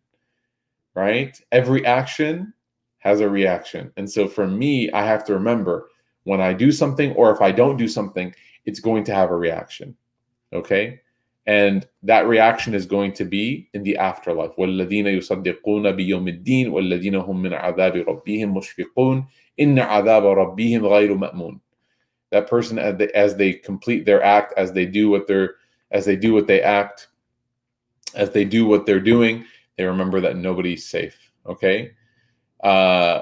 right? 0.95 1.39
Every 1.53 1.85
action 1.85 2.55
has 2.99 3.21
a 3.21 3.29
reaction. 3.29 3.93
And 3.97 4.11
so 4.11 4.27
for 4.27 4.47
me, 4.47 4.91
I 4.93 5.05
have 5.05 5.25
to 5.27 5.35
remember 5.35 5.89
when 6.25 6.41
I 6.41 6.55
do 6.55 6.73
something 6.73 7.13
or 7.13 7.31
if 7.31 7.41
I 7.41 7.53
don't 7.53 7.77
do 7.77 7.89
something, 7.89 8.35
it's 8.65 8.81
going 8.81 9.05
to 9.05 9.15
have 9.15 9.31
a 9.31 9.37
reaction. 9.37 9.95
Okay? 10.53 11.01
And 11.48 11.88
that 12.04 12.28
reaction 12.28 12.76
is 12.76 12.86
going 12.86 13.14
to 13.14 13.26
be 13.26 13.70
in 13.74 13.84
the 13.84 13.98
afterlife. 13.98 14.52
وَالَّذِينَ 14.58 15.06
يُصَدِّقُونَ 15.06 15.92
بِيَوْمِ 15.98 16.44
الدِّينِ 16.44 16.68
وَالَّذِينَ 16.68 17.16
هُمْ 17.16 17.42
مِنْ 17.42 17.54
عَذَابِ 17.54 18.06
رَبِّهِمْ 18.06 18.54
مُشْفِقُونَ 18.54 19.26
إِنَّ 19.60 19.80
عَذَابَ 19.80 20.24
رَبِّهِمْ 20.24 20.86
غَيْرُ 20.86 21.18
مَأْمُونَ 21.18 21.60
that 22.32 22.50
person 22.50 22.80
as 22.80 22.98
they, 22.98 23.10
as 23.10 23.36
they 23.36 23.54
complete 23.54 24.06
their 24.06 24.24
act 24.24 24.54
as 24.58 24.72
they 24.72 24.86
do 24.86 25.10
what 25.10 25.28
they're 25.28 25.56
as 25.92 26.06
they 26.06 26.16
do 26.16 26.34
what 26.34 26.48
they 26.48 26.62
act 26.62 27.10
as 28.16 28.32
they 28.32 28.44
do 28.44 28.66
what 28.66 28.86
they're 28.86 29.00
doing 29.00 29.46
they 29.78 29.84
remember 29.84 30.20
that 30.20 30.38
nobody's 30.38 30.88
safe 30.88 31.32
okay 31.46 31.92
uh 32.64 33.22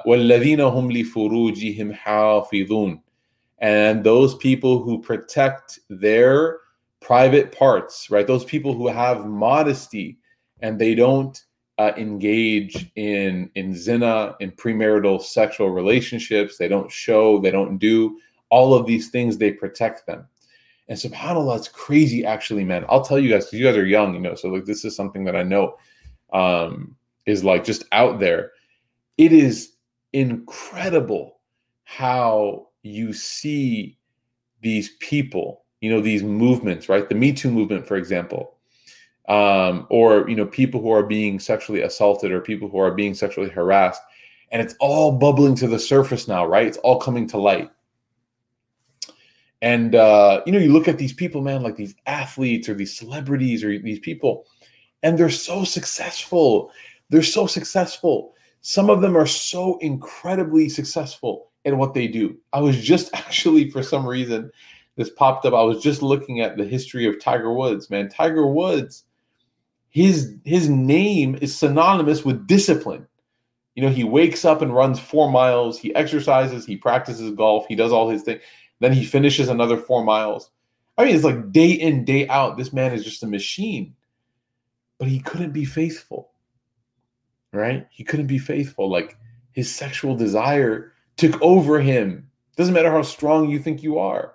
and 3.62 4.04
those 4.04 4.36
people 4.36 4.82
who 4.82 5.02
protect 5.02 5.80
their 5.90 6.60
private 7.05 7.53
parts 7.53 8.11
right? 8.11 8.27
Those 8.27 8.47
people 8.47 8.73
who 8.73 8.89
have 8.89 9.27
modesty 9.27 10.19
and 10.61 10.79
they 10.79 10.95
don't 10.95 11.39
uh, 11.77 11.93
engage 11.99 12.91
in 12.97 13.51
in 13.57 13.75
zina 13.75 14.37
in 14.41 14.51
premarital 14.53 15.21
sexual 15.21 15.71
relationships 15.71 16.57
they 16.57 16.69
don't 16.69 16.91
show 16.91 17.41
they 17.41 17.51
don't 17.51 17.79
do 17.79 18.19
all 18.49 18.75
of 18.75 18.87
these 18.87 19.11
things 19.11 19.37
they 19.37 19.53
protect 19.53 20.07
them. 20.07 20.27
And 20.89 20.99
subhanallah 20.99 21.59
it's 21.59 21.69
crazy 21.69 22.25
actually 22.25 22.65
man. 22.65 22.87
I'll 22.89 23.05
tell 23.05 23.19
you 23.19 23.29
guys 23.29 23.45
because 23.47 23.59
you 23.59 23.67
guys 23.67 23.77
are 23.77 23.87
young 23.87 24.15
you 24.15 24.21
know 24.21 24.35
so 24.35 24.49
like 24.49 24.65
this 24.65 24.85
is 24.85 24.97
something 24.97 25.25
that 25.25 25.37
i 25.37 25.43
know 25.43 25.77
um 26.33 26.97
is 27.27 27.45
like 27.45 27.65
just 27.65 27.85
out 27.93 28.19
there. 28.19 28.53
It 29.19 29.33
is 29.33 29.75
incredible 30.13 31.41
how 31.85 32.69
you 32.83 33.13
see 33.13 33.99
these 34.63 34.97
people 35.01 35.64
you 35.85 35.91
know 35.91 36.01
these 36.01 36.23
movements 36.23 36.89
right 36.89 37.09
the 37.09 37.15
me 37.15 37.33
too 37.33 37.51
movement 37.51 37.87
for 37.87 37.97
example 37.97 38.57
um 39.29 39.87
or 39.91 40.29
you 40.29 40.37
know 40.37 40.47
people 40.47 40.81
who 40.81 40.91
are 40.91 41.03
being 41.03 41.39
sexually 41.39 41.83
assaulted 41.83 42.33
or 42.33 42.41
people 42.41 42.69
who 42.69 42.79
are 42.79 42.93
being 42.93 43.15
sexually 43.15 43.49
harassed 43.49 44.03
and 44.55 44.63
it's 44.63 44.77
all 44.79 45.11
bubbling 45.11 45.57
to 45.57 45.67
the 45.67 45.81
surface 45.81 46.29
now, 46.29 46.47
right? 46.47 46.69
It's 46.69 46.79
all 46.79 47.01
coming 47.01 47.27
to 47.29 47.39
light. 47.39 47.71
And 49.63 49.97
uh, 49.97 50.43
you 50.47 50.53
know, 50.53 50.61
you 50.61 50.73
look 50.73 50.87
at 50.87 50.97
these 50.97 51.13
people, 51.13 51.41
man, 51.41 51.63
like 51.63 51.75
these 51.75 51.97
athletes 52.07 52.69
or 52.69 52.75
these 52.75 52.97
celebrities 52.97 53.65
or 53.65 53.77
these 53.79 53.99
people, 53.99 54.47
and 55.03 55.19
they're 55.19 55.29
so 55.29 55.65
successful. 55.65 56.71
They're 57.09 57.23
so 57.23 57.49
successful. 57.49 58.35
Some 58.61 58.91
of 58.91 59.01
them 59.01 59.17
are 59.17 59.27
so 59.27 59.77
incredibly 59.79 60.69
successful 60.69 61.51
in 61.65 61.77
what 61.77 61.93
they 61.93 62.07
do. 62.07 62.37
I 62.53 62.61
was 62.61 62.81
just 62.81 63.11
actually, 63.15 63.71
for 63.71 63.83
some 63.83 64.07
reason, 64.07 64.53
this 64.97 65.11
popped 65.11 65.45
up. 65.45 65.55
I 65.55 65.63
was 65.63 65.83
just 65.83 66.03
looking 66.03 66.41
at 66.41 66.57
the 66.57 66.65
history 66.65 67.07
of 67.07 67.21
Tiger 67.21 67.53
Woods, 67.53 67.91
man. 67.91 68.09
Tiger 68.09 68.47
Woods, 68.47 69.05
his 69.91 70.37
his 70.45 70.69
name 70.69 71.37
is 71.41 71.57
synonymous 71.57 72.25
with 72.25 72.47
discipline. 72.47 73.07
You 73.75 73.83
know, 73.83 73.91
he 73.91 74.05
wakes 74.05 74.45
up 74.45 74.63
and 74.63 74.75
runs 74.75 75.01
four 75.01 75.31
miles, 75.31 75.79
he 75.79 75.95
exercises, 75.97 76.65
he 76.65 76.77
practices 76.77 77.33
golf, 77.33 77.67
he 77.69 77.75
does 77.75 77.93
all 77.93 78.09
his 78.09 78.23
thing. 78.23 78.39
Then 78.79 78.93
he 78.93 79.05
finishes 79.05 79.49
another 79.49 79.77
four 79.77 80.05
miles. 80.05 80.51
I 80.97 81.05
mean, 81.05 81.15
it's 81.15 81.25
like 81.25 81.51
day 81.51 81.71
in, 81.71 82.05
day 82.05 82.29
out. 82.29 82.57
This 82.57 82.73
man 82.73 82.93
is 82.93 83.03
just 83.03 83.23
a 83.25 83.27
machine. 83.27 83.95
But 84.99 85.09
he 85.09 85.19
couldn't 85.19 85.53
be 85.53 85.65
faithful. 85.65 86.31
Right? 87.53 87.87
He 87.91 88.05
couldn't 88.05 88.29
be 88.29 88.39
faithful. 88.39 88.89
Like 88.89 89.17
his 89.51 89.73
sexual 89.73 90.17
desire 90.17 90.93
took 91.17 91.41
over 91.43 91.81
him. 91.81 92.29
Doesn't 92.57 92.75
matter 92.75 92.91
how 92.93 93.03
strong 93.03 93.51
you 93.51 93.59
think 93.59 93.83
you 93.83 93.99
are 93.99 94.34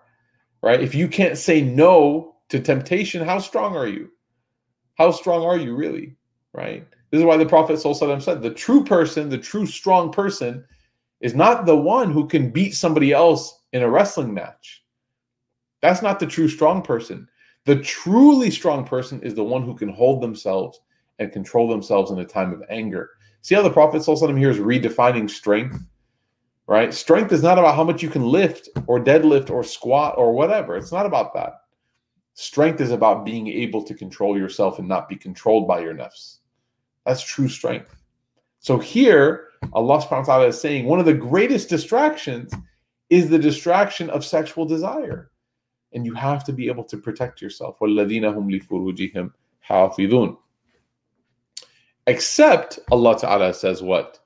right? 0.62 0.82
If 0.82 0.93
you 0.93 1.07
can't 1.07 1.38
say 1.38 1.62
no 1.62 2.36
to 2.49 2.60
temptation, 2.60 3.26
how 3.26 3.39
strong 3.39 3.76
are 3.76 3.88
you? 3.88 4.10
How 4.95 5.12
strong 5.12 5.43
are 5.43 5.57
you 5.57 5.76
really, 5.76 6.18
right? 6.53 6.86
This 7.12 7.20
is 7.20 7.26
why 7.26 7.38
the 7.38 7.45
Prophet 7.45 7.80
said 7.80 8.41
the 8.41 8.53
true 8.55 8.84
person, 8.84 9.30
the 9.30 9.38
true 9.38 9.66
strong 9.66 10.12
person, 10.12 10.66
is 11.22 11.36
not 11.36 11.66
the 11.66 11.76
one 11.76 12.12
who 12.12 12.28
can 12.28 12.51
beat 12.51 12.76
somebody 12.76 13.12
else 13.12 13.62
in 13.74 13.84
a 13.84 13.89
wrestling 13.89 14.34
match. 14.34 14.84
That's 15.82 16.01
not 16.01 16.20
the 16.20 16.28
true 16.28 16.47
strong 16.47 16.82
person. 16.82 17.28
The 17.66 17.78
truly 17.82 18.51
strong 18.51 18.86
person 18.86 19.22
is 19.22 19.36
the 19.36 19.43
one 19.43 19.64
who 19.64 19.76
can 19.76 19.89
hold 19.89 20.22
themselves 20.22 20.80
and 21.20 21.32
control 21.32 21.68
themselves 21.68 22.12
in 22.12 22.20
a 22.20 22.26
time 22.26 22.53
of 22.53 22.64
anger. 22.70 23.12
See 23.41 23.55
how 23.55 23.62
the 23.62 23.70
Prophet 23.70 24.03
here 24.05 24.49
is 24.49 24.57
redefining 24.57 25.30
strength? 25.30 25.78
Right? 26.70 26.93
Strength 26.93 27.32
is 27.32 27.41
not 27.41 27.57
about 27.57 27.76
how 27.76 27.84
much 27.84 28.03
you 28.03 28.09
can 28.09 28.24
lift 28.24 28.70
or 28.86 29.03
deadlift 29.03 29.49
or 29.49 29.63
squat 29.63 30.13
or 30.20 30.34
whatever. 30.34 30.78
It's 30.78 30.91
not 30.91 31.07
about 31.07 31.34
that. 31.34 31.61
Strength 32.36 32.80
is 32.80 32.91
about 32.91 33.26
being 33.26 33.47
able 33.47 33.84
to 33.84 33.95
control 33.95 34.38
yourself 34.38 34.78
and 34.78 34.88
not 34.88 35.09
be 35.09 35.15
controlled 35.15 35.67
by 35.67 35.80
your 35.80 35.95
nafs. 35.95 36.38
That's 37.07 37.24
true 37.24 37.49
strength. 37.49 37.95
So 38.59 38.78
here, 38.78 39.47
Allah 39.74 39.97
subhanahu 39.97 40.20
wa 40.20 40.24
ta'ala 40.26 40.47
is 40.47 40.61
saying 40.61 40.86
one 40.86 40.99
of 40.99 41.07
the 41.07 41.13
greatest 41.13 41.70
distractions 41.70 42.53
is 43.09 43.30
the 43.30 43.39
distraction 43.39 44.07
of 44.11 44.24
sexual 44.24 44.65
desire. 44.65 45.32
And 45.93 46.05
you 46.05 46.13
have 46.13 46.43
to 46.43 46.53
be 46.53 46.67
able 46.67 46.84
to 46.84 46.97
protect 46.97 47.41
yourself. 47.41 47.78
Except 52.05 52.80
Allah 52.91 53.20
Ta'ala 53.20 53.53
says 53.55 53.82
what? 53.82 54.20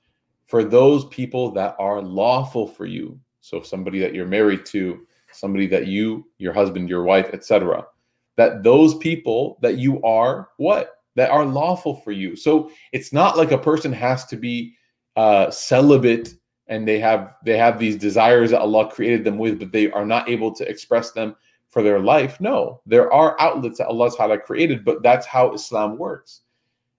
For 0.53 0.63
those 0.63 1.05
people 1.05 1.49
that 1.49 1.75
are 1.79 1.99
lawful 1.99 2.67
for 2.67 2.85
you. 2.85 3.19
So 3.41 3.63
somebody 3.63 3.97
that 3.97 4.13
you're 4.13 4.27
married 4.27 4.67
to, 4.67 4.99
somebody 5.31 5.65
that 5.65 5.87
you, 5.87 6.27
your 6.37 6.53
husband, 6.53 6.87
your 6.89 7.01
wife, 7.01 7.31
etc. 7.33 7.87
That 8.35 8.61
those 8.61 8.93
people 8.99 9.57
that 9.63 9.79
you 9.79 9.99
are 10.03 10.49
what? 10.57 10.97
That 11.15 11.31
are 11.31 11.43
lawful 11.43 11.95
for 11.95 12.11
you. 12.11 12.35
So 12.35 12.69
it's 12.91 13.11
not 13.11 13.35
like 13.35 13.51
a 13.51 13.57
person 13.57 13.91
has 13.93 14.25
to 14.25 14.37
be 14.37 14.75
uh, 15.15 15.49
celibate 15.49 16.35
and 16.67 16.87
they 16.87 16.99
have 16.99 17.35
they 17.43 17.57
have 17.57 17.79
these 17.79 17.95
desires 17.95 18.51
that 18.51 18.61
Allah 18.61 18.91
created 18.91 19.23
them 19.23 19.39
with, 19.39 19.57
but 19.57 19.71
they 19.71 19.89
are 19.89 20.05
not 20.05 20.29
able 20.29 20.53
to 20.53 20.69
express 20.69 21.13
them 21.13 21.35
for 21.69 21.81
their 21.81 21.99
life. 21.99 22.39
No, 22.39 22.79
there 22.85 23.11
are 23.11 23.41
outlets 23.41 23.79
that 23.79 23.87
Allah 23.87 24.11
Ta'ala 24.15 24.37
created, 24.37 24.85
but 24.85 25.01
that's 25.01 25.25
how 25.25 25.51
Islam 25.51 25.97
works. 25.97 26.41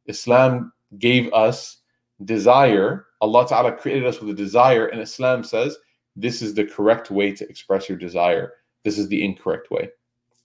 Islam 0.06 0.72
gave 0.98 1.32
us 1.32 1.82
desire 2.24 3.06
Allah 3.24 3.48
Ta'ala 3.48 3.72
created 3.72 4.04
us 4.04 4.20
with 4.20 4.28
a 4.28 4.34
desire, 4.34 4.88
and 4.88 5.00
Islam 5.00 5.42
says 5.42 5.78
this 6.14 6.42
is 6.42 6.52
the 6.52 6.66
correct 6.66 7.10
way 7.10 7.32
to 7.32 7.48
express 7.48 7.88
your 7.88 7.96
desire. 7.96 8.52
This 8.82 8.98
is 8.98 9.08
the 9.08 9.24
incorrect 9.24 9.70
way. 9.70 9.88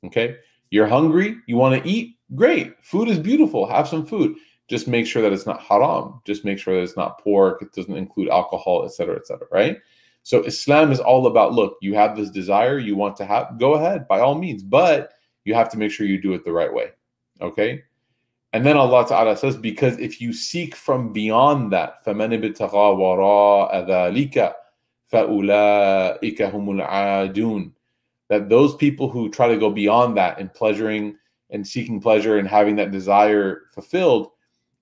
Okay? 0.05 0.37
You're 0.71 0.87
hungry, 0.87 1.35
you 1.45 1.57
want 1.57 1.83
to 1.83 1.89
eat, 1.89 2.15
great. 2.35 2.73
Food 2.81 3.09
is 3.09 3.19
beautiful. 3.19 3.67
Have 3.67 3.87
some 3.87 4.05
food. 4.05 4.37
Just 4.69 4.87
make 4.87 5.05
sure 5.05 5.21
that 5.21 5.33
it's 5.33 5.45
not 5.45 5.61
haram. 5.61 6.21
Just 6.25 6.45
make 6.45 6.57
sure 6.57 6.75
that 6.75 6.83
it's 6.83 6.95
not 6.95 7.19
pork, 7.19 7.61
it 7.61 7.73
doesn't 7.73 7.97
include 7.97 8.29
alcohol, 8.29 8.85
etc., 8.85 9.17
etc. 9.17 9.45
right? 9.51 9.77
So 10.23 10.43
Islam 10.43 10.93
is 10.93 11.01
all 11.01 11.27
about 11.27 11.53
look, 11.53 11.75
you 11.81 11.95
have 11.95 12.15
this 12.15 12.29
desire, 12.29 12.79
you 12.79 12.95
want 12.95 13.17
to 13.17 13.25
have, 13.25 13.59
go 13.59 13.73
ahead 13.73 14.07
by 14.07 14.21
all 14.21 14.35
means, 14.35 14.63
but 14.63 15.11
you 15.43 15.53
have 15.53 15.69
to 15.71 15.77
make 15.77 15.91
sure 15.91 16.07
you 16.07 16.21
do 16.21 16.33
it 16.33 16.45
the 16.45 16.51
right 16.53 16.73
way. 16.73 16.91
Okay? 17.41 17.83
And 18.51 18.65
then 18.65 18.77
Allah 18.77 19.07
Ta'ala 19.07 19.37
says, 19.37 19.55
because 19.57 19.97
if 19.99 20.19
you 20.19 20.33
seek 20.33 20.75
from 20.75 21.13
beyond 21.13 21.71
that, 21.71 22.03
فَمَنِ 22.03 22.33
ابْتَغَى 22.41 22.71
وَرَاءَ 22.71 23.87
ذَلِكَ 23.87 24.53
فَأُولَٰئِكَ 25.13 26.37
هُمُ 26.37 26.81
الْعَادُونَ 26.81 27.71
That 28.29 28.49
those 28.49 28.75
people 28.75 29.09
who 29.09 29.29
try 29.29 29.47
to 29.49 29.57
go 29.57 29.69
beyond 29.69 30.17
that 30.17 30.39
in 30.39 30.49
pleasuring 30.49 31.15
and 31.51 31.65
seeking 31.65 32.01
pleasure 32.01 32.37
and 32.37 32.47
having 32.47 32.75
that 32.77 32.91
desire 32.91 33.61
fulfilled, 33.71 34.31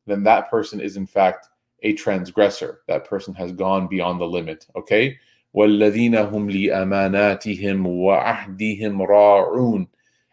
then 0.05 0.23
that 0.23 0.49
person 0.49 0.79
is 0.79 0.95
in 0.95 1.05
fact 1.05 1.47
a 1.83 1.93
transgressor. 1.93 2.81
That 2.87 3.05
person 3.05 3.33
has 3.35 3.51
gone 3.51 3.87
beyond 3.87 4.21
the 4.21 4.25
limit. 4.25 4.65
Okay? 4.75 5.17
وَالَّذِينَ 5.55 6.31
هُمْ 6.31 6.51
لِأَمَانَاتِهِمْ 6.51 7.85
وَعَهْدِهِمْ 7.85 9.07
رَاعُونَ 9.07 9.87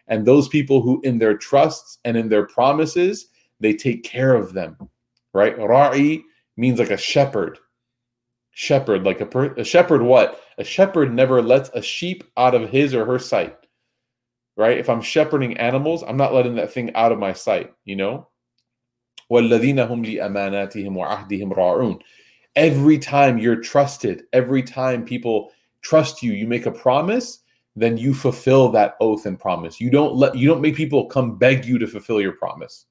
and 0.09 0.27
those 0.27 0.49
people 0.49 0.81
who 0.81 1.01
in 1.03 1.19
their 1.19 1.37
trusts 1.37 1.99
and 2.05 2.17
in 2.17 2.29
their 2.29 2.47
promises 2.47 3.29
they 3.61 3.73
take 3.73 4.05
care 4.05 4.35
of 4.35 4.53
them 4.53 4.77
right? 5.33 5.57
Ra'i 5.59 6.23
means 6.57 6.79
like 6.79 6.91
a 6.91 6.97
shepherd. 6.97 7.59
Shepherd 8.53 9.03
like 9.03 9.21
a, 9.21 9.27
per, 9.27 9.47
a 9.55 9.65
shepherd 9.65 10.03
what? 10.03 10.41
A 10.59 10.65
shepherd 10.65 11.13
never 11.13 11.43
lets 11.43 11.71
a 11.71 11.83
sheep 11.83 12.23
out 12.37 12.55
of 12.55 12.71
his 12.71 12.95
or 12.95 13.05
her 13.05 13.19
sight 13.19 13.57
right? 14.57 14.79
If 14.79 14.89
i'm 14.89 15.01
shepherding 15.01 15.57
animals 15.57 16.03
i'm 16.03 16.17
not 16.17 16.33
letting 16.33 16.55
that 16.57 16.73
thing 16.73 16.95
out 16.95 17.13
of 17.13 17.19
my 17.19 17.33
sight 17.33 17.73
you 17.85 17.97
know? 17.97 18.29
every 22.57 22.99
time 22.99 23.39
you're 23.39 23.61
trusted 23.61 24.25
every 24.33 24.63
time 24.63 25.05
people 25.05 25.51
trust 25.83 26.23
you 26.23 26.33
you 26.33 26.47
make 26.47 26.67
a 26.67 26.71
promise 26.71 27.41
then 27.76 27.98
you 27.98 28.14
fulfill 28.14 28.70
that 28.70 28.96
oath 29.00 29.26
and 29.26 29.40
promise. 29.40 29.80
You 29.80 29.90
don't 29.90 30.16
let 30.16 30.36
you 30.36 30.48
don't 30.48 30.62
make 30.62 30.76
people 30.76 31.06
come 31.06 31.38
beg 31.38 31.66
you 31.66 31.78
to 31.80 31.88
fulfill 31.88 32.20
your 32.20 32.34
promise. 32.34 32.86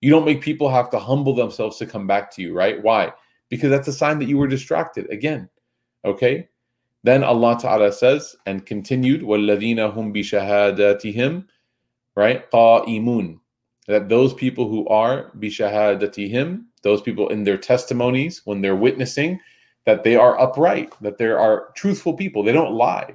You 0.00 0.10
don't 0.10 0.24
make 0.24 0.40
people 0.40 0.68
have 0.68 0.88
to 0.90 0.98
humble 0.98 1.34
themselves 1.34 1.76
to 1.78 1.86
come 1.86 2.06
back 2.06 2.30
to 2.32 2.42
you, 2.42 2.54
right? 2.54 2.82
Why? 2.82 3.12
Because 3.48 3.70
that's 3.70 3.88
a 3.88 3.92
sign 3.92 4.18
that 4.18 4.28
you 4.28 4.38
were 4.38 4.46
distracted 4.46 5.10
again. 5.10 5.48
Okay? 6.04 6.48
Then 7.02 7.24
Allah 7.24 7.58
Ta'ala 7.60 7.92
says 7.92 8.36
and 8.46 8.64
continued, 8.64 9.22
وَالَّذِينَ 9.22 9.94
هُمْ 9.94 10.14
بِشَهَادَاتِهِمْ 10.14 11.44
right? 12.14 12.50
قَائِمُونَ 12.50 13.40
That 13.88 14.08
those 14.08 14.32
people 14.34 14.68
who 14.68 14.86
are 14.88 15.32
بِشَهَادَتِهِمْ 15.38 16.64
those 16.82 17.02
people 17.02 17.28
in 17.28 17.44
their 17.44 17.58
testimonies, 17.58 18.40
when 18.46 18.62
they're 18.62 18.76
witnessing, 18.76 19.38
that 19.84 20.02
they 20.02 20.16
are 20.16 20.40
upright, 20.40 20.92
that 21.02 21.18
they 21.18 21.26
are 21.26 21.72
truthful 21.74 22.14
people. 22.14 22.42
They 22.42 22.52
don't 22.52 22.72
lie 22.72 23.14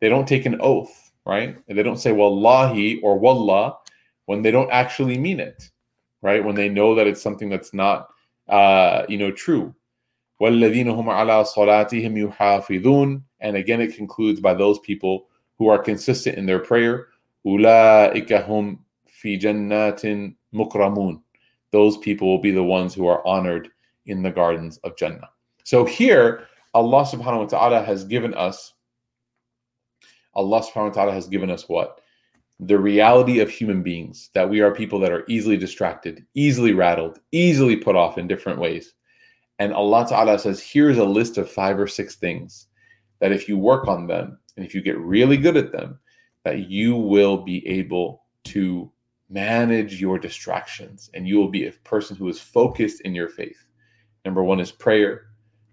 they 0.00 0.08
don't 0.08 0.28
take 0.28 0.46
an 0.46 0.58
oath, 0.60 1.12
right? 1.24 1.56
And 1.68 1.78
they 1.78 1.82
don't 1.82 1.98
say 1.98 2.12
wallahi 2.12 3.00
or 3.02 3.18
wallah 3.18 3.76
when 4.26 4.42
they 4.42 4.50
don't 4.50 4.70
actually 4.70 5.18
mean 5.18 5.40
it, 5.40 5.70
right? 6.22 6.44
When 6.44 6.54
they 6.54 6.68
know 6.68 6.94
that 6.94 7.06
it's 7.06 7.22
something 7.22 7.48
that's 7.48 7.74
not, 7.74 8.08
uh, 8.48 9.04
you 9.08 9.18
know, 9.18 9.30
true. 9.30 9.74
وَالَّذِينَ 10.40 10.86
هُمْ 10.86 11.06
عَلَىٰ 11.06 11.46
صَلَاتِهِمْ 11.46 12.32
يُحَافِظُونَ 12.34 13.22
And 13.40 13.56
again, 13.56 13.80
it 13.80 13.96
concludes 13.96 14.40
by 14.40 14.54
those 14.54 14.78
people 14.80 15.28
who 15.58 15.68
are 15.68 15.78
consistent 15.78 16.36
in 16.36 16.46
their 16.46 16.58
prayer. 16.58 17.08
أُولَٰئِكَ 17.46 18.46
هُمْ 18.46 18.78
فِي 19.22 19.40
جَنَّاتٍ 19.40 20.34
مُكْرَمُونَ 20.52 21.22
Those 21.70 21.96
people 21.98 22.28
will 22.28 22.40
be 22.40 22.50
the 22.50 22.64
ones 22.64 22.94
who 22.94 23.06
are 23.06 23.26
honored 23.26 23.70
in 24.06 24.22
the 24.22 24.30
gardens 24.30 24.78
of 24.78 24.96
Jannah. 24.96 25.30
So 25.62 25.84
here, 25.84 26.46
Allah 26.74 27.04
subhanahu 27.04 27.38
wa 27.38 27.46
ta'ala 27.46 27.82
has 27.84 28.04
given 28.04 28.34
us 28.34 28.74
Allah 30.35 30.61
subhanahu 30.61 30.89
wa 30.89 30.93
ta'ala 30.93 31.13
has 31.13 31.27
given 31.27 31.49
us 31.49 31.67
what? 31.67 32.01
The 32.59 32.77
reality 32.77 33.39
of 33.39 33.49
human 33.49 33.83
beings, 33.83 34.29
that 34.33 34.49
we 34.49 34.61
are 34.61 34.73
people 34.73 34.99
that 34.99 35.11
are 35.11 35.25
easily 35.27 35.57
distracted, 35.57 36.25
easily 36.33 36.73
rattled, 36.73 37.19
easily 37.31 37.75
put 37.75 37.95
off 37.95 38.17
in 38.17 38.27
different 38.27 38.59
ways. 38.59 38.93
And 39.59 39.73
Allah 39.73 40.05
Ta'ala 40.07 40.39
says, 40.39 40.61
here's 40.61 40.97
a 40.97 41.03
list 41.03 41.37
of 41.37 41.51
five 41.51 41.79
or 41.79 41.87
six 41.87 42.15
things 42.15 42.67
that 43.19 43.31
if 43.31 43.49
you 43.49 43.57
work 43.57 43.87
on 43.87 44.07
them 44.07 44.39
and 44.55 44.65
if 44.65 44.73
you 44.73 44.81
get 44.81 44.97
really 44.97 45.37
good 45.37 45.57
at 45.57 45.71
them, 45.71 45.99
that 46.45 46.69
you 46.69 46.95
will 46.95 47.37
be 47.37 47.65
able 47.67 48.23
to 48.45 48.91
manage 49.29 50.01
your 50.01 50.17
distractions 50.17 51.09
and 51.13 51.27
you 51.27 51.37
will 51.37 51.49
be 51.49 51.67
a 51.67 51.71
person 51.83 52.15
who 52.15 52.29
is 52.29 52.39
focused 52.39 53.01
in 53.01 53.13
your 53.13 53.29
faith. 53.29 53.67
Number 54.25 54.43
one 54.43 54.59
is 54.59 54.71
prayer. 54.71 55.27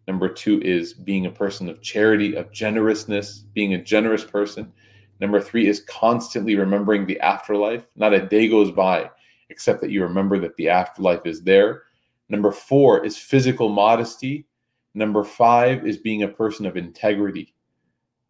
Number 0.07 0.29
two 0.29 0.61
is 0.63 0.93
being 0.93 1.27
a 1.27 1.31
person 1.31 1.69
of 1.69 1.83
charity, 1.83 2.35
of 2.37 2.53
generousness, 2.53 3.45
being 3.55 3.75
a 3.75 3.83
generous 3.83 4.25
person. 4.25 4.73
Number 5.21 5.41
three 5.41 5.67
is 5.67 5.81
constantly 5.89 6.57
remembering 6.57 7.07
the 7.07 7.19
afterlife. 7.21 7.87
Not 7.97 8.15
a 8.15 8.27
day 8.27 8.49
goes 8.49 8.71
by 8.71 9.11
except 9.49 9.81
that 9.81 9.91
you 9.91 10.03
remember 10.03 10.39
that 10.41 10.57
the 10.57 10.69
afterlife 10.69 11.25
is 11.25 11.43
there. 11.43 11.85
Number 12.29 12.51
four 12.51 13.05
is 13.05 13.17
physical 13.17 13.69
modesty. 13.69 14.47
Number 14.95 15.25
five 15.25 15.87
is 15.87 15.97
being 15.97 16.23
a 16.23 16.29
person 16.29 16.67
of 16.67 16.77
integrity. 16.77 17.55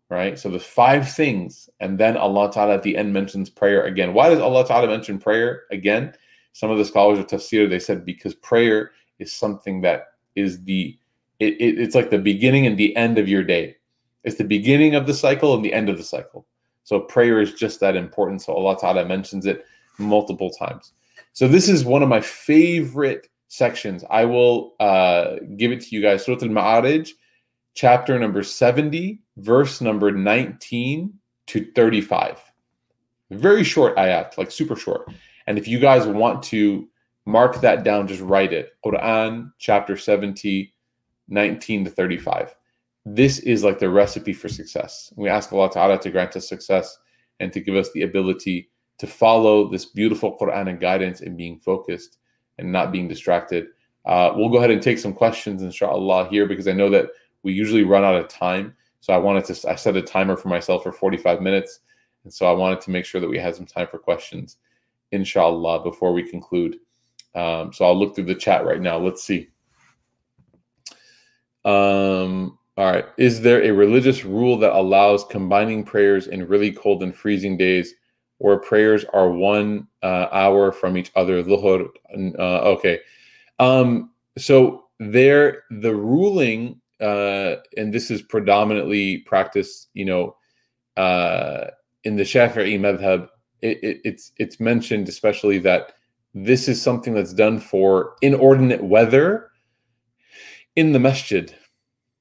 Right? 0.09 0.39
So 0.39 0.51
the 0.51 0.61
five 0.61 1.11
things. 1.11 1.69
And 1.81 1.99
then 1.99 2.17
Allah 2.17 2.53
Ta'ala 2.53 2.75
at 2.75 2.83
the 2.83 2.97
end 2.97 3.13
mentions 3.13 3.51
prayer 3.51 3.85
again. 3.85 4.15
Why 4.15 4.29
does 4.29 4.41
Allah 4.41 4.67
Ta'ala 4.67 4.87
mention 4.87 5.19
prayer 5.19 5.63
again? 5.71 6.13
Some 6.53 6.71
of 6.71 6.79
the 6.79 6.85
scholars 6.85 7.19
of 7.19 7.27
tafsir, 7.27 7.69
they 7.69 7.79
said 7.79 8.05
because 8.05 8.35
prayer 8.35 8.93
is 9.19 9.33
something 9.33 9.81
that 9.83 10.09
is 10.37 10.63
the 10.65 10.97
it, 11.39 11.55
it, 11.55 11.79
it's 11.79 11.95
like 11.95 12.11
the 12.11 12.19
beginning 12.19 12.67
and 12.67 12.79
the 12.79 12.97
end 12.97 13.19
of 13.19 13.29
your 13.29 13.45
day. 13.45 13.77
It's 14.25 14.37
the 14.37 14.45
beginning 14.45 14.95
of 14.95 15.07
the 15.07 15.15
cycle 15.15 15.55
and 15.55 15.65
the 15.65 15.73
end 15.73 15.89
of 15.89 15.97
the 15.97 16.05
cycle. 16.05 16.47
So 16.85 17.01
prayer 17.01 17.41
is 17.41 17.55
just 17.55 17.81
that 17.81 17.97
important. 17.97 18.43
So 18.43 18.53
Allah 18.53 18.77
Ta'ala 18.79 19.05
mentions 19.05 19.47
it 19.47 19.67
multiple 19.99 20.51
times. 20.51 20.93
So 21.33 21.49
this 21.49 21.69
is 21.69 21.85
one 21.85 22.03
of 22.03 22.09
my 22.09 22.21
favorite 22.21 23.29
sections. 23.49 24.05
I 24.11 24.25
will 24.25 24.75
uh, 24.81 25.37
give 25.57 25.73
it 25.73 25.81
to 25.83 25.95
you 25.95 26.03
guys. 26.03 26.25
Surah 26.25 26.39
Al-Ma'arij, 26.43 27.11
chapter 27.75 28.19
number 28.19 28.43
70, 28.43 29.21
verse 29.37 29.81
number 29.81 30.11
19 30.11 31.13
to 31.49 31.73
35. 31.73 32.41
Very 33.31 33.65
short 33.65 33.97
ayat, 33.97 34.39
like 34.39 34.51
super 34.51 34.77
short. 34.77 35.11
And 35.47 35.59
if 35.59 35.69
you 35.69 35.79
guys 35.79 36.07
want 36.07 36.43
to 36.45 36.89
mark 37.27 37.61
that 37.61 37.83
down, 37.85 38.07
just 38.07 38.23
write 38.23 38.53
it. 38.53 38.77
Quran, 38.85 39.53
chapter 39.59 39.97
70, 39.97 40.73
19 41.29 41.85
to 41.85 41.91
35. 41.91 42.55
This 43.05 43.39
is 43.41 43.63
like 43.63 43.79
the 43.79 43.89
recipe 43.89 44.33
for 44.33 44.49
success. 44.49 45.13
We 45.17 45.29
ask 45.29 45.53
Allah 45.53 45.71
Ta'ala 45.71 46.01
to 46.01 46.11
grant 46.11 46.37
us 46.37 46.49
success 46.49 46.99
and 47.41 47.53
to 47.53 47.61
give 47.61 47.77
us 47.77 47.91
the 47.93 48.03
ability 48.03 48.71
to 48.99 49.07
follow 49.07 49.71
this 49.71 49.85
beautiful 49.87 50.37
Quran 50.39 50.69
and 50.69 50.81
guidance 50.81 51.21
and 51.21 51.37
being 51.37 51.59
focused 51.59 52.19
and 52.59 52.73
not 52.73 52.93
being 52.93 53.09
distracted. 53.09 53.67
Uh, 54.07 54.33
we'll 54.35 54.49
go 54.49 54.59
ahead 54.59 54.71
and 54.71 54.83
take 54.83 54.99
some 54.99 55.13
questions, 55.13 55.63
inshallah, 55.63 56.29
here 56.31 56.47
because 56.47 56.69
I 56.69 56.73
know 56.73 56.89
that 56.91 57.07
we 57.43 57.53
usually 57.53 57.85
run 57.85 58.05
out 58.05 58.17
of 58.17 58.29
time. 58.29 58.75
So 59.01 59.13
I 59.13 59.19
wanted 59.19 59.45
to, 59.47 59.71
I 59.71 59.75
set 59.75 59.97
a 59.97 60.03
timer 60.03 60.37
for 60.37 60.49
myself 60.49 60.83
for 60.83 60.93
45 60.93 61.41
minutes. 61.41 61.81
And 62.25 62.33
so 62.33 62.47
I 62.47 62.53
wanted 62.53 62.81
to 62.83 62.91
make 62.91 63.05
sure 63.05 63.21
that 63.21 63.29
we 63.29 63.39
had 63.39 63.55
some 63.55 63.67
time 63.67 63.87
for 63.87 63.99
questions, 63.99 64.57
inshallah, 65.13 65.83
before 65.85 66.13
we 66.13 66.29
conclude. 66.29 66.79
Um, 67.37 67.73
so 67.73 67.85
I'll 67.85 67.97
look 67.97 68.15
through 68.15 68.25
the 68.25 68.35
chat 68.35 68.65
right 68.65 68.81
now. 68.81 68.99
Let's 68.99 69.23
see. 69.23 69.51
Um, 71.67 72.59
all 72.79 72.91
right. 72.91 73.05
Is 73.19 73.41
there 73.41 73.63
a 73.63 73.73
religious 73.73 74.25
rule 74.25 74.57
that 74.59 74.73
allows 74.73 75.25
combining 75.25 75.83
prayers 75.83 76.29
in 76.29 76.47
really 76.47 76.71
cold 76.71 77.03
and 77.03 77.15
freezing 77.15 77.57
days 77.57 77.95
where 78.39 78.59
prayers 78.59 79.05
are 79.13 79.31
one 79.31 79.89
uh, 80.03 80.29
hour 80.31 80.71
from 80.73 80.97
each 80.97 81.11
other? 81.17 81.43
Luhur. 81.43 81.89
Uh, 82.39 82.43
okay. 82.43 83.01
Um, 83.59 84.11
so 84.39 84.85
there, 85.01 85.65
the 85.71 85.95
ruling, 85.95 86.81
uh, 87.01 87.57
and 87.77 87.93
this 87.93 88.11
is 88.11 88.23
predominantly 88.23 89.19
practiced, 89.19 89.89
you 89.95 90.05
know, 90.05 90.37
uh, 90.97 91.71
in 92.05 92.17
the 92.17 92.23
Shafi'i 92.23 92.79
madhab, 92.79 93.29
it, 93.63 93.83
it, 93.83 94.01
it's 94.05 94.33
it's 94.37 94.61
mentioned 94.61 95.09
especially 95.09 95.59
that 95.59 95.95
this 96.35 96.69
is 96.69 96.81
something 96.81 97.15
that's 97.15 97.33
done 97.33 97.59
for 97.59 98.17
inordinate 98.21 98.85
weather 98.85 99.51
in 100.77 100.93
the 100.93 101.01
masjid, 101.01 101.55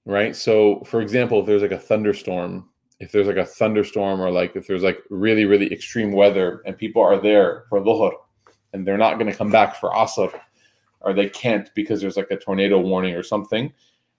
right? 0.06 0.36
So, 0.36 0.82
for 0.86 1.02
example, 1.02 1.40
if 1.40 1.46
there's 1.46 1.62
like 1.62 1.72
a 1.72 1.78
thunderstorm, 1.78 2.70
if 3.00 3.12
there's 3.12 3.28
like 3.28 3.38
a 3.38 3.46
thunderstorm 3.46 4.22
or 4.22 4.32
like 4.32 4.56
if 4.56 4.68
there's 4.68 4.84
like 4.84 5.00
really, 5.10 5.46
really 5.46 5.72
extreme 5.72 6.14
weather 6.14 6.62
and 6.66 6.78
people 6.78 7.02
are 7.02 7.22
there 7.22 7.66
for 7.70 7.82
dhuhr 7.82 8.14
and 8.74 8.88
they're 8.88 8.98
not 8.98 9.20
going 9.20 9.30
to 9.30 9.38
come 9.38 9.52
back 9.52 9.76
for 9.76 9.90
asr 9.92 10.32
or 11.02 11.14
they 11.14 11.30
can't 11.30 11.70
because 11.76 12.02
there's 12.02 12.18
like 12.18 12.32
a 12.32 12.38
tornado 12.38 12.80
warning 12.80 13.14
or 13.14 13.24
something, 13.24 13.72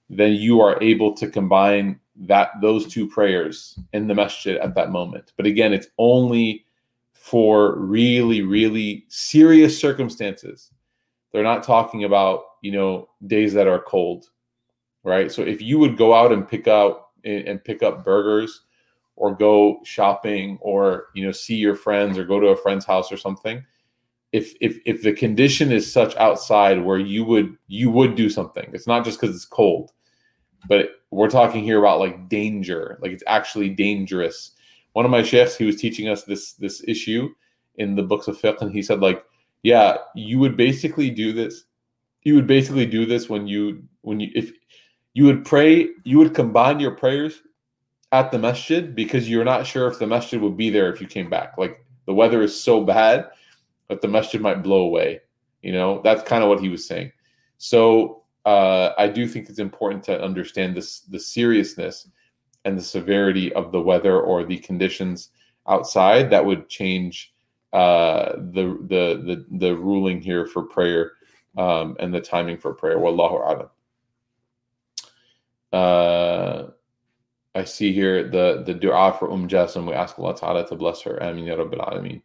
then 0.08 0.32
you 0.32 0.60
are 0.60 0.80
able 0.82 1.14
to 1.14 1.28
combine 1.28 1.98
that 2.14 2.50
those 2.60 2.86
two 2.86 3.08
prayers 3.08 3.78
in 3.92 4.06
the 4.06 4.14
masjid 4.14 4.56
at 4.58 4.74
that 4.74 4.90
moment. 4.90 5.32
But 5.36 5.46
again, 5.46 5.72
it's 5.72 5.88
only 5.98 6.64
for 7.12 7.76
really, 7.78 8.42
really 8.42 9.04
serious 9.08 9.78
circumstances. 9.78 10.70
They're 11.36 11.44
not 11.44 11.62
talking 11.62 12.04
about, 12.04 12.44
you 12.62 12.72
know, 12.72 13.08
days 13.26 13.52
that 13.52 13.66
are 13.66 13.78
cold, 13.80 14.30
right? 15.04 15.30
So 15.30 15.42
if 15.42 15.60
you 15.60 15.78
would 15.78 15.96
go 15.96 16.14
out 16.14 16.32
and 16.32 16.48
pick 16.48 16.66
out 16.66 17.08
and 17.24 17.62
pick 17.62 17.82
up 17.82 18.04
burgers 18.04 18.62
or 19.16 19.34
go 19.34 19.80
shopping 19.84 20.58
or, 20.60 21.06
you 21.14 21.24
know, 21.24 21.32
see 21.32 21.56
your 21.56 21.74
friends 21.74 22.16
or 22.16 22.24
go 22.24 22.40
to 22.40 22.48
a 22.48 22.56
friend's 22.56 22.84
house 22.84 23.12
or 23.12 23.16
something, 23.16 23.64
if 24.32 24.54
if 24.60 24.78
if 24.86 25.02
the 25.02 25.12
condition 25.12 25.72
is 25.72 25.90
such 25.90 26.16
outside 26.16 26.82
where 26.82 26.98
you 26.98 27.24
would 27.24 27.56
you 27.68 27.90
would 27.90 28.14
do 28.14 28.30
something. 28.30 28.70
It's 28.72 28.86
not 28.86 29.04
just 29.04 29.20
cuz 29.20 29.34
it's 29.34 29.44
cold. 29.44 29.92
But 30.68 30.90
we're 31.10 31.30
talking 31.30 31.62
here 31.62 31.78
about 31.78 32.00
like 32.00 32.28
danger, 32.28 32.98
like 33.02 33.12
it's 33.12 33.22
actually 33.26 33.68
dangerous 33.70 34.52
one 34.96 35.04
of 35.04 35.10
my 35.10 35.22
sheikhs, 35.22 35.54
he 35.54 35.66
was 35.66 35.76
teaching 35.76 36.08
us 36.08 36.22
this 36.22 36.54
this 36.54 36.82
issue 36.88 37.28
in 37.74 37.96
the 37.96 38.02
books 38.02 38.28
of 38.28 38.40
fiqh, 38.40 38.62
and 38.62 38.72
he 38.72 38.80
said 38.80 39.00
like, 39.00 39.22
yeah, 39.66 39.96
you 40.14 40.38
would 40.38 40.56
basically 40.56 41.10
do 41.10 41.32
this. 41.32 41.64
You 42.22 42.36
would 42.36 42.46
basically 42.46 42.86
do 42.86 43.04
this 43.04 43.28
when 43.28 43.48
you 43.48 43.82
when 44.02 44.20
you 44.20 44.30
if 44.32 44.52
you 45.14 45.24
would 45.24 45.44
pray, 45.44 45.88
you 46.04 46.18
would 46.18 46.34
combine 46.34 46.78
your 46.78 46.92
prayers 46.92 47.42
at 48.12 48.30
the 48.30 48.38
masjid 48.38 48.94
because 48.94 49.28
you're 49.28 49.44
not 49.44 49.66
sure 49.66 49.88
if 49.88 49.98
the 49.98 50.06
masjid 50.06 50.40
would 50.40 50.56
be 50.56 50.70
there 50.70 50.92
if 50.92 51.00
you 51.00 51.08
came 51.08 51.28
back. 51.28 51.58
Like 51.58 51.84
the 52.06 52.14
weather 52.14 52.42
is 52.42 52.54
so 52.54 52.84
bad 52.84 53.26
that 53.88 54.00
the 54.00 54.06
masjid 54.06 54.40
might 54.40 54.62
blow 54.62 54.82
away. 54.82 55.22
You 55.62 55.72
know, 55.72 56.00
that's 56.04 56.22
kind 56.22 56.44
of 56.44 56.48
what 56.48 56.60
he 56.60 56.68
was 56.68 56.86
saying. 56.86 57.10
So 57.58 58.22
uh, 58.44 58.90
I 58.96 59.08
do 59.08 59.26
think 59.26 59.48
it's 59.48 59.58
important 59.58 60.04
to 60.04 60.22
understand 60.22 60.76
this 60.76 61.00
the 61.00 61.18
seriousness 61.18 62.08
and 62.64 62.78
the 62.78 62.84
severity 62.84 63.52
of 63.54 63.72
the 63.72 63.82
weather 63.82 64.20
or 64.20 64.44
the 64.44 64.58
conditions 64.58 65.30
outside 65.66 66.30
that 66.30 66.46
would 66.46 66.68
change 66.68 67.34
uh, 67.72 68.32
the, 68.36 68.78
the 68.88 69.22
the 69.24 69.58
the 69.58 69.76
ruling 69.76 70.20
here 70.20 70.46
for 70.46 70.62
prayer 70.62 71.12
um, 71.56 71.96
and 71.98 72.14
the 72.14 72.20
timing 72.20 72.58
for 72.58 72.72
prayer. 72.72 72.98
Wallahu 72.98 73.40
a'lam. 73.42 73.68
Uh, 75.72 76.70
I 77.54 77.64
see 77.64 77.92
here 77.92 78.28
the 78.28 78.62
the 78.64 78.74
du'a 78.74 79.18
for 79.18 79.30
Umm 79.30 79.48
Jasim. 79.48 79.86
We 79.86 79.94
ask 79.94 80.18
Allah 80.18 80.36
Ta'ala 80.36 80.66
to 80.68 80.76
bless 80.76 81.02
her. 81.02 81.18
Ameen 81.22 81.46
ya 81.46 81.56
Rabbil 81.56 81.80
Alameen. 81.80 82.22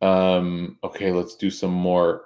Um, 0.00 0.78
okay, 0.84 1.12
let's 1.12 1.34
do 1.36 1.50
some 1.50 1.72
more. 1.72 2.22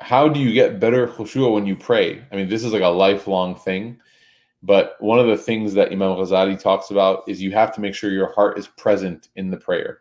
How 0.00 0.28
do 0.28 0.38
you 0.38 0.52
get 0.52 0.80
better 0.80 1.08
khushu' 1.08 1.52
when 1.52 1.66
you 1.66 1.76
pray? 1.76 2.24
I 2.30 2.36
mean, 2.36 2.48
this 2.48 2.64
is 2.64 2.72
like 2.72 2.82
a 2.82 2.88
lifelong 2.88 3.56
thing. 3.56 3.98
But 4.62 4.96
one 5.00 5.18
of 5.18 5.26
the 5.26 5.36
things 5.36 5.74
that 5.74 5.92
Imam 5.92 6.16
Ghazali 6.16 6.60
talks 6.60 6.90
about 6.90 7.22
is 7.28 7.40
you 7.40 7.52
have 7.52 7.72
to 7.74 7.80
make 7.80 7.94
sure 7.94 8.10
your 8.10 8.32
heart 8.32 8.58
is 8.58 8.66
present 8.66 9.28
in 9.36 9.50
the 9.50 9.56
prayer. 9.56 10.00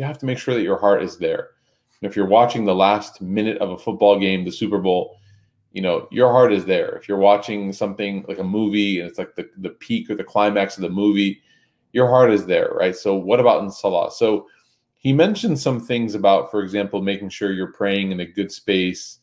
You 0.00 0.06
have 0.06 0.16
to 0.20 0.24
make 0.24 0.38
sure 0.38 0.54
that 0.54 0.62
your 0.62 0.78
heart 0.78 1.02
is 1.02 1.18
there. 1.18 1.50
And 2.00 2.10
if 2.10 2.16
you're 2.16 2.24
watching 2.24 2.64
the 2.64 2.74
last 2.74 3.20
minute 3.20 3.58
of 3.58 3.68
a 3.68 3.76
football 3.76 4.18
game, 4.18 4.46
the 4.46 4.50
Super 4.50 4.78
Bowl, 4.78 5.18
you 5.72 5.82
know, 5.82 6.08
your 6.10 6.32
heart 6.32 6.54
is 6.54 6.64
there. 6.64 6.96
If 6.96 7.06
you're 7.06 7.18
watching 7.18 7.70
something 7.70 8.24
like 8.26 8.38
a 8.38 8.42
movie 8.42 8.98
and 8.98 9.06
it's 9.06 9.18
like 9.18 9.34
the, 9.34 9.50
the 9.58 9.68
peak 9.68 10.08
or 10.08 10.14
the 10.14 10.24
climax 10.24 10.78
of 10.78 10.84
the 10.84 10.88
movie, 10.88 11.42
your 11.92 12.08
heart 12.08 12.32
is 12.32 12.46
there, 12.46 12.70
right? 12.72 12.96
So 12.96 13.14
what 13.14 13.40
about 13.40 13.62
in 13.62 13.70
Salah? 13.70 14.10
So 14.10 14.46
he 14.96 15.12
mentioned 15.12 15.58
some 15.60 15.78
things 15.78 16.14
about, 16.14 16.50
for 16.50 16.62
example, 16.62 17.02
making 17.02 17.28
sure 17.28 17.52
you're 17.52 17.74
praying 17.74 18.10
in 18.10 18.20
a 18.20 18.26
good 18.26 18.50
space. 18.50 19.18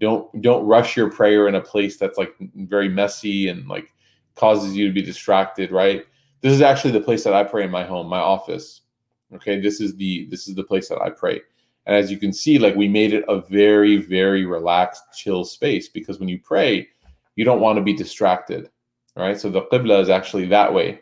Don't 0.00 0.40
don't 0.40 0.64
rush 0.64 0.96
your 0.96 1.10
prayer 1.10 1.46
in 1.46 1.56
a 1.56 1.60
place 1.60 1.98
that's 1.98 2.16
like 2.16 2.34
very 2.54 2.88
messy 2.88 3.48
and 3.48 3.68
like 3.68 3.92
causes 4.34 4.74
you 4.74 4.86
to 4.86 4.94
be 4.94 5.02
distracted, 5.02 5.70
right? 5.70 6.06
This 6.40 6.54
is 6.54 6.62
actually 6.62 6.92
the 6.92 7.02
place 7.02 7.22
that 7.24 7.34
I 7.34 7.44
pray 7.44 7.64
in 7.64 7.70
my 7.70 7.84
home, 7.84 8.06
my 8.06 8.18
office. 8.18 8.81
Okay, 9.34 9.60
this 9.60 9.80
is 9.80 9.96
the 9.96 10.26
this 10.30 10.48
is 10.48 10.54
the 10.54 10.64
place 10.64 10.88
that 10.88 11.00
I 11.00 11.10
pray. 11.10 11.40
And 11.86 11.96
as 11.96 12.10
you 12.10 12.18
can 12.18 12.32
see, 12.32 12.58
like 12.58 12.76
we 12.76 12.88
made 12.88 13.12
it 13.12 13.24
a 13.28 13.40
very, 13.40 13.96
very 13.96 14.44
relaxed, 14.46 15.02
chill 15.14 15.44
space 15.44 15.88
because 15.88 16.20
when 16.20 16.28
you 16.28 16.38
pray, 16.38 16.88
you 17.34 17.44
don't 17.44 17.60
want 17.60 17.76
to 17.76 17.82
be 17.82 17.92
distracted. 17.94 18.70
Right. 19.16 19.38
So 19.38 19.50
the 19.50 19.62
qibla 19.62 20.00
is 20.00 20.08
actually 20.08 20.46
that 20.46 20.72
way. 20.72 21.00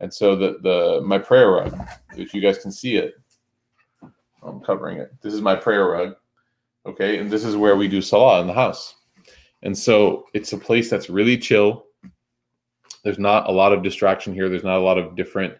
And 0.00 0.12
so 0.12 0.36
the 0.36 0.58
the 0.62 1.00
my 1.04 1.18
prayer 1.18 1.50
rug, 1.50 1.76
if 2.16 2.32
you 2.34 2.40
guys 2.40 2.58
can 2.58 2.70
see 2.70 2.96
it, 2.96 3.14
I'm 4.42 4.60
covering 4.60 4.98
it. 4.98 5.12
This 5.22 5.34
is 5.34 5.40
my 5.40 5.56
prayer 5.56 5.86
rug. 5.86 6.14
Okay, 6.86 7.18
and 7.18 7.30
this 7.30 7.44
is 7.44 7.56
where 7.56 7.76
we 7.76 7.88
do 7.88 8.00
salah 8.00 8.40
in 8.40 8.46
the 8.46 8.52
house. 8.52 8.94
And 9.62 9.76
so 9.76 10.26
it's 10.34 10.52
a 10.52 10.58
place 10.58 10.88
that's 10.88 11.10
really 11.10 11.36
chill. 11.36 11.86
There's 13.02 13.18
not 13.18 13.48
a 13.48 13.52
lot 13.52 13.72
of 13.72 13.82
distraction 13.82 14.32
here. 14.32 14.48
There's 14.48 14.64
not 14.64 14.78
a 14.78 14.84
lot 14.84 14.98
of 14.98 15.16
different, 15.16 15.54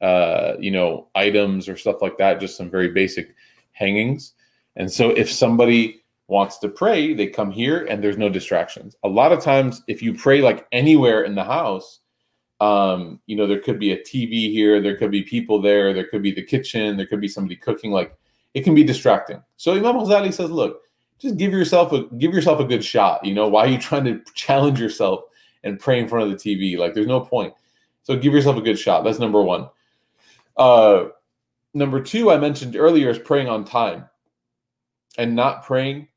uh, 0.00 0.54
you 0.58 0.70
know, 0.70 1.08
items 1.14 1.68
or 1.68 1.76
stuff 1.76 2.02
like 2.02 2.18
that. 2.18 2.40
Just 2.40 2.56
some 2.56 2.70
very 2.70 2.88
basic 2.88 3.34
hangings. 3.72 4.32
And 4.76 4.90
so 4.90 5.10
if 5.10 5.30
somebody 5.30 6.02
wants 6.28 6.58
to 6.58 6.68
pray, 6.68 7.14
they 7.14 7.26
come 7.26 7.50
here 7.50 7.84
and 7.86 8.02
there's 8.02 8.18
no 8.18 8.28
distractions. 8.28 8.96
A 9.04 9.08
lot 9.08 9.32
of 9.32 9.40
times, 9.40 9.82
if 9.88 10.02
you 10.02 10.14
pray 10.14 10.40
like 10.40 10.66
anywhere 10.72 11.22
in 11.22 11.34
the 11.34 11.44
house, 11.44 12.00
um, 12.60 13.20
you 13.26 13.36
know, 13.36 13.46
there 13.46 13.60
could 13.60 13.78
be 13.78 13.92
a 13.92 13.98
TV 13.98 14.50
here, 14.50 14.80
there 14.80 14.96
could 14.96 15.10
be 15.10 15.22
people 15.22 15.60
there, 15.60 15.92
there 15.92 16.06
could 16.06 16.22
be 16.22 16.32
the 16.32 16.42
kitchen, 16.42 16.96
there 16.96 17.06
could 17.06 17.20
be 17.20 17.28
somebody 17.28 17.56
cooking. 17.56 17.90
Like 17.90 18.16
it 18.54 18.64
can 18.64 18.74
be 18.74 18.84
distracting. 18.84 19.42
So 19.56 19.72
Imam 19.72 19.96
Ghazali 19.96 20.32
says, 20.32 20.50
look, 20.50 20.82
just 21.18 21.36
give 21.36 21.52
yourself 21.52 21.92
a 21.92 22.04
give 22.16 22.34
yourself 22.34 22.60
a 22.60 22.64
good 22.64 22.84
shot. 22.84 23.24
You 23.24 23.34
know, 23.34 23.48
why 23.48 23.64
are 23.64 23.68
you 23.68 23.78
trying 23.78 24.04
to 24.04 24.20
challenge 24.34 24.80
yourself 24.80 25.24
and 25.64 25.78
pray 25.78 26.00
in 26.00 26.08
front 26.08 26.30
of 26.30 26.30
the 26.30 26.36
TV? 26.36 26.78
Like 26.78 26.94
there's 26.94 27.06
no 27.06 27.20
point. 27.20 27.54
So 28.02 28.16
give 28.16 28.32
yourself 28.32 28.56
a 28.56 28.62
good 28.62 28.78
shot. 28.78 29.04
That's 29.04 29.18
number 29.18 29.42
one. 29.42 29.68
Uh, 30.56 31.06
number 31.74 32.00
two, 32.00 32.30
I 32.30 32.38
mentioned 32.38 32.76
earlier 32.76 33.10
is 33.10 33.18
praying 33.18 33.48
on 33.48 33.64
time 33.64 34.08
and 35.18 35.34
not 35.34 35.64
praying 35.64 36.08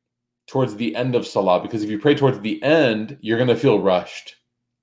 towards 0.48 0.76
the 0.76 0.96
end 0.96 1.16
of 1.16 1.28
salah 1.28 1.62
because 1.62 1.84
if 1.84 1.90
you 1.90 2.00
pray 2.00 2.16
towards 2.16 2.40
the 2.40 2.62
end, 2.64 3.18
you're 3.22 3.38
going 3.38 3.50
to 3.50 3.56
feel 3.56 3.80
rushed. 3.80 4.36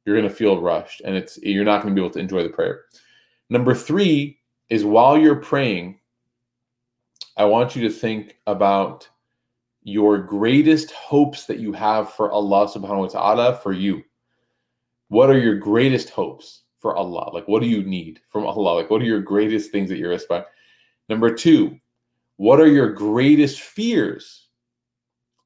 You're 0.04 0.16
going 0.16 0.28
to 0.28 0.34
feel 0.34 0.60
rushed 0.60 1.02
and 1.04 1.16
it's 1.16 1.38
you're 1.38 1.64
not 1.64 1.82
going 1.82 1.94
to 1.94 2.00
be 2.00 2.04
able 2.04 2.12
to 2.14 2.20
enjoy 2.20 2.42
the 2.42 2.48
prayer. 2.48 2.82
Number 3.50 3.74
3 3.74 4.38
is 4.68 4.84
while 4.84 5.18
you're 5.18 5.36
praying, 5.36 6.00
I 7.36 7.44
want 7.44 7.76
you 7.76 7.82
to 7.82 7.94
think 7.94 8.38
about 8.46 9.08
your 9.82 10.18
greatest 10.18 10.90
hopes 10.90 11.46
that 11.46 11.58
you 11.58 11.72
have 11.72 12.12
for 12.12 12.30
Allah 12.30 12.66
subhanahu 12.66 12.98
wa 12.98 13.06
ta'ala 13.06 13.56
for 13.56 13.72
you. 13.72 14.02
What 15.08 15.30
are 15.30 15.38
your 15.38 15.56
greatest 15.56 16.10
hopes 16.10 16.62
for 16.78 16.96
Allah? 16.96 17.30
Like, 17.32 17.48
what 17.48 17.62
do 17.62 17.68
you 17.68 17.82
need 17.82 18.20
from 18.28 18.46
Allah? 18.46 18.74
Like, 18.74 18.90
what 18.90 19.02
are 19.02 19.06
your 19.06 19.20
greatest 19.20 19.70
things 19.70 19.88
that 19.90 19.98
you're 19.98 20.12
aspiring? 20.12 20.44
Number 21.08 21.34
two, 21.34 21.78
what 22.36 22.60
are 22.60 22.68
your 22.68 22.92
greatest 22.92 23.60
fears? 23.60 24.48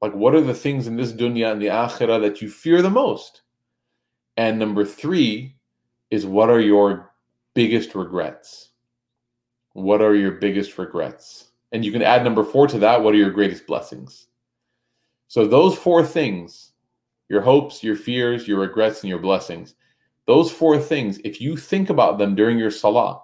Like, 0.00 0.14
what 0.14 0.34
are 0.34 0.40
the 0.40 0.54
things 0.54 0.86
in 0.86 0.96
this 0.96 1.12
dunya 1.12 1.52
and 1.52 1.60
the 1.60 1.66
akhirah 1.66 2.20
that 2.22 2.40
you 2.40 2.48
fear 2.48 2.82
the 2.82 2.90
most? 2.90 3.42
And 4.36 4.58
number 4.58 4.84
three 4.84 5.56
is 6.10 6.26
what 6.26 6.50
are 6.50 6.60
your 6.60 7.12
biggest 7.54 7.94
regrets? 7.94 8.70
What 9.74 10.00
are 10.00 10.14
your 10.14 10.32
biggest 10.32 10.76
regrets? 10.78 11.50
And 11.72 11.84
you 11.84 11.92
can 11.92 12.02
add 12.02 12.24
number 12.24 12.42
four 12.42 12.66
to 12.68 12.78
that. 12.78 13.02
What 13.02 13.14
are 13.14 13.18
your 13.18 13.30
greatest 13.30 13.66
blessings? 13.66 14.26
So, 15.28 15.46
those 15.46 15.76
four 15.76 16.04
things 16.04 16.72
your 17.28 17.40
hopes, 17.40 17.84
your 17.84 17.94
fears, 17.94 18.48
your 18.48 18.58
regrets, 18.58 19.02
and 19.02 19.08
your 19.08 19.20
blessings 19.20 19.76
those 20.26 20.50
four 20.50 20.78
things, 20.78 21.18
if 21.24 21.40
you 21.40 21.56
think 21.56 21.90
about 21.90 22.18
them 22.18 22.34
during 22.34 22.58
your 22.58 22.70
salah 22.70 23.20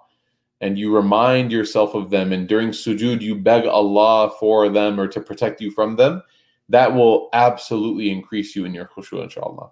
and 0.59 0.77
you 0.77 0.93
remind 0.93 1.51
yourself 1.51 1.93
of 1.93 2.09
them, 2.09 2.33
and 2.33 2.47
during 2.47 2.69
sujud, 2.69 3.21
you 3.21 3.35
beg 3.35 3.65
Allah 3.65 4.31
for 4.39 4.69
them 4.69 4.99
or 4.99 5.07
to 5.07 5.21
protect 5.21 5.61
you 5.61 5.71
from 5.71 5.95
them, 5.95 6.23
that 6.69 6.93
will 6.93 7.29
absolutely 7.33 8.11
increase 8.11 8.55
you 8.55 8.65
in 8.65 8.73
your 8.73 8.85
khushu, 8.85 9.21
inshallah. 9.23 9.69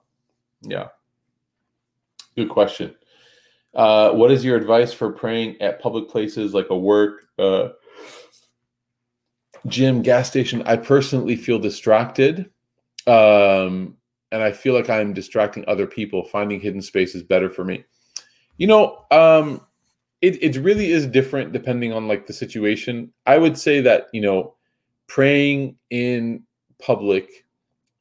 Yeah. 0.61 0.89
Good 2.35 2.49
question. 2.49 2.95
Uh, 3.73 4.11
what 4.11 4.31
is 4.31 4.45
your 4.45 4.55
advice 4.55 4.93
for 4.93 5.11
praying 5.11 5.61
at 5.61 5.81
public 5.81 6.07
places 6.09 6.53
like 6.53 6.67
a 6.69 6.77
work, 6.77 7.27
uh, 7.37 7.69
gym, 9.67 10.01
gas 10.01 10.29
station? 10.29 10.61
I 10.65 10.77
personally 10.77 11.35
feel 11.35 11.59
distracted. 11.59 12.49
Um, 13.07 13.97
and 14.31 14.41
I 14.41 14.51
feel 14.51 14.73
like 14.73 14.89
I'm 14.89 15.13
distracting 15.13 15.63
other 15.67 15.87
people. 15.87 16.23
Finding 16.23 16.59
hidden 16.59 16.81
space 16.81 17.15
is 17.15 17.23
better 17.23 17.49
for 17.49 17.63
me. 17.63 17.83
You 18.57 18.67
know, 18.67 19.05
um, 19.11 19.61
it, 20.21 20.41
it 20.41 20.61
really 20.61 20.91
is 20.91 21.05
different 21.07 21.51
depending 21.51 21.93
on 21.93 22.07
like 22.07 22.25
the 22.25 22.33
situation. 22.33 23.11
I 23.25 23.37
would 23.37 23.57
say 23.57 23.81
that, 23.81 24.07
you 24.13 24.21
know, 24.21 24.55
praying 25.07 25.75
in 25.89 26.43
public, 26.79 27.45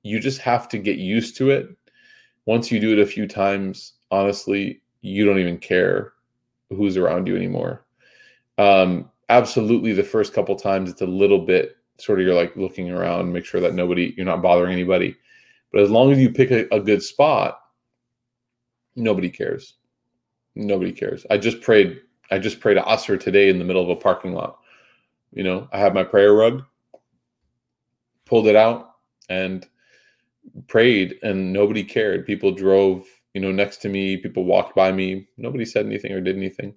you 0.03 0.21
just 0.21 0.41
have 0.41 0.69
to 0.71 0.79
get 0.79 0.99
used 0.99 1.37
to 1.37 1.51
it. 1.51 1.69
Once 2.47 2.71
you 2.71 2.81
do 2.81 2.93
it 2.93 2.99
a 2.99 3.07
few 3.07 3.27
times, 3.27 3.95
honestly, 4.11 4.83
you 5.01 5.25
don't 5.25 5.39
even 5.39 5.59
care 5.59 6.13
who's 6.71 6.97
around 6.97 7.27
you 7.27 7.37
anymore. 7.37 7.85
Um, 8.59 9.11
absolutely, 9.29 9.93
the 9.93 10.05
first 10.05 10.33
couple 10.33 10.57
times, 10.57 10.91
it's 10.91 11.03
a 11.03 11.07
little 11.07 11.41
bit 11.41 11.77
sort 11.99 12.21
of 12.21 12.27
you're 12.27 12.35
like 12.35 12.57
looking 12.57 12.91
around, 12.91 13.33
make 13.33 13.45
sure 13.45 13.61
that 13.61 13.75
nobody, 13.75 14.15
you're 14.17 14.27
not 14.27 14.43
bothering 14.43 14.73
anybody. 14.73 15.17
But 15.75 15.83
as 15.83 15.91
long 15.91 16.13
as 16.13 16.21
you 16.21 16.31
pick 16.31 16.53
a, 16.53 16.73
a 16.73 16.79
good 16.79 17.03
spot, 17.03 17.59
nobody 18.95 19.29
cares. 19.29 19.75
Nobody 20.55 20.93
cares. 20.93 21.27
I 21.31 21.37
just 21.37 21.61
prayed. 21.63 22.01
I 22.31 22.39
just 22.39 22.61
prayed 22.61 22.75
to 22.75 22.83
Asr 22.83 23.19
today 23.19 23.49
in 23.49 23.59
the 23.59 23.65
middle 23.65 23.83
of 23.83 23.89
a 23.89 24.01
parking 24.01 24.35
lot. 24.35 24.61
You 25.33 25.43
know, 25.43 25.69
I 25.73 25.81
have 25.81 25.93
my 25.93 26.05
prayer 26.05 26.33
rug, 26.33 26.63
pulled 28.25 28.47
it 28.47 28.55
out, 28.55 28.93
and 29.29 29.67
prayed, 30.69 31.19
and 31.25 31.53
nobody 31.53 31.83
cared. 31.83 32.25
People 32.25 32.53
drove, 32.53 33.05
you 33.35 33.41
know, 33.41 33.51
next 33.51 33.79
to 33.79 33.89
me. 33.89 34.17
People 34.17 34.45
walked 34.45 34.77
by 34.77 34.93
me. 34.93 35.27
Nobody 35.39 35.65
said 35.65 35.87
anything 35.87 36.13
or 36.13 36.21
did 36.21 36.37
anything. 36.37 36.77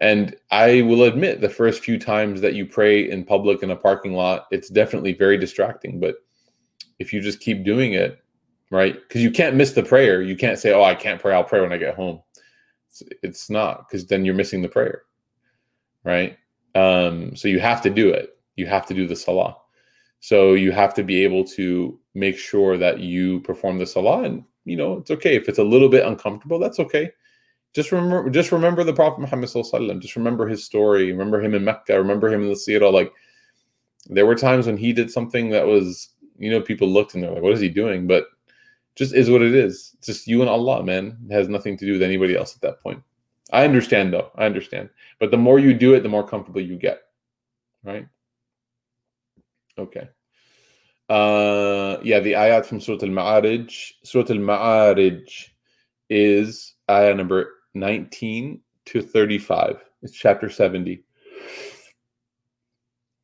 And 0.00 0.34
I 0.50 0.80
will 0.80 1.02
admit, 1.02 1.42
the 1.42 1.50
first 1.50 1.84
few 1.84 1.98
times 1.98 2.40
that 2.40 2.54
you 2.54 2.64
pray 2.64 3.10
in 3.10 3.26
public 3.26 3.62
in 3.62 3.72
a 3.72 3.76
parking 3.76 4.14
lot, 4.14 4.46
it's 4.50 4.70
definitely 4.70 5.12
very 5.12 5.36
distracting. 5.36 6.00
But 6.00 6.14
if 6.98 7.12
you 7.12 7.20
just 7.20 7.40
keep 7.40 7.62
doing 7.62 7.92
it, 7.92 8.21
right? 8.72 8.94
Because 8.94 9.22
you 9.22 9.30
can't 9.30 9.54
miss 9.54 9.72
the 9.72 9.82
prayer. 9.82 10.22
You 10.22 10.34
can't 10.34 10.58
say, 10.58 10.72
"Oh, 10.72 10.82
I 10.82 10.94
can't 10.94 11.20
pray. 11.20 11.34
I'll 11.34 11.44
pray 11.44 11.60
when 11.60 11.72
I 11.72 11.76
get 11.76 11.94
home." 11.94 12.20
It's, 12.88 13.02
it's 13.22 13.50
not 13.50 13.86
because 13.86 14.06
then 14.06 14.24
you're 14.24 14.34
missing 14.34 14.62
the 14.62 14.68
prayer, 14.68 15.02
right? 16.04 16.36
Um, 16.74 17.36
so 17.36 17.48
you 17.48 17.60
have 17.60 17.82
to 17.82 17.90
do 17.90 18.10
it. 18.10 18.38
You 18.56 18.66
have 18.66 18.86
to 18.86 18.94
do 18.94 19.06
the 19.06 19.14
salah. 19.14 19.56
So 20.20 20.54
you 20.54 20.72
have 20.72 20.94
to 20.94 21.02
be 21.02 21.22
able 21.22 21.44
to 21.44 21.98
make 22.14 22.38
sure 22.38 22.78
that 22.78 23.00
you 23.00 23.40
perform 23.40 23.78
the 23.78 23.86
salah, 23.86 24.22
and 24.22 24.42
you 24.64 24.76
know 24.76 24.96
it's 24.96 25.10
okay 25.10 25.36
if 25.36 25.48
it's 25.48 25.58
a 25.58 25.64
little 25.64 25.88
bit 25.90 26.06
uncomfortable. 26.06 26.58
That's 26.58 26.80
okay. 26.80 27.12
Just 27.74 27.92
remember, 27.92 28.30
just 28.30 28.52
remember 28.52 28.84
the 28.84 28.92
Prophet 28.92 29.20
Muhammad 29.20 29.48
Sallallahu 29.48 30.00
Just 30.00 30.16
remember 30.16 30.48
his 30.48 30.64
story. 30.64 31.10
Remember 31.12 31.40
him 31.40 31.54
in 31.54 31.64
Mecca. 31.64 31.96
Remember 31.96 32.28
him 32.28 32.42
in 32.42 32.48
the 32.48 32.54
Sirah. 32.54 32.92
Like 32.92 33.12
there 34.08 34.26
were 34.26 34.34
times 34.34 34.66
when 34.66 34.76
he 34.76 34.92
did 34.92 35.10
something 35.10 35.50
that 35.50 35.66
was, 35.66 36.10
you 36.38 36.50
know, 36.50 36.60
people 36.60 36.88
looked 36.88 37.14
and 37.14 37.22
they're 37.22 37.32
like, 37.32 37.42
"What 37.42 37.52
is 37.52 37.60
he 37.60 37.68
doing?" 37.68 38.06
But 38.06 38.26
just 38.96 39.14
is 39.14 39.30
what 39.30 39.42
it 39.42 39.54
is. 39.54 39.94
It's 39.98 40.06
just 40.06 40.26
you 40.26 40.40
and 40.40 40.50
Allah, 40.50 40.82
man. 40.84 41.16
It 41.28 41.32
has 41.32 41.48
nothing 41.48 41.76
to 41.78 41.86
do 41.86 41.92
with 41.92 42.02
anybody 42.02 42.36
else 42.36 42.54
at 42.54 42.62
that 42.62 42.82
point. 42.82 43.02
I 43.52 43.64
understand 43.64 44.12
though. 44.12 44.30
I 44.36 44.46
understand. 44.46 44.90
But 45.18 45.30
the 45.30 45.36
more 45.36 45.58
you 45.58 45.74
do 45.74 45.94
it, 45.94 46.02
the 46.02 46.08
more 46.08 46.26
comfortable 46.26 46.60
you 46.60 46.76
get. 46.76 47.02
Right? 47.84 48.06
Okay. 49.78 50.08
Uh 51.08 51.98
yeah, 52.02 52.20
the 52.20 52.32
ayat 52.32 52.64
from 52.64 52.80
Surah 52.80 53.02
Al-Ma'arij. 53.02 53.92
Surah 54.04 54.30
Al-Ma'arij 54.30 55.50
is 56.08 56.74
ayah 56.90 57.14
number 57.14 57.50
19 57.74 58.60
to 58.86 59.02
35. 59.02 59.76
It's 60.02 60.12
chapter 60.12 60.48
70. 60.48 61.02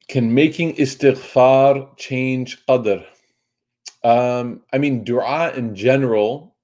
Can 0.09 0.33
making 0.33 0.75
istighfar 0.77 1.97
change 1.97 2.65
qadr? 2.67 3.05
Um, 4.05 4.63
I 4.73 4.79
mean, 4.79 5.05
dua 5.05 5.53
in 5.55 5.75
general, 5.75 6.55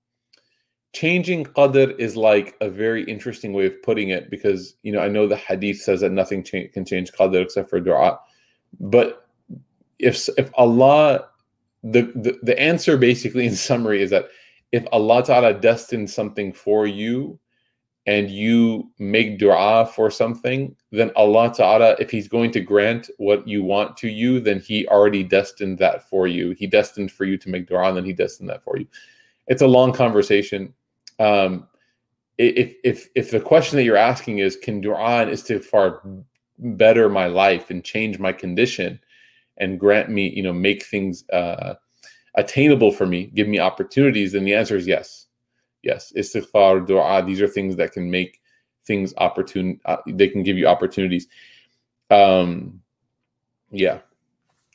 changing 0.93 1.45
qadr 1.45 1.99
is 1.99 2.17
like 2.17 2.57
a 2.61 2.71
very 2.71 3.05
interesting 3.05 3.53
way 3.53 3.67
of 3.67 3.83
putting 3.83 4.11
it 4.11 4.31
because, 4.31 4.77
you 4.83 4.93
know, 4.93 5.01
I 5.01 5.09
know 5.09 5.27
the 5.27 5.37
hadith 5.37 5.81
says 5.81 6.01
that 6.01 6.13
nothing 6.13 6.43
cha- 6.45 6.69
can 6.73 6.85
change 6.85 7.13
qadr 7.13 7.43
except 7.43 7.69
for 7.69 7.81
dua. 7.81 8.19
But 8.81 9.27
if, 9.99 10.29
if 10.39 10.51
Allah, 10.55 11.29
the, 11.83 12.03
the, 12.15 12.39
the 12.43 12.59
answer 12.59 12.97
basically 12.97 13.47
in 13.47 13.55
summary 13.55 14.03
is 14.03 14.11
that 14.11 14.27
if 14.73 14.85
Allah 14.93 15.25
Ta'ala 15.25 15.55
destined 15.55 16.11
something 16.11 16.53
for 16.53 16.87
you, 16.87 17.39
and 18.07 18.31
you 18.31 18.91
make 18.99 19.39
dua 19.39 19.87
for 19.87 20.11
something, 20.11 20.77
then 20.91 21.11
Allah 21.17 21.53
Ta'ala, 21.55 21.97
if 21.99 22.11
He's 22.11 22.29
going 22.29 22.51
to 22.53 22.61
grant 22.61 23.11
what 23.17 23.47
you 23.49 23.63
want 23.63 23.97
to 23.99 24.09
you, 24.09 24.41
then 24.41 24.61
He 24.61 24.87
already 24.89 25.23
destined 25.23 25.79
that 25.79 26.09
for 26.09 26.27
you. 26.27 26.51
He 26.51 26.67
destined 26.67 27.13
for 27.13 27.25
you 27.25 27.39
to 27.39 27.49
make 27.49 27.67
dua, 27.67 27.89
and 27.89 27.97
then 27.97 28.05
He 28.05 28.13
destined 28.13 28.49
that 28.51 28.63
for 28.63 28.79
you. 28.79 28.87
It's 29.47 29.63
a 29.63 29.67
long 29.67 29.93
conversation. 29.93 30.75
Um, 31.19 31.67
if 32.37 32.75
if 32.85 33.09
if 33.15 33.31
the 33.31 33.41
question 33.41 33.77
that 33.77 33.85
you're 33.85 33.97
asking 33.97 34.39
is, 34.39 34.57
can 34.57 34.81
dua 34.81 35.23
and 35.23 35.31
istighfar 35.31 36.25
better 36.59 37.09
my 37.09 37.27
life 37.27 37.71
and 37.71 37.85
change 37.85 38.19
my 38.19 38.33
condition 38.33 39.01
and 39.59 39.81
grant 39.81 40.11
me, 40.11 40.29
you 40.29 40.43
know, 40.43 40.53
make 40.53 40.85
things 40.85 41.25
uh, 41.31 41.75
attainable 42.35 42.91
for 42.91 43.07
me, 43.07 43.27
give 43.35 43.49
me 43.49 43.59
opportunities, 43.59 44.33
then 44.33 44.45
the 44.45 44.55
answer 44.55 44.77
is 44.77 44.87
yes 44.87 45.27
yes, 45.85 46.13
istighfar, 46.17 46.87
dua, 46.87 47.25
these 47.25 47.41
are 47.41 47.49
things 47.49 47.77
that 47.77 47.93
can 47.93 48.11
make 48.11 48.41
things 48.87 49.15
opportune. 49.19 49.81
Uh, 49.85 49.97
they 50.07 50.29
can 50.29 50.43
give 50.43 50.59
you 50.59 50.67
opportunities. 50.67 51.27
Um, 52.11 52.81
yeah. 53.71 54.01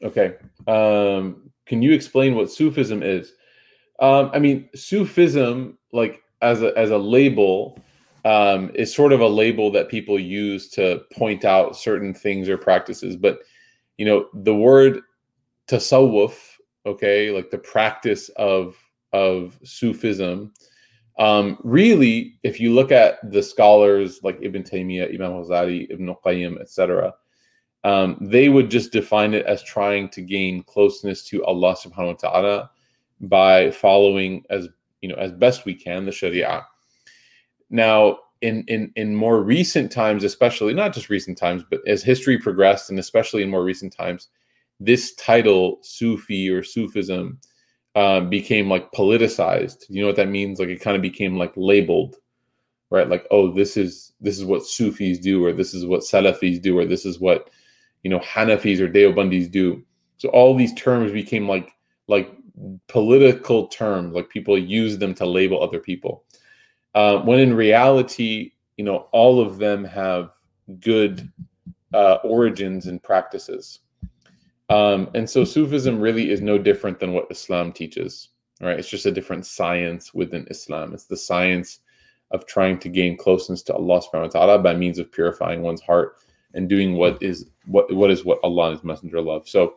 Okay. 0.04 0.36
Um, 0.68 1.52
can 1.66 1.82
you 1.82 1.94
explain 1.94 2.36
what 2.36 2.52
Sufism 2.52 3.04
is? 3.04 3.34
Um, 4.00 4.32
I 4.34 4.40
mean, 4.40 4.70
Sufism, 4.76 5.78
like 5.92 6.22
as 6.42 6.62
a 6.62 6.78
as 6.78 6.90
a 6.92 6.98
label, 6.98 7.80
um, 8.26 8.72
is 8.74 8.94
sort 8.94 9.14
of 9.14 9.20
a 9.20 9.28
label 9.28 9.72
that 9.72 9.90
people 9.90 10.20
use 10.20 10.70
to 10.70 11.02
point 11.14 11.46
out 11.46 11.76
certain 11.76 12.14
things 12.14 12.50
or 12.50 12.58
practices. 12.58 13.16
But 13.16 13.40
you 13.98 14.06
know, 14.06 14.28
the 14.34 14.56
word 14.56 15.02
tasawwuf 15.68 16.50
okay, 16.86 17.32
like 17.32 17.52
the 17.52 17.58
practice 17.58 18.30
of 18.30 18.76
of 19.14 19.60
Sufism. 19.64 20.54
Um, 21.20 21.58
really, 21.64 22.40
if 22.44 22.62
you 22.62 22.74
look 22.74 22.92
at 22.92 23.20
the 23.30 23.44
scholars 23.44 24.22
like 24.24 24.40
Ibn 24.42 24.64
Taymiyyah, 24.64 25.14
Imam 25.14 25.34
Ghazali, 25.34 25.92
Ibn 25.92 26.16
Qayyim, 26.26 26.60
etc., 26.62 27.14
um, 27.84 28.18
they 28.22 28.50
would 28.50 28.72
just 28.72 28.92
define 28.92 29.34
it 29.34 29.46
as 29.46 29.62
trying 29.64 30.10
to 30.10 30.22
gain 30.22 30.64
closeness 30.64 31.24
to 31.26 31.44
Allah 31.46 31.76
Subhanahu 31.76 32.24
wa 32.24 32.30
Taala 32.30 32.70
by 33.22 33.72
following 33.72 34.44
as 34.50 34.68
you 35.02 35.10
know 35.10 35.16
as 35.16 35.32
best 35.34 35.66
we 35.66 35.74
can 35.74 36.06
the 36.06 36.12
Sharia. 36.12 36.66
Now, 37.70 38.20
in 38.42 38.64
in 38.68 38.92
in 38.96 39.16
more 39.16 39.44
recent 39.44 39.92
times, 39.92 40.24
especially 40.24 40.74
not 40.74 40.94
just 40.94 41.10
recent 41.10 41.38
times, 41.38 41.64
but 41.70 41.86
as 41.88 42.04
history 42.04 42.38
progressed, 42.38 42.90
and 42.90 43.00
especially 43.00 43.44
in 43.44 43.50
more 43.50 43.64
recent 43.64 43.94
times, 43.94 44.30
this 44.80 45.16
title 45.16 45.80
Sufi 45.82 46.50
or 46.50 46.64
Sufism 46.64 47.40
um, 47.96 48.30
became 48.30 48.70
like 48.70 48.92
politicized. 48.92 49.86
You 49.90 50.02
know 50.02 50.08
what 50.08 50.16
that 50.18 50.30
means? 50.30 50.60
Like 50.60 50.70
it 50.70 50.82
kind 50.82 50.96
of 50.96 51.02
became 51.02 51.38
like 51.38 51.54
labeled, 51.56 52.18
right? 52.90 53.10
Like 53.10 53.28
oh, 53.32 53.52
this 53.52 53.78
is 53.78 54.14
this 54.22 54.38
is 54.38 54.46
what 54.46 54.66
Sufis 54.66 55.20
do, 55.20 55.44
or 55.44 55.54
this 55.54 55.74
is 55.74 55.86
what 55.86 56.02
Salafis 56.02 56.62
do, 56.62 56.78
or 56.78 56.86
this 56.86 57.06
is 57.06 57.20
what 57.20 57.50
you 58.04 58.10
know 58.10 58.20
Hanafis 58.20 58.80
or 58.80 58.88
Deobandis 58.88 59.50
do. 59.50 59.84
So 60.18 60.30
all 60.30 60.56
these 60.56 60.74
terms 60.74 61.12
became 61.12 61.48
like 61.48 61.72
like 62.08 62.32
political 62.88 63.68
terms, 63.68 64.14
like 64.14 64.30
people 64.30 64.58
use 64.58 64.98
them 64.98 65.14
to 65.16 65.26
label 65.26 65.62
other 65.62 65.80
people. 65.80 66.24
Uh, 66.96 67.20
when 67.20 67.40
in 67.40 67.54
reality, 67.54 68.52
you 68.78 68.84
know, 68.84 69.08
all 69.12 69.40
of 69.40 69.58
them 69.58 69.84
have 69.84 70.32
good 70.80 71.32
uh, 71.94 72.16
origins 72.24 72.88
and 72.88 73.02
practices. 73.02 73.80
Um, 74.70 75.10
and 75.16 75.30
so 75.30 75.44
Sufism 75.44 76.00
really 76.00 76.30
is 76.32 76.42
no 76.42 76.58
different 76.58 77.00
than 77.00 77.14
what 77.14 77.28
Islam 77.32 77.72
teaches, 77.72 78.30
right? 78.62 78.78
It's 78.78 78.90
just 78.90 79.06
a 79.06 79.12
different 79.12 79.46
science 79.46 80.14
within 80.14 80.46
Islam. 80.50 80.94
It's 80.94 81.06
the 81.06 81.18
science 81.18 81.80
of 82.32 82.46
trying 82.46 82.78
to 82.80 82.90
gain 82.90 83.18
closeness 83.18 83.64
to 83.64 83.74
Allah 83.74 84.02
subhanahu 84.02 84.34
wa 84.34 84.40
ta'ala 84.40 84.60
by 84.60 84.76
means 84.76 85.00
of 85.00 85.12
purifying 85.12 85.64
one's 85.64 85.82
heart 85.82 86.18
and 86.54 86.70
doing 86.70 86.96
what 86.96 87.22
is 87.22 87.50
what 87.66 87.92
what 87.94 88.12
is 88.12 88.24
what 88.24 88.40
Allah 88.44 88.68
and 88.68 88.76
His 88.76 88.84
Messenger 88.84 89.22
love. 89.22 89.50
So 89.50 89.76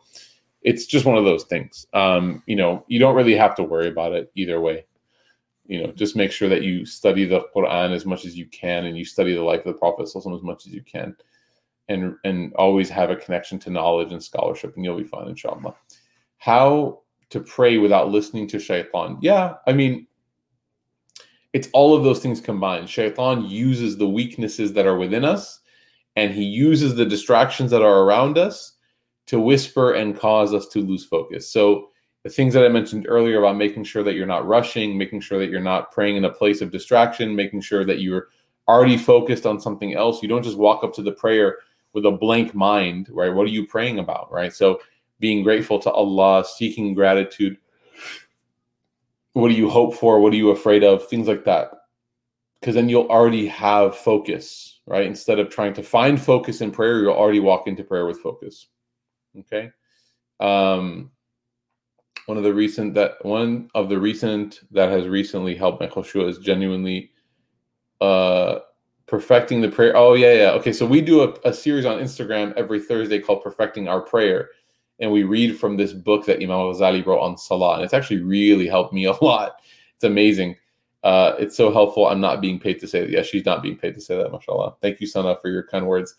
it's 0.61 0.85
just 0.85 1.07
one 1.07 1.17
of 1.17 1.25
those 1.25 1.45
things. 1.45 1.87
Um, 1.95 2.43
you 2.47 2.57
know, 2.57 2.85
you 2.89 2.99
don't 2.99 3.17
really 3.17 3.35
have 3.35 3.55
to 3.57 3.63
worry 3.63 3.89
about 3.89 4.13
it 4.13 4.31
either 4.35 4.61
way 4.61 4.85
you 5.67 5.81
know 5.83 5.93
just 5.93 6.17
make 6.17 6.33
sure 6.33 6.49
that 6.49 6.63
you 6.63 6.85
study 6.85 7.25
the 7.25 7.47
quran 7.55 7.95
as 7.95 8.05
much 8.05 8.25
as 8.25 8.37
you 8.37 8.47
can 8.47 8.87
and 8.87 8.99
you 8.99 9.05
study 9.05 9.35
the 9.35 9.43
life 9.43 9.61
of 9.61 9.73
the 9.73 9.79
prophet 9.79 10.03
as 10.03 10.43
much 10.43 10.67
as 10.67 10.73
you 10.73 10.83
can 10.83 11.17
and 11.93 12.17
and 12.25 12.53
always 12.55 12.89
have 12.89 13.11
a 13.11 13.17
connection 13.17 13.59
to 13.61 13.71
knowledge 13.71 14.13
and 14.13 14.23
scholarship 14.23 14.75
and 14.75 14.85
you'll 14.85 14.99
be 14.99 15.05
fine 15.05 15.29
inshallah. 15.29 15.75
How 16.39 17.03
to 17.31 17.41
pray 17.41 17.79
without 17.79 18.11
listening 18.11 18.49
to 18.49 18.59
shaitan? 18.59 19.19
Yeah 19.21 19.55
i 19.67 19.73
mean 19.73 20.07
it's 21.53 21.69
all 21.75 21.95
of 21.95 22.03
those 22.03 22.21
things 22.21 22.41
combined. 22.41 22.89
Shaitan 22.89 23.45
uses 23.45 23.99
the 23.99 24.09
weaknesses 24.09 24.73
that 24.73 24.87
are 24.87 24.97
within 24.97 25.25
us 25.25 25.61
and 26.17 26.33
he 26.33 26.45
uses 26.45 26.95
the 26.95 27.05
distractions 27.05 27.71
that 27.71 27.83
are 27.83 28.03
around 28.05 28.39
us 28.39 28.77
to 29.27 29.41
whisper 29.41 29.93
and 29.93 30.19
cause 30.19 30.53
us 30.53 30.67
to 30.69 30.81
lose 30.81 31.05
focus. 31.05 31.51
So 31.51 31.89
the 32.23 32.31
things 32.31 32.55
that 32.55 32.65
I 32.65 32.69
mentioned 32.69 33.07
earlier 33.09 33.39
about 33.39 33.57
making 33.57 33.85
sure 33.85 34.03
that 34.03 34.15
you're 34.15 34.27
not 34.27 34.47
rushing, 34.47 34.97
making 34.97 35.21
sure 35.21 35.39
that 35.39 35.51
you're 35.51 35.61
not 35.61 35.91
praying 35.93 36.17
in 36.17 36.25
a 36.25 36.33
place 36.33 36.61
of 36.61 36.71
distraction, 36.71 37.35
making 37.35 37.63
sure 37.63 37.85
that 37.85 38.01
you're 38.01 38.29
already 38.69 38.97
focused 38.97 39.47
on 39.47 39.61
something 39.61 39.95
else. 39.95 40.23
You 40.23 40.29
don't 40.29 40.43
just 40.43 40.59
walk 40.59 40.85
up 40.85 40.95
to 40.95 41.03
the 41.03 41.13
prayer 41.13 41.59
with 41.93 42.07
a 42.07 42.11
blank 42.11 42.55
mind, 42.55 43.09
right? 43.11 43.33
What 43.33 43.47
are 43.47 43.51
you 43.51 43.67
praying 43.67 43.99
about, 43.99 44.33
right? 44.33 44.53
So 44.53 44.81
being 45.19 45.43
grateful 45.43 45.79
to 45.81 45.91
Allah, 45.91 46.45
seeking 46.45 46.95
gratitude. 46.95 47.57
What 49.35 49.49
do 49.49 49.55
you 49.55 49.71
hope 49.71 49.95
for? 49.95 50.21
What 50.21 50.33
are 50.33 50.37
you 50.37 50.51
afraid 50.51 50.85
of? 50.85 51.07
Things 51.07 51.29
like 51.29 51.45
that. 51.45 51.71
Because 52.61 52.75
then 52.75 52.89
you'll 52.89 53.09
already 53.09 53.47
have 53.49 53.97
focus, 53.97 54.81
right? 54.87 55.07
Instead 55.07 55.39
of 55.39 55.49
trying 55.49 55.75
to 55.75 55.83
find 55.83 56.21
focus 56.21 56.61
in 56.61 56.71
prayer, 56.71 57.01
you'll 57.01 57.13
already 57.13 57.41
walk 57.41 57.67
into 57.67 57.85
prayer 57.85 58.07
with 58.07 58.21
focus. 58.21 58.69
Okay. 59.39 59.71
Um, 60.39 61.11
one 62.27 62.39
of 62.39 62.45
the 62.45 62.55
recent 62.55 62.95
that 62.95 63.25
one 63.25 63.69
of 63.75 63.89
the 63.89 63.99
recent 63.99 64.61
that 64.71 64.91
has 64.91 65.09
recently 65.09 65.55
helped 65.55 65.81
my 65.81 65.87
khushu 65.87 66.29
is 66.29 66.39
genuinely 66.39 67.11
uh 68.01 68.61
perfecting 69.13 69.61
the 69.61 69.69
prayer. 69.69 69.95
Oh 69.95 70.15
yeah, 70.15 70.33
yeah. 70.33 70.51
Okay, 70.53 70.73
so 70.73 70.87
we 70.87 71.03
do 71.03 71.21
a, 71.21 71.35
a 71.45 71.53
series 71.53 71.85
on 71.85 72.01
Instagram 72.01 72.55
every 72.57 72.81
Thursday 72.81 73.19
called 73.19 73.43
Perfecting 73.43 73.87
Our 73.87 74.01
Prayer, 74.01 74.49
and 75.01 75.13
we 75.13 75.23
read 75.23 75.61
from 75.61 75.77
this 75.77 75.93
book 75.93 76.25
that 76.25 76.39
Imam 76.39 76.73
Ghazali 76.73 77.05
wrote 77.05 77.21
on 77.21 77.37
Salah, 77.37 77.75
and 77.75 77.85
it's 77.85 77.93
actually 77.93 78.23
really 78.23 78.67
helped 78.67 78.95
me 78.95 79.05
a 79.05 79.13
lot. 79.23 79.57
It's 79.97 80.05
amazing. 80.05 80.57
Uh, 81.05 81.35
it's 81.39 81.55
so 81.55 81.71
helpful. 81.71 82.07
I'm 82.07 82.23
not 82.23 82.41
being 82.41 82.59
paid 82.59 82.81
to 82.81 82.89
say 82.89 83.01
that. 83.01 83.11
Yeah, 83.11 83.21
she's 83.21 83.45
not 83.45 83.63
being 83.63 83.77
paid 83.77 83.95
to 83.97 84.01
say 84.01 84.17
that. 84.17 84.33
Mashallah. 84.33 84.77
Thank 84.81 84.99
you, 84.99 85.07
Sana, 85.07 85.37
for 85.43 85.51
your 85.51 85.67
kind 85.67 85.87
words. 85.87 86.15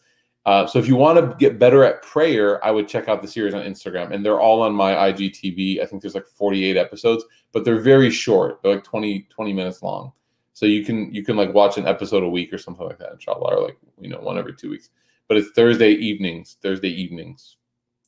Uh, 0.46 0.68
so 0.68 0.78
if 0.78 0.88
you 0.88 0.96
want 0.96 1.18
to 1.18 1.36
get 1.40 1.58
better 1.58 1.84
at 1.84 2.04
prayer, 2.04 2.64
I 2.64 2.70
would 2.70 2.88
check 2.88 3.08
out 3.08 3.24
the 3.24 3.28
series 3.28 3.56
on 3.56 3.64
Instagram, 3.64 4.14
and 4.14 4.24
they're 4.24 4.40
all 4.40 4.62
on 4.62 4.76
my 4.76 4.94
IGTV. 5.12 5.82
I 5.82 5.88
think 5.88 6.04
there's 6.04 6.14
like 6.14 6.28
48 6.28 6.78
episodes, 6.78 7.26
but 7.54 7.66
they're 7.66 7.80
very 7.80 8.12
short. 8.12 8.62
They're 8.62 8.76
like 8.76 8.84
20 8.84 9.24
20 9.32 9.52
minutes 9.52 9.82
long, 9.82 10.12
so 10.54 10.66
you 10.66 10.86
can 10.86 11.14
you 11.14 11.24
can 11.24 11.36
like 11.36 11.54
watch 11.54 11.78
an 11.78 11.88
episode 11.88 12.24
a 12.24 12.30
week 12.30 12.54
or 12.54 12.58
something 12.58 12.86
like 12.86 13.00
that, 13.00 13.14
inshallah, 13.14 13.56
or 13.56 13.64
like 13.64 13.78
you 14.00 14.10
know 14.10 14.20
one 14.20 14.38
every 14.38 14.56
two 14.56 14.70
weeks. 14.70 14.90
But 15.28 15.38
it's 15.38 15.52
Thursday 15.52 15.92
evenings. 15.92 16.58
Thursday 16.62 16.90
evenings, 16.90 17.58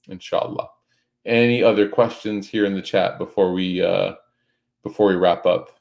inshallah. 0.07 0.69
Any 1.25 1.63
other 1.63 1.89
questions 1.89 2.47
here 2.47 2.65
in 2.65 2.75
the 2.75 2.81
chat 2.81 3.17
before 3.17 3.51
we 3.51 3.81
uh, 3.81 4.13
before 4.83 5.07
we 5.07 5.15
wrap 5.15 5.45
up? 5.45 5.71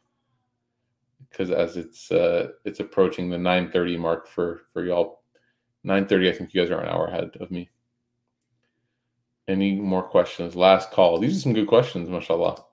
Because 1.30 1.50
as 1.50 1.76
it's 1.76 2.10
uh, 2.10 2.48
it's 2.64 2.80
approaching 2.80 3.28
the 3.28 3.36
9:30 3.36 3.98
mark 3.98 4.26
for 4.26 4.62
for 4.72 4.84
y'all 4.84 5.24
9.30, 5.84 6.28
I 6.28 6.32
think 6.32 6.54
you 6.54 6.62
guys 6.62 6.70
are 6.70 6.80
an 6.80 6.88
hour 6.88 7.06
ahead 7.06 7.36
of 7.40 7.50
me. 7.50 7.68
Any 9.46 9.74
more 9.74 10.02
questions? 10.02 10.56
Last 10.56 10.90
call. 10.90 11.18
These 11.18 11.36
are 11.36 11.40
some 11.40 11.52
good 11.52 11.66
questions, 11.66 12.08
mashallah. 12.08 12.64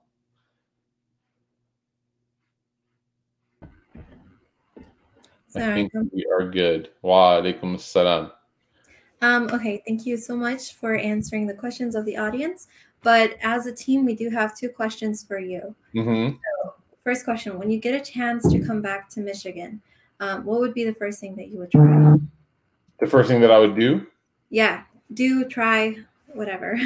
I 5.56 5.74
think 5.74 5.92
we 6.12 6.26
are 6.32 6.48
good. 6.48 6.90
Wa 7.02 7.40
alaikum 7.40 7.76
assalam. 7.76 8.30
Um, 9.20 9.48
okay, 9.52 9.82
thank 9.86 10.04
you 10.04 10.16
so 10.16 10.36
much 10.36 10.74
for 10.74 10.96
answering 10.96 11.46
the 11.46 11.54
questions 11.54 11.94
of 11.94 12.04
the 12.04 12.16
audience. 12.16 12.66
But 13.02 13.36
as 13.42 13.66
a 13.66 13.72
team, 13.72 14.04
we 14.04 14.14
do 14.14 14.30
have 14.30 14.56
two 14.56 14.68
questions 14.68 15.24
for 15.24 15.38
you. 15.38 15.74
Mm-hmm. 15.94 16.36
So, 16.36 16.74
first 17.02 17.24
question 17.24 17.58
When 17.58 17.70
you 17.70 17.78
get 17.78 17.94
a 17.94 18.12
chance 18.12 18.50
to 18.50 18.64
come 18.64 18.82
back 18.82 19.08
to 19.10 19.20
Michigan, 19.20 19.80
um, 20.20 20.44
what 20.44 20.60
would 20.60 20.74
be 20.74 20.84
the 20.84 20.94
first 20.94 21.20
thing 21.20 21.36
that 21.36 21.48
you 21.48 21.58
would 21.58 21.70
try? 21.70 22.16
the 23.00 23.06
first 23.06 23.28
thing 23.28 23.40
that 23.40 23.50
I 23.50 23.58
would 23.58 23.76
do? 23.76 24.06
Yeah, 24.50 24.84
do 25.12 25.44
try 25.44 25.98
whatever. 26.28 26.78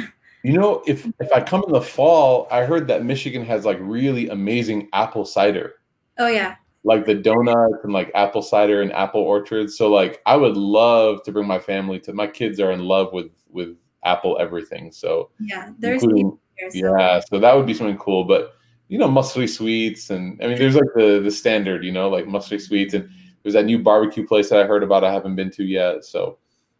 You 0.43 0.53
know, 0.53 0.81
if 0.87 1.05
if 1.19 1.29
I 1.33 1.41
come 1.41 1.63
in 1.67 1.73
the 1.73 1.81
fall, 1.81 2.47
I 2.49 2.63
heard 2.63 2.87
that 2.87 3.03
Michigan 3.03 3.43
has 3.45 3.65
like 3.65 3.77
really 3.81 4.29
amazing 4.29 4.87
apple 4.93 5.25
cider. 5.25 5.73
Oh 6.19 6.27
yeah. 6.27 6.55
Like 6.87 7.05
the 7.05 7.15
donuts 7.15 7.83
and 7.83 7.91
like 7.91 8.09
apple 8.15 8.41
cider 8.41 8.81
and 8.81 8.93
apple 8.93 9.21
orchards. 9.21 9.77
So 9.77 9.89
like 9.89 10.21
I 10.25 10.37
would 10.37 10.55
love 10.55 11.21
to 11.23 11.31
bring 11.33 11.47
my 11.47 11.59
family 11.59 11.99
to 12.01 12.13
my 12.13 12.27
kids 12.27 12.59
are 12.61 12.71
in 12.71 12.79
love 12.79 13.11
with 13.11 13.31
with 13.49 13.75
apple 14.05 14.37
everything. 14.39 14.91
So 14.91 15.29
yeah, 15.39 15.71
there's 15.77 16.01
here, 16.01 16.31
so. 16.69 16.97
yeah, 16.97 17.19
so 17.19 17.39
that 17.39 17.55
would 17.55 17.65
be 17.65 17.73
something 17.73 17.97
cool. 17.97 18.23
But 18.23 18.53
you 18.87 18.97
know, 18.97 19.09
Masri 19.09 19.49
sweets 19.49 20.09
and 20.11 20.41
I 20.41 20.47
mean 20.47 20.57
there's 20.57 20.75
like 20.75 20.93
the 20.95 21.19
the 21.21 21.31
standard, 21.31 21.83
you 21.83 21.91
know, 21.91 22.09
like 22.09 22.25
Masri 22.25 22.59
sweets 22.59 22.93
and 22.93 23.09
there's 23.43 23.53
that 23.53 23.65
new 23.65 23.79
barbecue 23.79 24.25
place 24.25 24.49
that 24.49 24.59
I 24.59 24.65
heard 24.65 24.83
about. 24.83 25.03
I 25.03 25.11
haven't 25.11 25.35
been 25.35 25.51
to 25.51 25.63
yet. 25.63 26.05
So 26.05 26.37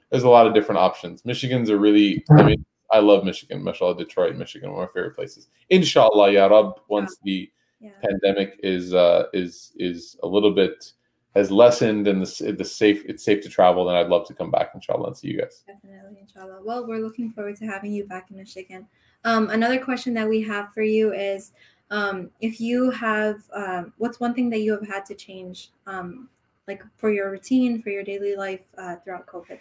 there's 0.09 0.23
a 0.23 0.29
lot 0.29 0.47
of 0.47 0.53
different 0.53 0.79
options. 0.79 1.25
Michigan's 1.25 1.69
a 1.69 1.77
really, 1.77 2.23
I 2.31 2.43
mean, 2.43 2.65
I 2.91 2.99
love 2.99 3.23
Michigan, 3.23 3.63
mashallah, 3.63 3.97
Detroit, 3.97 4.35
Michigan, 4.35 4.71
one 4.71 4.83
of 4.83 4.89
my 4.89 4.93
favorite 4.93 5.15
places. 5.15 5.49
Inshallah, 5.69 6.31
ya 6.31 6.47
Rab, 6.47 6.79
once 6.87 7.17
the 7.23 7.49
yeah. 7.79 7.91
pandemic 8.01 8.59
is 8.63 8.93
uh, 8.93 9.25
is 9.33 9.73
is 9.77 10.17
a 10.23 10.27
little 10.27 10.53
bit 10.53 10.93
has 11.37 11.51
lessened 11.51 12.07
and 12.07 12.25
the, 12.25 12.51
the 12.51 12.65
safe 12.65 13.03
it's 13.05 13.23
safe 13.23 13.41
to 13.43 13.49
travel, 13.49 13.85
then 13.85 13.95
I'd 13.95 14.07
love 14.07 14.27
to 14.27 14.33
come 14.33 14.51
back, 14.51 14.71
inshallah, 14.73 15.07
and 15.07 15.17
see 15.17 15.27
you 15.29 15.39
guys. 15.39 15.63
Definitely, 15.67 16.17
inshallah. 16.21 16.61
Well, 16.63 16.87
we're 16.87 16.99
looking 16.99 17.31
forward 17.31 17.55
to 17.57 17.65
having 17.65 17.93
you 17.93 18.05
back 18.05 18.31
in 18.31 18.37
Michigan. 18.37 18.87
Um, 19.23 19.49
another 19.49 19.79
question 19.79 20.13
that 20.15 20.27
we 20.27 20.41
have 20.41 20.73
for 20.73 20.81
you 20.81 21.13
is 21.13 21.53
um, 21.91 22.31
if 22.41 22.59
you 22.59 22.89
have, 22.91 23.43
um, 23.53 23.93
what's 23.97 24.19
one 24.19 24.33
thing 24.33 24.49
that 24.49 24.59
you 24.59 24.71
have 24.73 24.87
had 24.87 25.05
to 25.05 25.15
change 25.15 25.71
um, 25.85 26.27
like 26.67 26.83
for 26.97 27.11
your 27.11 27.31
routine, 27.31 27.81
for 27.81 27.89
your 27.89 28.03
daily 28.03 28.35
life 28.35 28.63
uh, 28.77 28.95
throughout 28.97 29.27
COVID? 29.27 29.59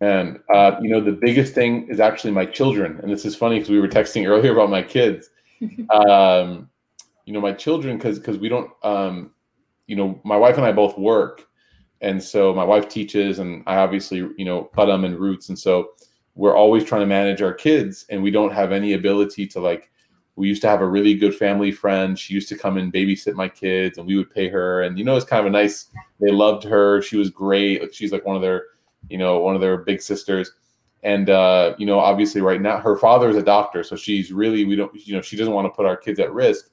And 0.00 0.38
uh, 0.52 0.76
you 0.80 0.90
know, 0.90 1.00
the 1.00 1.12
biggest 1.12 1.54
thing 1.54 1.88
is 1.88 1.98
actually 1.98 2.32
my 2.32 2.44
children, 2.44 3.00
and 3.02 3.10
this 3.10 3.24
is 3.24 3.34
funny 3.34 3.56
because 3.56 3.70
we 3.70 3.80
were 3.80 3.88
texting 3.88 4.26
earlier 4.26 4.52
about 4.52 4.70
my 4.70 4.82
kids. 4.82 5.30
you 7.28 7.34
know, 7.34 7.40
my 7.40 7.52
children, 7.52 7.98
because 7.98 8.18
because 8.18 8.38
we 8.38 8.48
don't, 8.48 8.70
um, 8.82 9.32
you 9.86 9.96
know, 9.96 10.18
my 10.24 10.36
wife 10.36 10.56
and 10.56 10.64
I 10.64 10.72
both 10.72 10.96
work, 10.98 11.46
and 12.00 12.22
so 12.22 12.54
my 12.54 12.64
wife 12.64 12.88
teaches, 12.88 13.38
and 13.38 13.62
I 13.66 13.76
obviously, 13.76 14.18
you 14.38 14.44
know, 14.44 14.70
Qalam 14.74 15.04
and 15.04 15.18
Roots, 15.18 15.50
and 15.50 15.58
so 15.58 15.90
we're 16.38 16.56
always 16.56 16.84
trying 16.84 17.00
to 17.00 17.06
manage 17.06 17.42
our 17.42 17.52
kids 17.52 18.06
and 18.08 18.22
we 18.22 18.30
don't 18.30 18.52
have 18.52 18.70
any 18.70 18.92
ability 18.92 19.44
to 19.44 19.60
like 19.60 19.90
we 20.36 20.46
used 20.46 20.62
to 20.62 20.68
have 20.68 20.80
a 20.80 20.86
really 20.86 21.14
good 21.14 21.34
family 21.34 21.72
friend. 21.72 22.16
She 22.16 22.32
used 22.32 22.48
to 22.50 22.56
come 22.56 22.78
and 22.78 22.92
babysit 22.92 23.34
my 23.34 23.48
kids 23.48 23.98
and 23.98 24.06
we 24.06 24.14
would 24.16 24.30
pay 24.30 24.48
her. 24.48 24.82
And 24.82 24.96
you 24.96 25.04
know 25.04 25.16
it's 25.16 25.26
kind 25.26 25.40
of 25.40 25.46
a 25.46 25.50
nice 25.50 25.86
they 26.20 26.30
loved 26.30 26.62
her. 26.62 27.02
She 27.02 27.16
was 27.16 27.28
great. 27.28 27.92
She's 27.92 28.12
like 28.12 28.24
one 28.24 28.36
of 28.36 28.42
their 28.42 28.66
you 29.10 29.18
know 29.18 29.40
one 29.40 29.56
of 29.56 29.60
their 29.60 29.78
big 29.78 30.00
sisters. 30.00 30.52
And 31.02 31.28
uh, 31.28 31.74
you 31.76 31.86
know 31.86 31.98
obviously 31.98 32.40
right 32.40 32.62
now 32.62 32.78
her 32.78 32.96
father 32.96 33.28
is 33.28 33.36
a 33.36 33.42
doctor. 33.42 33.82
So 33.82 33.96
she's 33.96 34.32
really 34.32 34.64
we 34.64 34.76
don't 34.76 34.94
you 34.94 35.16
know 35.16 35.20
she 35.20 35.36
doesn't 35.36 35.52
want 35.52 35.66
to 35.66 35.76
put 35.76 35.86
our 35.86 35.96
kids 35.96 36.20
at 36.20 36.32
risk 36.32 36.70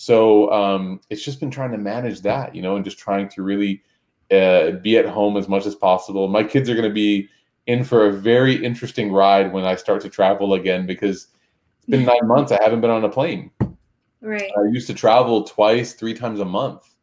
so 0.00 0.50
um, 0.50 0.98
it's 1.10 1.22
just 1.22 1.40
been 1.40 1.50
trying 1.50 1.72
to 1.72 1.76
manage 1.76 2.22
that 2.22 2.54
you 2.54 2.62
know 2.62 2.76
and 2.76 2.86
just 2.86 2.98
trying 2.98 3.28
to 3.28 3.42
really 3.42 3.82
uh, 4.30 4.70
be 4.82 4.96
at 4.96 5.04
home 5.04 5.36
as 5.36 5.46
much 5.46 5.66
as 5.66 5.74
possible. 5.74 6.26
My 6.26 6.42
kids 6.42 6.70
are 6.70 6.74
going 6.74 6.88
to 6.88 6.94
be 6.94 7.28
in 7.66 7.84
for 7.84 8.06
a 8.06 8.12
very 8.12 8.64
interesting 8.64 9.12
ride 9.12 9.52
when 9.52 9.66
i 9.66 9.74
start 9.74 10.00
to 10.00 10.08
travel 10.08 10.54
again 10.54 10.86
because 10.86 11.26
it's 11.76 11.86
been 11.88 12.06
nine 12.06 12.26
months 12.26 12.50
i 12.50 12.58
haven't 12.62 12.80
been 12.80 12.88
on 12.88 13.04
a 13.04 13.10
plane. 13.10 13.50
Right. 14.22 14.50
i 14.56 14.62
used 14.72 14.86
to 14.86 14.94
travel 14.94 15.44
twice 15.44 15.92
three 15.92 16.14
times 16.14 16.40
a 16.40 16.46
month. 16.46 16.94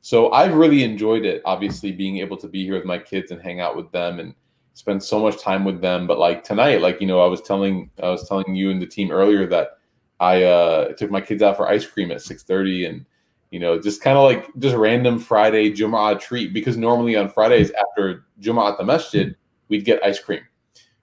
So 0.00 0.32
i've 0.32 0.54
really 0.54 0.82
enjoyed 0.84 1.26
it 1.26 1.42
obviously 1.44 1.92
being 1.92 2.16
able 2.16 2.38
to 2.38 2.48
be 2.48 2.64
here 2.64 2.76
with 2.76 2.86
my 2.86 2.98
kids 2.98 3.30
and 3.30 3.42
hang 3.42 3.60
out 3.60 3.76
with 3.76 3.92
them 3.92 4.20
and 4.20 4.34
spend 4.72 5.02
so 5.02 5.20
much 5.20 5.38
time 5.38 5.66
with 5.66 5.82
them. 5.82 6.06
But 6.06 6.18
like 6.18 6.44
tonight 6.44 6.80
like 6.80 6.98
you 6.98 7.06
know 7.06 7.20
i 7.20 7.26
was 7.26 7.42
telling 7.42 7.90
i 8.02 8.08
was 8.08 8.26
telling 8.26 8.54
you 8.54 8.70
and 8.70 8.80
the 8.80 8.86
team 8.86 9.10
earlier 9.10 9.46
that 9.48 9.77
i 10.20 10.42
uh 10.42 10.92
took 10.94 11.10
my 11.10 11.20
kids 11.20 11.42
out 11.42 11.56
for 11.56 11.68
ice 11.68 11.86
cream 11.86 12.10
at 12.10 12.18
6.30 12.18 12.88
and 12.88 13.06
you 13.50 13.60
know 13.60 13.80
just 13.80 14.02
kind 14.02 14.16
of 14.16 14.24
like 14.24 14.48
just 14.58 14.76
random 14.76 15.18
friday 15.18 15.70
Jumu'ah 15.70 16.20
treat 16.20 16.52
because 16.52 16.76
normally 16.76 17.16
on 17.16 17.28
fridays 17.28 17.70
after 17.72 18.26
Jumu'ah 18.40 18.72
at 18.72 18.78
the 18.78 18.84
masjid 18.84 19.34
we'd 19.68 19.84
get 19.84 20.04
ice 20.04 20.20
cream 20.20 20.42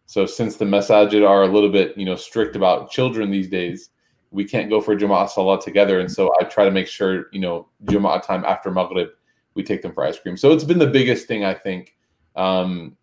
so 0.05 0.25
since 0.25 0.57
the 0.57 0.65
masajid 0.65 1.27
are 1.27 1.43
a 1.43 1.47
little 1.47 1.71
bit 1.71 1.97
you 1.97 2.05
know 2.05 2.15
strict 2.15 2.55
about 2.55 2.91
children 2.91 3.31
these 3.31 3.49
days 3.49 3.89
we 4.35 4.43
can't 4.43 4.69
go 4.69 4.81
for 4.81 4.95
Jumu'ah 4.95 5.29
Salah 5.29 5.61
together. 5.61 6.01
And 6.01 6.11
so 6.11 6.31
I 6.39 6.43
try 6.43 6.65
to 6.65 6.71
make 6.71 6.87
sure, 6.87 7.27
you 7.31 7.39
know, 7.39 7.69
Jumu'ah 7.85 8.21
time 8.21 8.43
after 8.43 8.69
Maghrib, 8.69 9.09
we 9.53 9.63
take 9.63 9.81
them 9.81 9.93
for 9.93 10.03
ice 10.03 10.19
cream. 10.19 10.35
So 10.35 10.51
it's 10.51 10.65
been 10.65 10.77
the 10.77 10.87
biggest 10.87 11.25
thing, 11.27 11.45
I 11.45 11.53
think. 11.53 11.95
Um, 12.35 12.97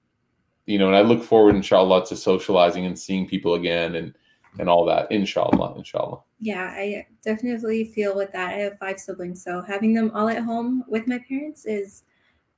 you 0.66 0.78
know, 0.78 0.88
and 0.88 0.94
I 0.94 1.00
look 1.00 1.24
forward, 1.24 1.56
inshallah, 1.56 2.06
to 2.06 2.16
socializing 2.16 2.84
and 2.84 2.98
seeing 2.98 3.26
people 3.26 3.54
again 3.54 3.94
and 3.94 4.14
and 4.58 4.68
all 4.68 4.84
that. 4.86 5.10
Inshallah, 5.10 5.74
inshallah. 5.76 6.20
Yeah, 6.40 6.64
I 6.64 7.06
definitely 7.24 7.84
feel 7.84 8.14
with 8.16 8.32
that. 8.32 8.54
I 8.54 8.58
have 8.58 8.78
five 8.78 8.98
siblings, 8.98 9.42
so 9.42 9.62
having 9.62 9.94
them 9.94 10.10
all 10.14 10.28
at 10.28 10.42
home 10.42 10.84
with 10.88 11.06
my 11.06 11.18
parents 11.28 11.64
is 11.66 12.04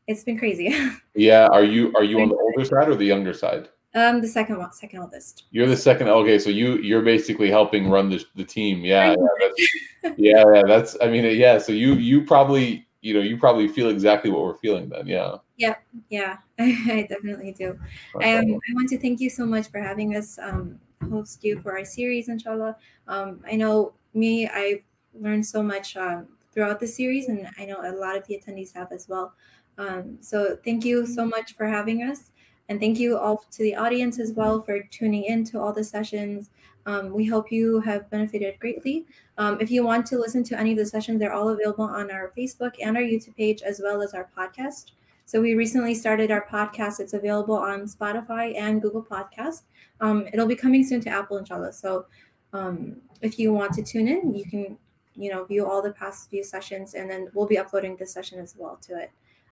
it's 0.07 0.25
been 0.25 0.39
crazy. 0.39 0.75
Yeah. 1.17 1.47
Are 1.53 1.63
you 1.63 1.93
are 1.97 2.03
you 2.03 2.21
on 2.21 2.29
the 2.29 2.35
older 2.35 2.65
side 2.65 2.89
or 2.89 2.97
the 2.97 3.05
younger 3.05 3.33
side? 3.33 3.69
um, 3.95 4.21
the 4.21 4.29
second 4.29 4.59
one, 4.59 4.73
second 4.73 5.01
oldest. 5.01 5.45
You're 5.51 5.69
the 5.69 5.77
second. 5.77 6.09
Okay, 6.09 6.39
so 6.39 6.51
you 6.51 6.77
you're 6.79 7.03
basically 7.03 7.49
helping 7.49 7.89
run 7.89 8.11
the 8.11 8.25
the 8.35 8.45
team. 8.45 8.85
Yeah, 8.85 9.11
yeah, 9.11 9.27
that's, 9.41 10.19
yeah, 10.19 10.45
yeah. 10.53 10.63
That's. 10.67 10.97
I 11.01 11.09
mean, 11.09 11.25
yeah. 11.37 11.59
So 11.59 11.73
you 11.73 11.95
you 11.95 12.25
probably 12.25 12.87
you 13.03 13.15
know 13.15 13.21
you 13.21 13.37
probably 13.37 13.69
feel 13.69 13.89
exactly 13.89 14.31
what 14.31 14.43
we're 14.43 14.57
feeling 14.57 14.89
then. 14.89 15.07
Yeah. 15.07 15.37
Yeah, 15.57 15.77
yeah, 16.09 16.39
I 16.59 17.07
definitely 17.09 17.53
do. 17.53 17.79
Um, 18.17 18.23
I 18.25 18.43
want 18.73 18.89
to 18.89 18.99
thank 18.99 19.21
you 19.21 19.31
so 19.31 19.47
much 19.47 19.71
for 19.71 19.79
having 19.79 20.17
us 20.17 20.37
um, 20.43 20.81
host 21.11 21.45
you 21.45 21.61
for 21.61 21.79
our 21.79 21.85
series, 21.85 22.29
inshallah. 22.29 22.77
Um, 23.09 23.41
I 23.47 23.57
know 23.57 23.95
me, 24.15 24.49
I've 24.49 24.83
learned 25.19 25.47
so 25.47 25.63
much 25.63 25.97
um, 25.97 26.27
throughout 26.53 26.81
the 26.81 26.87
series, 26.87 27.29
and 27.29 27.49
I 27.59 27.65
know 27.65 27.81
a 27.83 27.93
lot 27.97 28.17
of 28.17 28.27
the 28.27 28.39
attendees 28.39 28.75
have 28.75 28.93
as 28.93 29.09
well. 29.09 29.35
Um, 29.79 30.19
so 30.21 30.57
thank 30.65 30.85
you 30.85 31.07
so 31.07 31.25
much 31.25 31.55
for 31.55 31.67
having 31.67 32.03
us. 32.03 32.31
And 32.69 32.81
thank 32.81 32.99
you 32.99 33.19
all 33.19 33.45
to 33.51 33.63
the 33.63 33.75
audience 33.75 34.19
as 34.19 34.33
well 34.33 34.63
for 34.63 34.83
tuning 34.85 35.25
in 35.25 35.45
to 35.45 35.61
all 35.61 35.73
the 35.73 35.85
sessions. 35.85 36.51
Um, 36.87 37.13
we 37.13 37.27
hope 37.27 37.51
you 37.51 37.81
have 37.81 38.09
benefited 38.11 38.59
greatly. 38.59 39.07
Um, 39.39 39.59
if 39.61 39.71
you 39.71 39.85
want 39.85 40.07
to 40.07 40.19
listen 40.19 40.45
to 40.45 40.59
any 40.59 40.73
of 40.73 40.79
the 40.79 40.87
sessions, 40.87 41.19
they're 41.19 41.33
all 41.33 41.49
available 41.49 41.85
on 41.85 42.11
our 42.11 42.33
Facebook 42.37 42.73
and 42.83 42.97
our 42.97 43.03
YouTube 43.03 43.37
page, 43.37 43.63
as 43.63 43.81
well 43.83 44.03
as 44.03 44.15
our 44.15 44.29
podcast. 44.37 44.93
So 45.27 45.41
we 45.41 45.55
recently 45.55 45.95
started 45.95 46.31
our 46.31 46.47
podcast. 46.47 47.01
It's 47.01 47.15
available 47.15 47.57
on 47.57 47.87
Spotify 47.87 48.59
and 48.59 48.83
Google 48.83 49.03
Podcast. 49.03 49.63
Um, 50.01 50.27
it'll 50.33 50.47
be 50.47 50.57
coming 50.57 50.85
soon 50.85 51.01
to 51.03 51.11
Apple, 51.11 51.39
inshallah. 51.39 51.73
So 51.73 52.07
um, 52.53 52.97
if 53.21 53.39
you 53.39 53.53
want 53.53 53.73
to 53.75 53.83
tune 53.83 54.09
in, 54.09 54.35
you 54.35 54.45
can, 54.45 54.79
you 55.15 55.31
know, 55.31 55.45
view 55.45 55.67
all 55.67 55.83
the 55.83 55.93
past 55.93 56.31
few 56.31 56.43
sessions, 56.43 56.95
and 56.95 57.09
then 57.09 57.29
we'll 57.35 57.47
be 57.47 57.59
uploading 57.59 57.97
this 57.97 58.13
session 58.13 58.39
as 58.39 58.55
well 58.57 58.77
to 58.83 58.99
it. 58.99 59.11